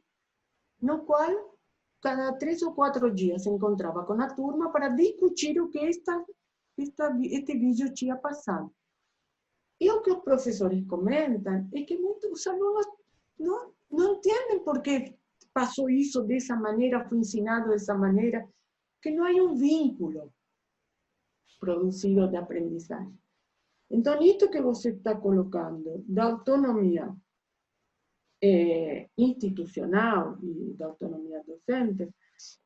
[0.81, 1.59] no qual
[2.01, 6.24] cada três ou quatro dias se encontrava com a turma para discutir o que esta,
[6.77, 8.73] esta, este vídeo tinha passado.
[9.81, 12.86] E o que os professores comentam é que muitos alunos
[13.39, 15.16] não, não entendem por que
[15.53, 18.49] passou isso dessa maneira, foi ensinado dessa maneira,
[19.01, 20.32] que não há um vínculo
[21.62, 23.16] produzido de aprendizagem.
[23.89, 27.14] Então, isso que você está colocando da autonomia
[28.43, 32.09] é, institucional e da autonomia docente,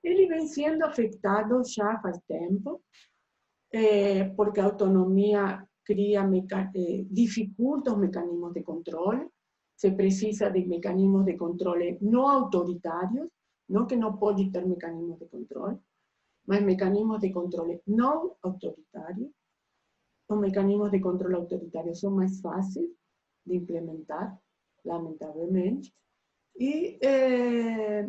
[0.03, 2.81] ele vem sendo afetado já faz tempo,
[3.71, 9.29] é, porque a autonomia cria, é, dificulta os mecanismos de controle,
[9.77, 13.29] se precisa de mecanismos de controle não autoritários,
[13.69, 15.77] não que não pode ter mecanismos de controle,
[16.47, 19.31] más mecanismos de control no autoritarios.
[20.29, 22.91] Los mecanismos de control autoritario son más fáciles
[23.45, 24.39] de implementar,
[24.85, 25.93] lamentablemente.
[26.55, 28.09] Y, eh,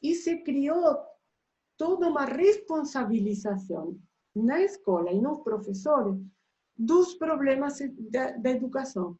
[0.00, 0.98] y se crió
[1.76, 4.00] toda una responsabilización
[4.34, 6.16] en la escuela y en los profesores
[6.76, 9.18] dos problemas de, de educación.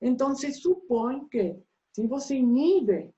[0.00, 1.62] Entonces, supone que
[1.92, 3.14] si você inhibe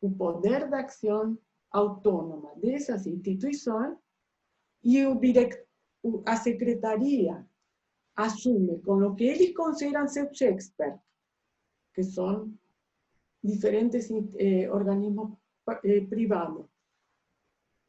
[0.00, 1.38] o poder de acción
[1.70, 3.96] autónoma dessas instituições,
[4.82, 5.20] e o
[6.26, 7.46] a secretaria
[8.16, 11.00] assume com o que eles consideram seus experts,
[11.94, 12.52] que são
[13.42, 15.38] diferentes eh, organismos
[15.84, 16.66] eh, privados.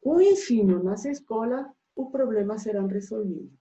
[0.02, 1.66] O ensino nas escolas,
[1.96, 3.52] os problemas serão resolvidos.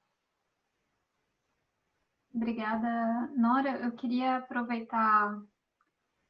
[2.34, 3.80] Obrigada, Nora.
[3.80, 5.42] Eu queria aproveitar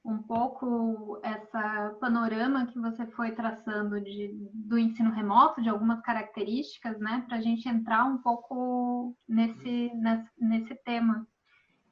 [0.05, 6.99] um pouco essa panorama que você foi traçando de, do ensino remoto, de algumas características,
[6.99, 9.91] né, para a gente entrar um pouco nesse,
[10.38, 11.25] nesse, tema.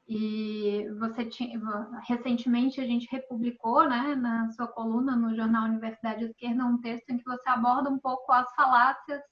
[0.06, 1.58] E você tinha,
[2.06, 7.16] recentemente a gente republicou, né, na sua coluna no jornal Universidade Esquerda, um texto em
[7.16, 9.22] que você aborda um pouco as falácias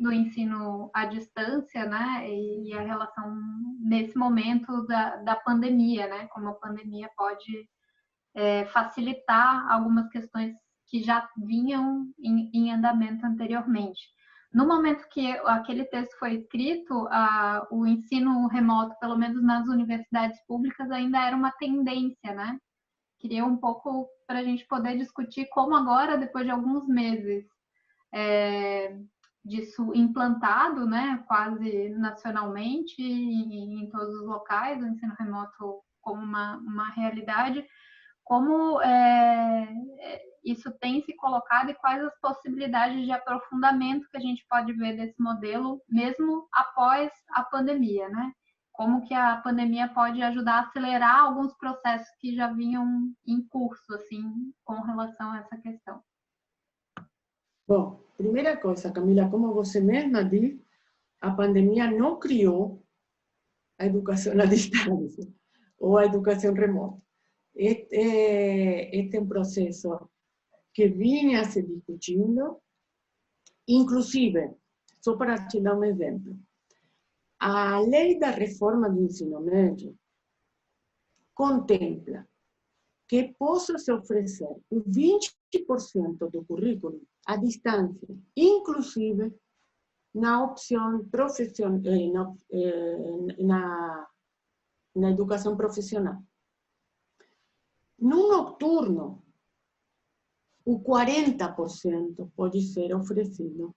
[0.00, 3.36] do ensino à distância, né, e a relação
[3.78, 7.68] nesse momento da, da pandemia, né, como a pandemia pode
[8.36, 10.54] é, facilitar algumas questões
[10.86, 14.00] que já vinham em, em, andamento anteriormente.
[14.52, 20.38] No momento que aquele texto foi escrito, a, o ensino remoto, pelo menos nas universidades
[20.46, 22.58] públicas, ainda era uma tendência, né?
[23.18, 27.44] Queria um pouco para a gente poder discutir como agora, depois de alguns meses
[28.14, 28.96] é,
[29.44, 36.56] disso implantado, né, quase nacionalmente, em, em todos os locais, o ensino remoto como uma,
[36.58, 37.66] uma realidade,
[38.26, 39.68] como é,
[40.00, 44.72] é, isso tem se colocado e quais as possibilidades de aprofundamento que a gente pode
[44.72, 48.32] ver desse modelo, mesmo após a pandemia, né?
[48.72, 53.94] Como que a pandemia pode ajudar a acelerar alguns processos que já vinham em curso,
[53.94, 56.02] assim, com relação a essa questão.
[57.66, 60.60] Bom, primeira coisa, Camila, como você mesma disse,
[61.20, 62.82] a pandemia não criou
[63.78, 65.32] a educação à distância
[65.78, 67.05] ou a educação remota
[67.56, 70.10] este, este um processo
[70.72, 72.60] que vinha se discutindo,
[73.66, 74.54] inclusive,
[75.00, 76.38] só para te dar um exemplo,
[77.38, 79.96] a lei da reforma do ensino médio
[81.34, 82.26] contempla
[83.08, 89.32] que possa se oferecer 20% do currículo à distância, inclusive
[90.14, 94.08] na opção profissional, eh, eh, na,
[94.94, 96.22] na profissional.
[97.98, 99.24] No nocturno,
[100.64, 103.74] o 40% pode ser oferecido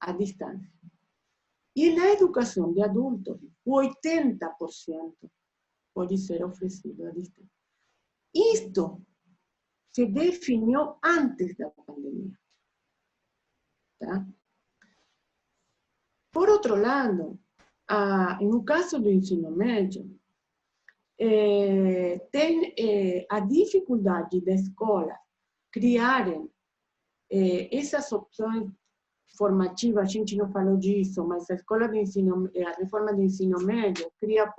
[0.00, 0.70] à distância.
[1.74, 5.30] E na educação de adultos, o 80%
[5.94, 7.50] pode ser oferecido à distância.
[8.34, 9.02] Isto
[9.94, 12.38] se definiu antes da pandemia.
[16.30, 17.38] Por outro lado,
[18.42, 20.15] no caso do ensino médio,
[21.18, 25.16] é, tem é, a dificuldade da escola
[25.72, 26.50] criarem
[27.30, 28.70] é, essas opções
[29.36, 33.58] formativas, a gente não falou disso, mas a escola de ensino, a reforma do ensino
[33.58, 34.52] médio cria,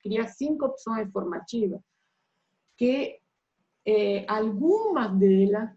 [0.00, 1.80] cria cinco opções formativas
[2.76, 3.20] que
[3.86, 5.70] eh, algumas delas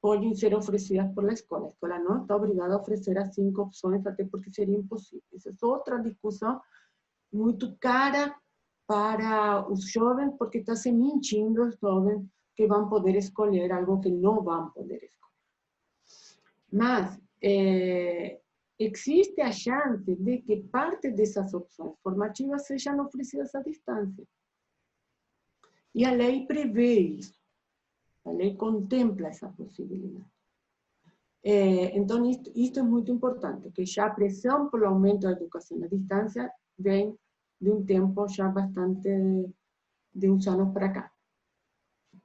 [0.00, 1.66] podem ser oferecidas por la escola.
[1.66, 5.22] A escola não está obrigada a oferecer as cinco opções, até porque seria impossível.
[5.34, 6.60] Essa é outra discussão
[7.32, 8.34] muito cara
[8.92, 14.10] para os jovens, porque está se mentindo os jovens que vão poder escolher algo que
[14.10, 15.32] não vão poder escolher.
[16.70, 18.38] Mas é,
[18.78, 24.28] existe a chance de que parte dessas opções formativas sejam oferecidas à distância.
[25.94, 27.40] E a lei prevê isso.
[28.26, 30.30] A lei contempla essa possibilidade.
[31.42, 35.82] É, então, isto, isto, é muito importante, que já a pressão pelo aumento da educação
[35.82, 37.18] à distância vem
[37.62, 39.08] de um tempo já bastante,
[40.12, 41.12] de uns anos para cá.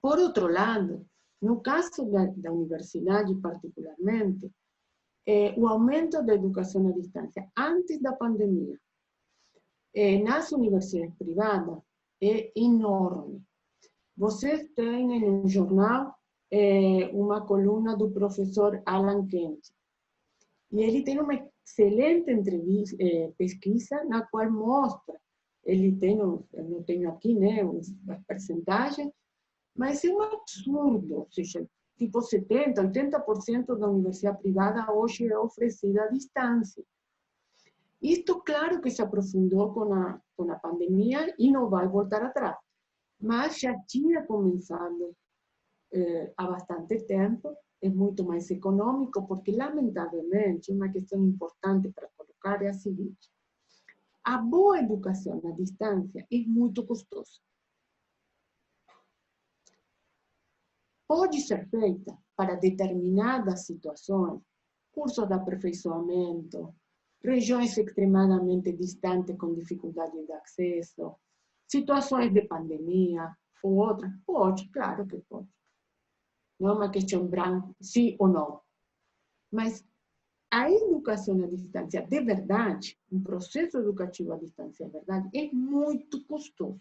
[0.01, 1.05] Por outro lado,
[1.39, 4.51] no caso da, da universidade particularmente,
[5.27, 8.79] é, o aumento da educação à distância antes da pandemia
[9.93, 11.79] é, nas universidades privadas
[12.21, 13.43] é enorme.
[14.15, 16.15] Vocês têm no jornal
[16.51, 19.59] é, uma coluna do professor Alan Kent.
[20.71, 21.33] E ele tem uma
[21.63, 22.31] excelente
[22.99, 25.19] é, pesquisa na qual mostra,
[25.67, 27.59] ele tem, eu não tenho aqui né,
[28.09, 29.11] as percentagens,
[29.75, 31.63] mas é um absurdo, ou seja,
[31.95, 36.83] tipo 70%, 80% da universidade privada hoje é oferecida à distância.
[38.01, 42.57] Isto, claro que se aprofundou com a, com a pandemia e não vai voltar atrás
[43.19, 45.15] mas já tinha começado
[45.91, 52.61] eh, há bastante tempo, é muito mais econômico, porque, lamentavelmente, uma questão importante para colocar
[52.63, 53.29] é a seguinte:
[54.27, 57.39] a boa educação à distância é muito custosa.
[61.07, 64.41] Pode ser feita para determinadas situações,
[64.91, 66.75] cursos de aperfeiçoamento,
[67.23, 71.15] regiões extremadamente distantes com dificuldade de acesso,
[71.65, 74.09] Situações de pandemia ou outra?
[74.25, 75.49] Pode, claro que pode.
[76.59, 78.61] Não é uma questão branca, sim ou não.
[79.51, 79.85] Mas
[80.57, 86.23] a educação à distância, de verdade, um processo educativo à distância, de verdade, é muito
[86.25, 86.79] custoso.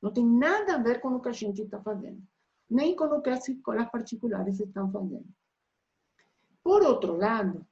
[0.00, 2.22] Não tem nada a ver com o que a gente está fazendo,
[2.68, 5.28] nem com o que as escolas particulares estão fazendo.
[6.62, 7.66] Por outro lado,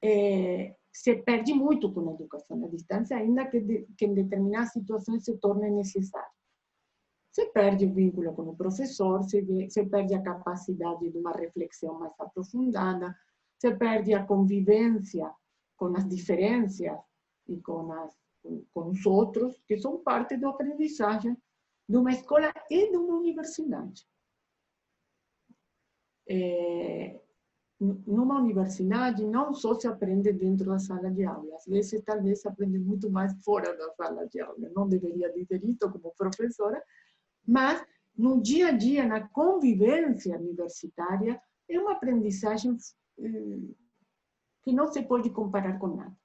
[0.00, 4.72] é, se perde muito com a educação à distância, ainda que, de, que em determinadas
[4.72, 6.30] situações se torne necessário.
[7.32, 11.98] Se perde o vínculo com o professor, se, se perde a capacidade de uma reflexão
[11.98, 13.16] mais aprofundada,
[13.60, 15.30] se perde a convivência
[15.76, 16.98] com as diferenças
[17.46, 18.16] e com, as,
[18.72, 21.36] com, os outros, que são parte da aprendizagem
[21.88, 24.06] de uma escola e de uma universidade.
[26.28, 27.20] É,
[27.80, 32.48] numa universidade não só se aprende dentro da sala de aula, às vezes talvez se
[32.48, 34.70] aprende muito mais fora da sala de aula.
[34.74, 36.82] Não deveria dizer isso como professora,
[37.46, 37.84] mas
[38.16, 42.76] no dia a dia, na convivência universitária, é uma aprendizagem eh,
[43.16, 46.16] que não se pode comparar com nada.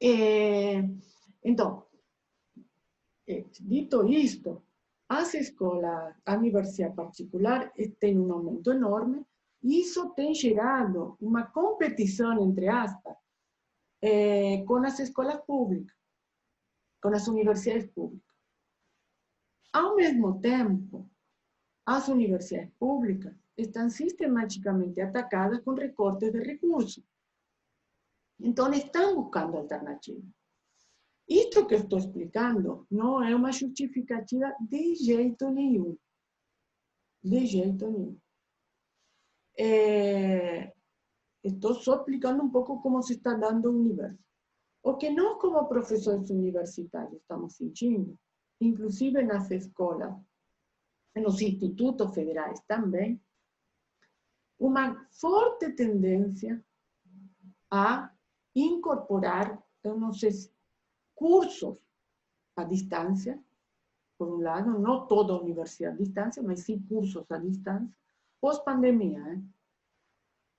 [0.00, 0.78] É,
[1.44, 1.86] então,
[3.26, 4.62] é, dito isto,
[5.08, 9.26] as escolas, a universidade particular tem um aumento enorme,
[9.62, 13.16] isso tem gerado uma competição, entre aspas,
[14.00, 15.96] eh, com as escolas públicas,
[17.02, 18.28] com as universidades públicas.
[19.72, 21.10] Ao mesmo tempo,
[21.84, 27.04] as universidades públicas estão sistematicamente atacadas com recortes de recursos.
[28.40, 30.24] Então, estão buscando alternativas.
[31.28, 35.98] Isto que estou explicando não é uma justificativa de jeito nenhum.
[37.22, 38.18] De jeito nenhum.
[39.58, 40.72] É,
[41.42, 44.22] estou só explicando um pouco como se está dando o universo.
[44.84, 48.16] O que nós, como professores universitários, estamos sentindo,
[48.60, 50.14] inclusive nas escolas,
[51.16, 53.20] nos institutos federais também,
[54.58, 56.62] uma forte tendência
[57.70, 58.12] a
[58.54, 59.62] incorporar,
[61.14, 61.76] cursos
[62.56, 63.42] à distância,
[64.18, 67.88] por um lado, não toda a universidade à distância, mas sim cursos à distância,
[68.40, 69.20] pós-pandemia.
[69.20, 69.42] Né?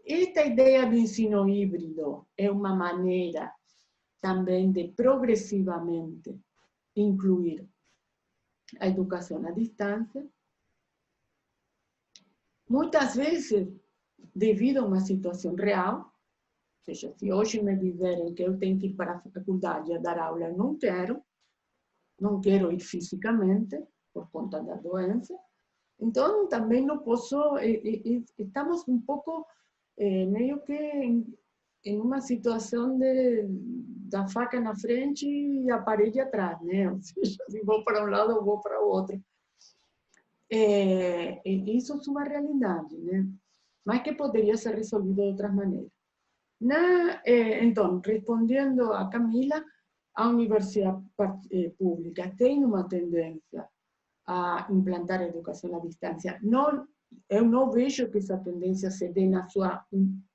[0.05, 3.53] Esta ideia do ensino híbrido é uma maneira
[4.21, 6.39] também de progressivamente
[6.95, 7.67] incluir
[8.80, 10.27] a educação à distância.
[12.67, 13.67] Muitas vezes,
[14.36, 18.88] devido a uma situação real, ou seja, se hoje me dizerem que eu tenho que
[18.88, 21.22] ir para a faculdade a dar aula, eu não quero,
[22.20, 23.82] não quero ir fisicamente,
[24.14, 25.38] por conta da doença,
[26.00, 27.38] então, também não posso,
[28.38, 29.46] estamos um pouco
[29.98, 31.38] eh, meio que em,
[31.84, 33.46] em, uma situação de,
[34.08, 36.90] da faca na frente e a parede atrás, né?
[36.91, 39.22] Ou seja, se vou para um lado ou vou para o outro.
[40.52, 43.28] É, isso é uma realidade, né?
[43.90, 45.91] Mas que poderia ser resolvido de outras maneiras.
[46.61, 47.60] Na, eh,
[48.94, 49.66] a Camila,
[50.14, 51.02] a universidade
[51.52, 53.68] eh, pública tem uma tendência
[54.28, 56.40] a implantar educação à distância.
[56.44, 56.88] Não,
[57.28, 59.84] eu não vejo que essa tendência se dê na sua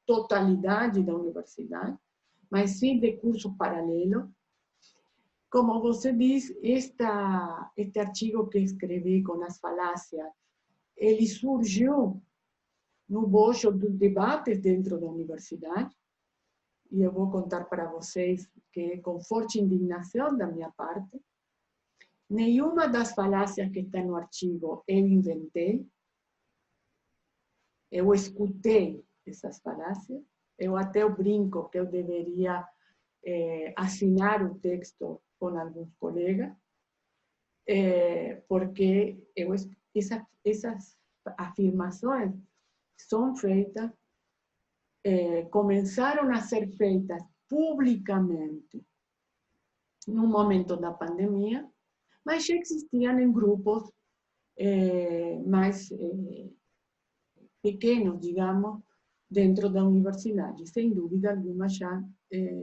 [0.05, 1.97] totalidade da universidade,
[2.51, 4.35] mas sim de curso paralelo.
[5.48, 10.28] Como você diz, esta, este artigo que escrevi com as falácias,
[10.97, 12.20] ele surgiu
[13.09, 15.94] no bojo dos debates dentro da universidade,
[16.90, 21.20] e eu vou contar para vocês que com forte indignação da minha parte,
[22.28, 25.86] nenhuma das falácias que está no artigo eu inventei,
[27.90, 30.22] eu escutei essas falácias,
[30.59, 32.66] eu até brinco que eu deveria
[33.24, 36.52] eh, assinar o texto com alguns colegas,
[37.66, 39.52] eh, porque eu,
[39.94, 40.97] essa, essas
[41.39, 42.35] afirmações
[42.96, 43.90] são feitas
[45.06, 48.82] eh, começaram a ser feitas publicamente
[50.08, 51.68] no momento da pandemia,
[52.24, 53.90] mas já existiam em grupos
[54.56, 56.48] eh, mais eh,
[57.62, 58.82] pequenos, digamos,
[59.30, 60.66] dentro da universidade.
[60.66, 62.02] Sem dúvida alguma já,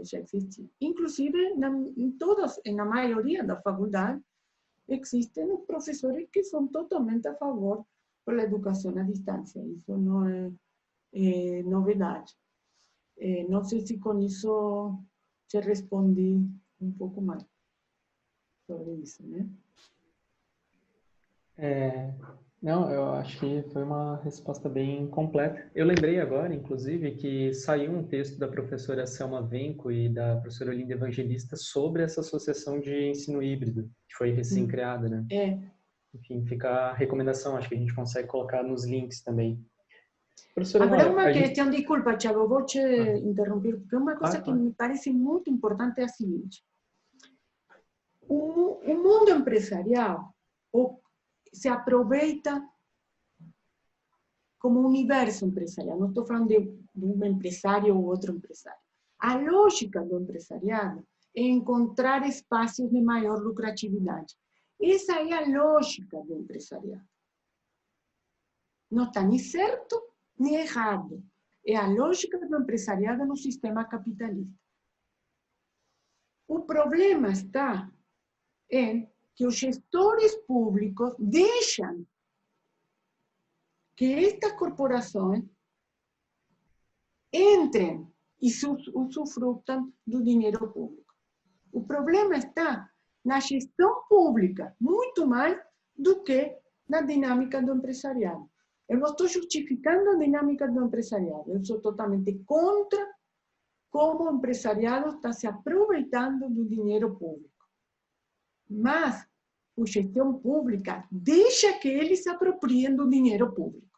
[0.04, 0.68] já existia.
[0.80, 4.22] Inclusive, na, em todas, na maioria da faculdade,
[4.88, 7.86] existem os professores que são totalmente a favor
[8.26, 9.60] da educação à distância.
[9.66, 10.52] Isso não é
[11.14, 12.34] eh, novidade.
[13.18, 14.98] Eh, não sei se com isso
[15.48, 16.48] te respondi
[16.80, 17.46] um pouco mais
[18.66, 19.50] sobre isso, né?
[21.58, 22.14] É,
[22.62, 25.70] não, eu acho que foi uma resposta bem completa.
[25.76, 30.72] Eu lembrei agora, inclusive, que saiu um texto da professora Selma Venco e da professora
[30.72, 35.26] Olinda Evangelista sobre essa associação de ensino híbrido, que foi recém-criada, né?
[35.32, 35.60] É.
[36.14, 39.64] Enfim, fica a recomendação, acho que a gente consegue colocar nos links também.
[40.54, 41.78] Professora Habrá uma questão, gente...
[41.78, 43.18] desculpa, Thiago, vou te ah.
[43.18, 44.56] interromper, porque uma coisa ah, que ah.
[44.56, 46.64] me parece muito importante é a seguinte.
[48.28, 50.34] O, o mundo empresarial
[51.54, 52.66] se aproveita
[54.60, 56.00] como universo empresarial.
[56.00, 58.80] Não estou falando de, de um empresário ou outro empresário.
[59.20, 61.04] A lógica do empresariado
[61.36, 64.36] é encontrar espaços de maior lucratividade.
[64.82, 67.08] Essa é a lógica do empresariado.
[68.90, 71.24] Não está nem certo nem errado.
[71.66, 74.60] É a lógica do empresariado no sistema capitalista.
[76.48, 77.90] O problema está
[78.70, 82.06] em que os gestores públicos deixam
[83.96, 85.46] que estas corporações
[87.32, 88.50] entrem e
[88.94, 91.16] usufrutam do dinheiro público.
[91.72, 92.91] O problema está
[93.24, 95.60] na gestão pública, muito mais
[95.96, 96.58] do que
[96.88, 98.50] na dinâmica do empresariado.
[98.90, 103.10] Eu não estou justificando a dinâmica do empresariado, eu sou totalmente contra
[103.90, 107.52] como o empresariado está se aproveitando do dinheiro público.
[108.70, 109.28] Mas
[109.78, 113.92] a gestão pública deixa que eles se apropriem do dinheiro público.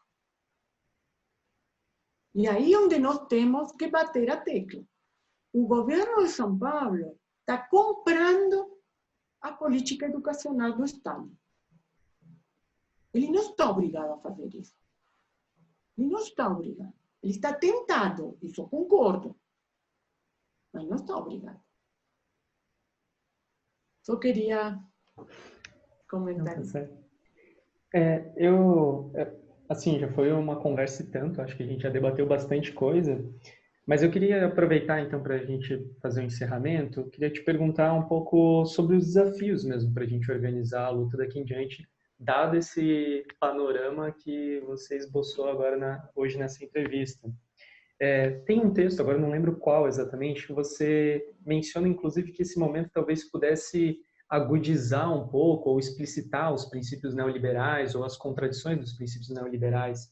[2.34, 4.84] E aí é onde nós temos que bater a tecla.
[5.52, 8.73] O governo de São Paulo está comprando
[9.44, 11.30] a política educacional do Estado.
[13.12, 14.74] Ele não está obrigado a fazer isso.
[15.98, 16.94] Ele não está obrigado.
[17.22, 19.36] Ele está tentado, isso eu concordo.
[20.72, 21.62] Mas não está obrigado.
[24.02, 24.82] Só queria
[26.08, 26.72] comentar isso.
[26.72, 26.88] Tá
[27.92, 29.30] é, eu, é,
[29.68, 33.22] assim, já foi uma conversa e tanto, acho que a gente já debateu bastante coisa,
[33.86, 38.06] mas eu queria aproveitar, então, para a gente fazer um encerramento, queria te perguntar um
[38.06, 41.86] pouco sobre os desafios mesmo, para a gente organizar a luta daqui em diante,
[42.18, 47.28] dado esse panorama que você esboçou agora na, hoje nessa entrevista.
[48.00, 52.90] É, tem um texto, agora não lembro qual exatamente, você menciona inclusive que esse momento
[52.92, 53.98] talvez pudesse
[54.28, 60.08] agudizar um pouco ou explicitar os princípios neoliberais ou as contradições dos princípios neoliberais.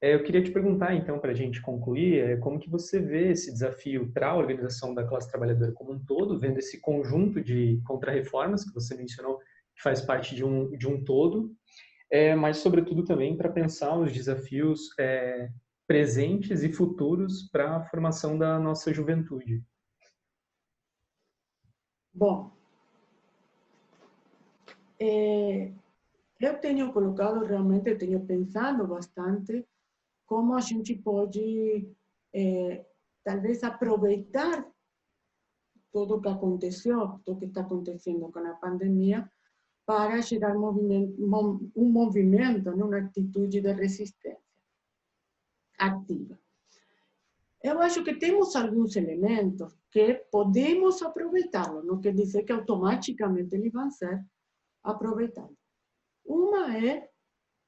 [0.00, 3.30] É, eu queria te perguntar, então, para a gente concluir, é, como que você vê
[3.30, 7.80] esse desafio para a organização da classe trabalhadora como um todo, vendo esse conjunto de
[7.86, 9.38] contrarreformas que você mencionou
[9.74, 11.54] que faz parte de um, de um todo,
[12.10, 15.50] é, mas, sobretudo, também para pensar os desafios é,
[15.86, 19.62] presentes e futuros para a formação da nossa juventude.
[22.12, 22.50] Bom,
[25.00, 25.72] é,
[26.40, 29.66] eu tenho colocado realmente, tenho pensado bastante
[30.26, 31.88] como a gente pode,
[32.34, 32.84] é,
[33.24, 34.66] talvez, aproveitar
[35.92, 39.30] tudo o que aconteceu, tudo o que está acontecendo com a pandemia,
[39.86, 41.14] para gerar movimento,
[41.76, 44.38] um movimento, uma atitude de resistência
[45.78, 46.38] ativa.
[47.62, 53.72] Eu acho que temos alguns elementos que podemos aproveitá-los, não quer dizer que automaticamente eles
[53.72, 54.24] vão ser
[54.82, 55.56] aproveitados.
[56.24, 57.08] Uma é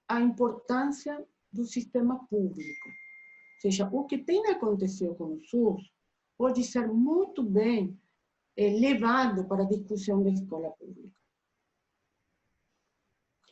[0.09, 2.89] a importância do sistema público.
[2.89, 5.91] Ou seja, o que tem acontecido com o SUS
[6.37, 7.99] pode ser muito bem
[8.57, 11.16] é, levado para a discussão da escola pública.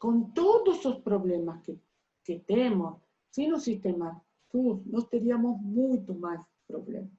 [0.00, 1.78] Com todos os problemas que,
[2.24, 3.00] que temos,
[3.32, 7.10] sem o sistema SUS, nós teríamos muito mais problemas.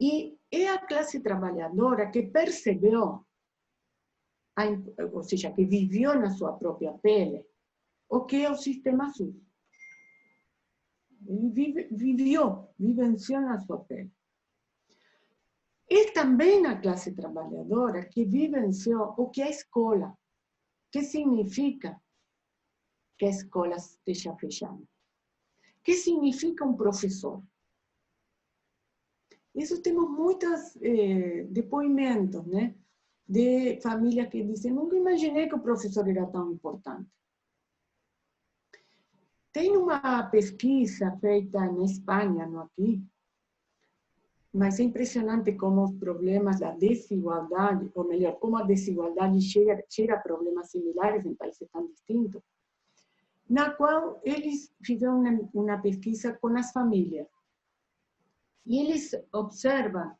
[0.00, 3.24] E é a classe trabalhadora que percebeu,
[5.12, 7.46] ou seja, que viveu na sua própria pele,
[8.08, 9.34] o que é o sistema SUS.
[11.26, 14.10] Ele vive, viveu, vivenciou na sua pele.
[15.88, 20.08] E também a classe trabalhadora que vivenciou o que é a escola.
[20.08, 22.00] O que significa
[23.18, 24.82] que a escola esteja fechada?
[25.82, 27.42] Que significa um professor?
[29.54, 32.74] Isso temos muitos eh, depoimentos, né?
[33.28, 37.08] De famílias que dizem, nunca imaginei que o professor era tão importante.
[39.56, 43.02] Tem uma pesquisa feita na Espanha, não aqui,
[44.52, 50.18] mas é impressionante como os problemas da desigualdade, ou melhor, como a desigualdade gera, gera
[50.18, 52.42] problemas similares em países tão distintos,
[53.48, 57.26] na qual eles fizeram uma, uma pesquisa com as famílias.
[58.66, 60.14] E eles observam,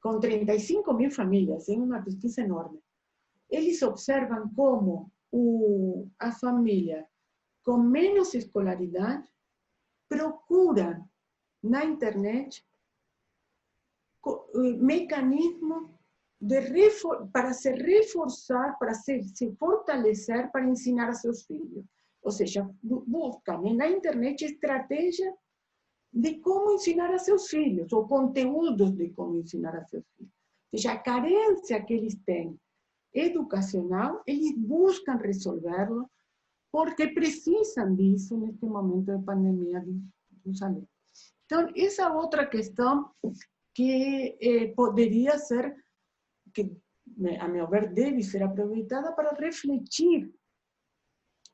[0.00, 2.78] com 35 mil famílias, é uma pesquisa enorme,
[3.50, 7.09] eles observam como o, a família
[7.70, 9.28] com menos escolaridade
[10.08, 11.00] procura
[11.62, 12.66] na internet
[14.26, 15.88] eh, mecanismos
[17.32, 21.84] para se reforçar, para se, se, fortalecer, para ensinar a seus filhos.
[22.24, 25.32] Ou seja, buscam na internet estratégia
[26.12, 30.32] de como ensinar a seus filhos, ou conteúdos de como ensinar a seus filhos.
[30.72, 32.58] Ou seja, a carência que eles têm
[33.14, 36.10] educacional, eles buscam resolverlo
[36.72, 39.84] porque precisam disso neste momento de pandemia
[40.44, 40.88] dos alunos.
[41.44, 42.46] Então, essa outra
[43.74, 44.74] que eh,
[45.38, 45.74] ser,
[46.54, 46.70] que
[47.40, 50.32] a meu ver deve ser aproveitada para refletir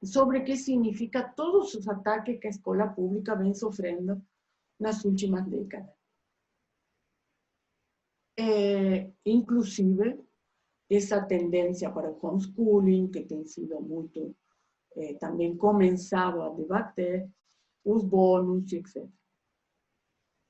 [0.04, 4.22] sobre que significa todos os ataques que a escola pública vem sofrendo
[4.78, 5.94] nas últimas décadas.
[8.38, 10.20] É, inclusive,
[10.90, 14.36] essa tendência para o homeschooling, que tem sido muito
[14.96, 17.28] eh, também começado a debater,
[17.84, 19.06] os bônus, etc.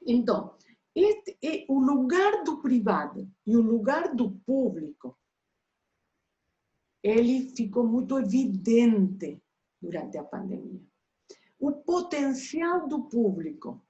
[0.06, 0.56] Então,
[0.94, 5.18] este é o lugar do privado e o lugar do público.
[7.02, 9.42] Ele ficou muito evidente
[9.80, 10.80] durante a pandemia.
[11.58, 13.84] O potencial do público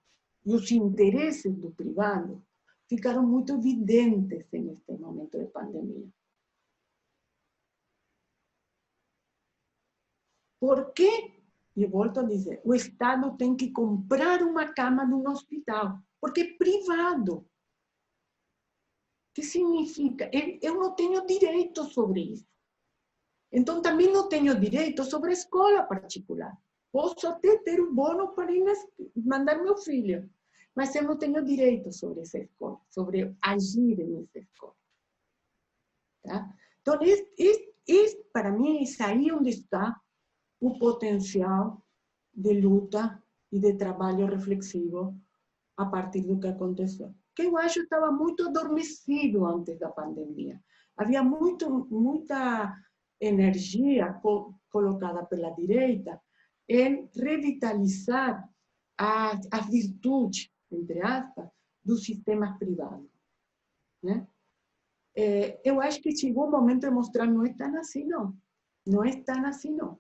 [0.44, 2.42] e os interesses do privado
[2.88, 6.08] ficaram muito evidentes neste momento de pandemia.
[10.60, 11.32] Por quê?
[11.76, 16.54] E volto a dizer, o Estado tem que comprar uma cama num hospital, porque é
[16.54, 17.38] privado.
[17.38, 17.46] O
[19.34, 20.30] que significa?
[20.62, 22.46] Eu não tenho direito sobre isso.
[23.52, 26.56] Então, também não tenho direito sobre a escola particular.
[26.90, 28.64] Posso até ter um bônus para ir
[29.14, 30.30] mandar meu filho,
[30.74, 34.74] mas eu não tenho direito sobre essa escola, sobre agir nessa escola.
[36.22, 36.54] Tá?
[36.80, 37.52] Então, é, é,
[37.88, 40.00] é, para mim, é aí onde está
[40.60, 41.82] o potencial
[42.34, 43.22] de luta
[43.52, 45.18] e de trabalho reflexivo
[45.76, 47.14] a partir do que aconteceu.
[47.34, 50.60] Que eu acho estava muito adormecido antes da pandemia.
[50.96, 52.74] Havia muito, muita
[53.20, 54.18] energia
[54.70, 56.20] colocada pela direita
[56.68, 58.48] em revitalizar
[58.98, 61.48] a, a virtude entre aspas,
[61.84, 63.10] dos sistemas privados.
[64.02, 64.26] Né?
[65.14, 68.36] É, eu acho que chegou o momento de mostrar não é tão assim, não.
[68.86, 69.98] Não é tão assim, não.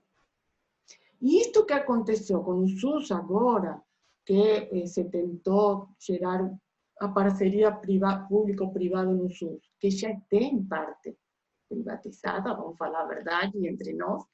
[1.20, 3.82] E isto que aconteceu com o SUS agora,
[4.24, 6.50] que eh, se tentou gerar
[7.00, 7.72] a parceria
[8.28, 11.16] público-privado no SUS, que já tem parte
[11.68, 14.24] privatizada, vamos falar a verdade entre nós,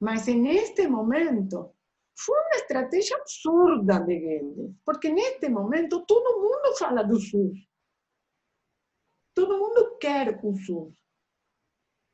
[0.00, 1.74] mas neste momento
[2.18, 7.58] foi uma estratégia absurda de Guedes, porque neste momento todo mundo fala do SUS.
[9.34, 10.94] Todo mundo quer o SUS.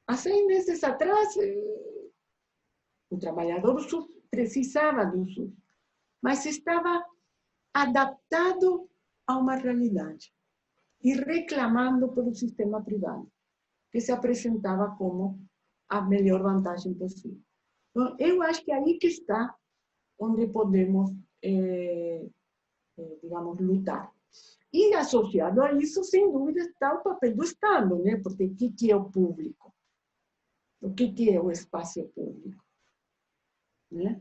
[0.08, 1.95] Há seis meses atrás, eh,
[3.16, 3.76] o trabalhador
[4.30, 5.52] precisava do SUS,
[6.22, 7.04] mas estava
[7.74, 8.88] adaptado
[9.26, 10.32] a uma realidade
[11.02, 13.30] e reclamando pelo sistema privado,
[13.90, 15.40] que se apresentava como
[15.88, 17.40] a melhor vantagem possível.
[17.90, 19.54] Então, eu acho que aí que está
[20.18, 21.10] onde podemos,
[21.42, 22.26] é,
[22.98, 24.10] é, digamos, lutar.
[24.72, 28.16] E associado a isso, sem dúvida, está o papel do Estado, né?
[28.22, 29.72] Porque o que, é o público?
[30.80, 32.65] O que é o espaço público?
[33.90, 34.20] Né?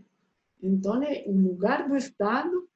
[0.61, 2.67] Então, o lugar do Estado,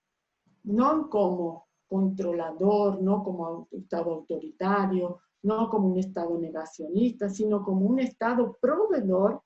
[0.63, 7.99] não como controlador, não como Estado autoritário, não como um Estado negacionista, sino como um
[7.99, 9.41] Estado provedor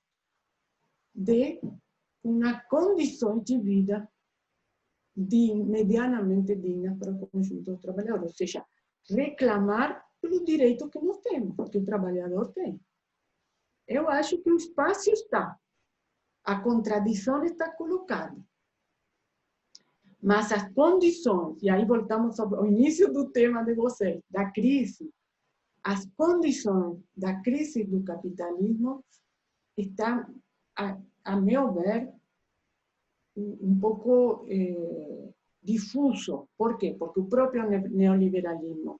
[1.13, 1.61] de
[2.23, 4.09] uma condições de vida
[5.15, 8.31] medianamente dignas para o conjunto dos trabalhadores.
[8.31, 8.65] Ou seja,
[9.09, 12.79] reclamar pelo direito que nós temos, que o trabalhador tem.
[13.87, 15.59] Eu acho que o espaço está,
[16.43, 18.37] a contradição está colocada.
[20.21, 25.13] Mas as condições, e aí voltamos ao início do tema de vocês, da crise,
[25.83, 29.03] as condições da crise do capitalismo
[29.77, 30.25] estão,
[30.77, 32.09] a, a meu ver,
[33.35, 36.47] um pouco eh, difuso.
[36.57, 36.95] Por quê?
[36.97, 38.99] Porque o próprio neoliberalismo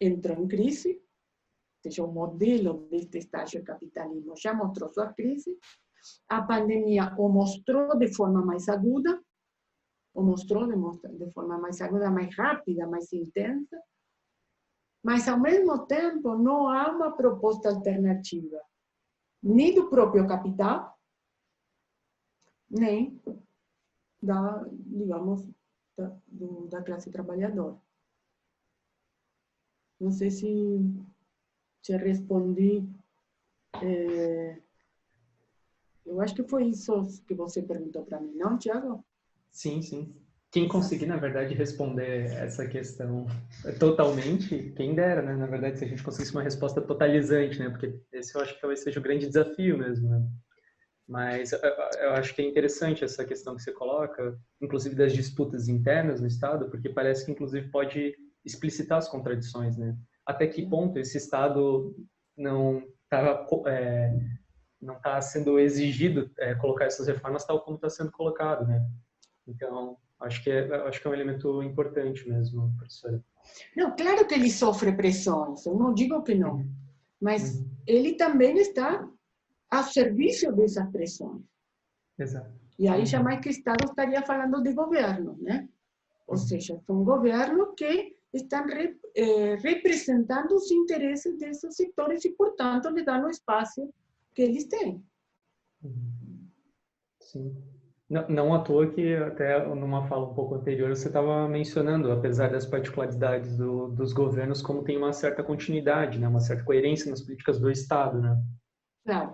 [0.00, 5.56] entrou em crise, ou seja, o modelo deste estágio capitalismo já mostrou sua crise,
[6.28, 9.22] a pandemia o mostrou de forma mais aguda,
[10.14, 13.80] o mostrou de, de forma mais aguda, mais rápida, mais intensa,
[15.02, 18.60] mas ao mesmo tempo não há uma proposta alternativa,
[19.42, 20.98] nem do próprio capital,
[22.68, 23.20] nem
[24.20, 25.48] da, digamos,
[25.96, 27.80] da, do, da classe trabalhadora.
[30.00, 30.46] Não sei se,
[31.82, 32.88] se respondi.
[33.82, 34.60] É,
[36.08, 39.04] eu acho que foi isso que você perguntou para mim, não, Tiago?
[39.50, 40.14] Sim, sim.
[40.50, 43.26] Quem conseguir, na verdade, responder essa questão
[43.78, 45.36] totalmente, quem dera, né?
[45.36, 47.68] Na verdade, se a gente conseguisse uma resposta totalizante, né?
[47.68, 50.26] Porque esse eu acho que talvez seja o grande desafio mesmo, né?
[51.06, 56.20] Mas eu acho que é interessante essa questão que você coloca, inclusive das disputas internas
[56.20, 58.14] no Estado, porque parece que, inclusive, pode
[58.44, 59.96] explicitar as contradições, né?
[60.24, 61.94] Até que ponto esse Estado
[62.36, 64.14] não está é,
[64.80, 68.84] não tá sendo exigido é, colocar essas reformas tal como está sendo colocado, né?
[69.46, 73.22] Então, acho que, é, acho que é um elemento importante mesmo, professora.
[73.76, 76.72] Não, claro que ele sofre pressões, eu não digo que não, uhum.
[77.20, 77.70] mas uhum.
[77.86, 79.08] ele também está
[79.70, 81.42] a serviço dessas pressões.
[82.18, 82.50] Exato.
[82.78, 85.68] E aí jamais que o Estado estaria falando de governo, né?
[86.26, 88.64] Ou seja, são governos que estão
[89.14, 93.92] eh, representando os interesses desses setores e, portanto, lhe dão espaço
[94.38, 95.04] que eles têm.
[97.20, 97.56] Sim.
[98.08, 102.48] Não, não à toa que até numa fala um pouco anterior você estava mencionando, apesar
[102.48, 107.20] das particularidades do, dos governos, como tem uma certa continuidade, né, uma certa coerência nas
[107.20, 108.40] políticas do Estado, né?
[109.04, 109.32] Claro.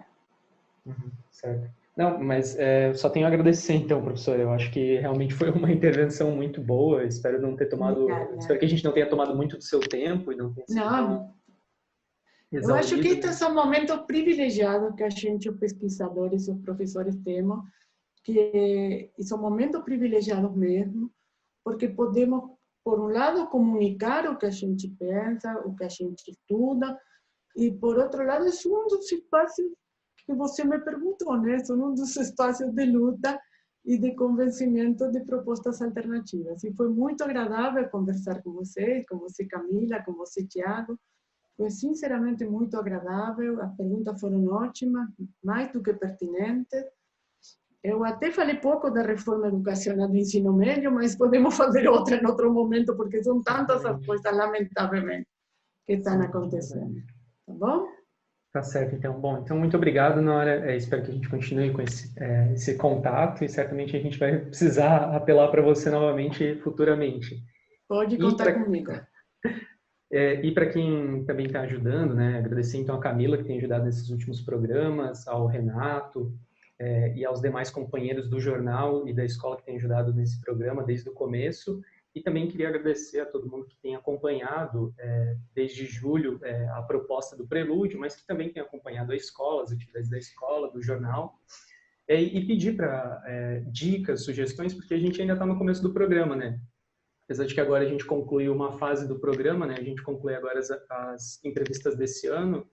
[0.87, 1.71] Uhum, certo.
[1.95, 4.41] Não, mas é, só tenho a agradecer então, professor.
[4.41, 7.05] Eu acho que realmente foi uma intervenção muito boa.
[7.05, 8.37] Espero não ter tomado, Obrigada.
[8.39, 11.35] espero que a gente não tenha tomado muito do seu tempo e não tenha Não.
[12.63, 17.61] Eu acho que estes são momentos privilegiados que a gente, os pesquisadores, os professores temos,
[18.23, 21.11] que são momentos privilegiados mesmo,
[21.65, 22.51] porque podemos,
[22.85, 26.99] por um lado, comunicar o que a gente pensa, o que a gente estuda,
[27.57, 29.65] e por outro lado, é um dos espaços
[30.27, 31.59] que você me perguntou, né?
[31.61, 33.39] São um dos espaços de luta
[33.85, 36.65] e de convencimento de propostas alternativas.
[36.65, 40.99] E foi muito agradável conversar com vocês, com você, Camila, com você, Tiago.
[41.57, 43.61] Foi sinceramente muito agradável.
[43.63, 45.09] As perguntas foram ótimas,
[45.43, 46.85] mais do que pertinentes.
[47.83, 52.27] Eu até falei pouco da reforma educacional do ensino médio, mas podemos fazer outra em
[52.27, 55.29] outro momento, porque são tantas as coisas, lamentavelmente,
[55.87, 56.95] que estão acontecendo.
[57.47, 57.87] Tá bom?
[58.55, 59.21] Tá certo, então.
[59.21, 60.71] Bom, então muito obrigado, Nora.
[60.71, 64.19] É, espero que a gente continue com esse, é, esse contato e certamente a gente
[64.19, 67.37] vai precisar apelar para você novamente futuramente.
[67.89, 68.93] Pode contar pra, comigo.
[70.13, 73.85] É, e para quem também está ajudando, né, agradecer então a Camila, que tem ajudado
[73.85, 76.33] nesses últimos programas, ao Renato
[76.79, 80.85] é, e aos demais companheiros do jornal e da escola que têm ajudado nesse programa
[80.85, 81.81] desde o começo.
[82.15, 86.83] E também queria agradecer a todo mundo que tem acompanhado é, desde julho é, a
[86.83, 90.81] proposta do Prelúdio, mas que também tem acompanhado a escola, as atividades da escola, do
[90.81, 91.35] jornal,
[92.07, 95.93] é, e pedir para é, dicas, sugestões, porque a gente ainda está no começo do
[95.93, 96.61] programa, né?
[97.25, 99.77] Apesar de que agora a gente concluiu uma fase do programa, né?
[99.79, 102.69] A gente conclui agora as, as entrevistas desse ano.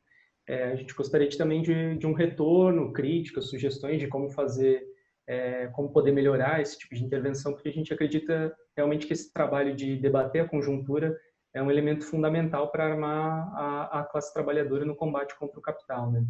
[0.48, 4.86] É, a gente gostaria de, também de, de um retorno, críticas, sugestões de como fazer
[5.28, 9.32] é, como poder melhorar esse tipo de intervenção, porque a gente acredita realmente que esse
[9.32, 11.18] trabalho de debater a conjuntura
[11.54, 16.12] é um elemento fundamental para armar a, a, classe trabalhadora no combate contra o capital.
[16.12, 16.26] Né?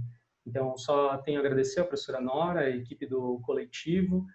[0.46, 4.26] Então, só tenho a agradecer à professora Nora, a equipe do coletivo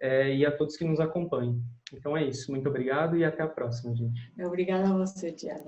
[0.00, 1.60] é, e a todos que nos acompanham.
[1.92, 2.50] Então é isso.
[2.50, 4.20] Muito obrigado e até a próxima, gente.
[4.38, 5.64] Obrigada a você, Tiago.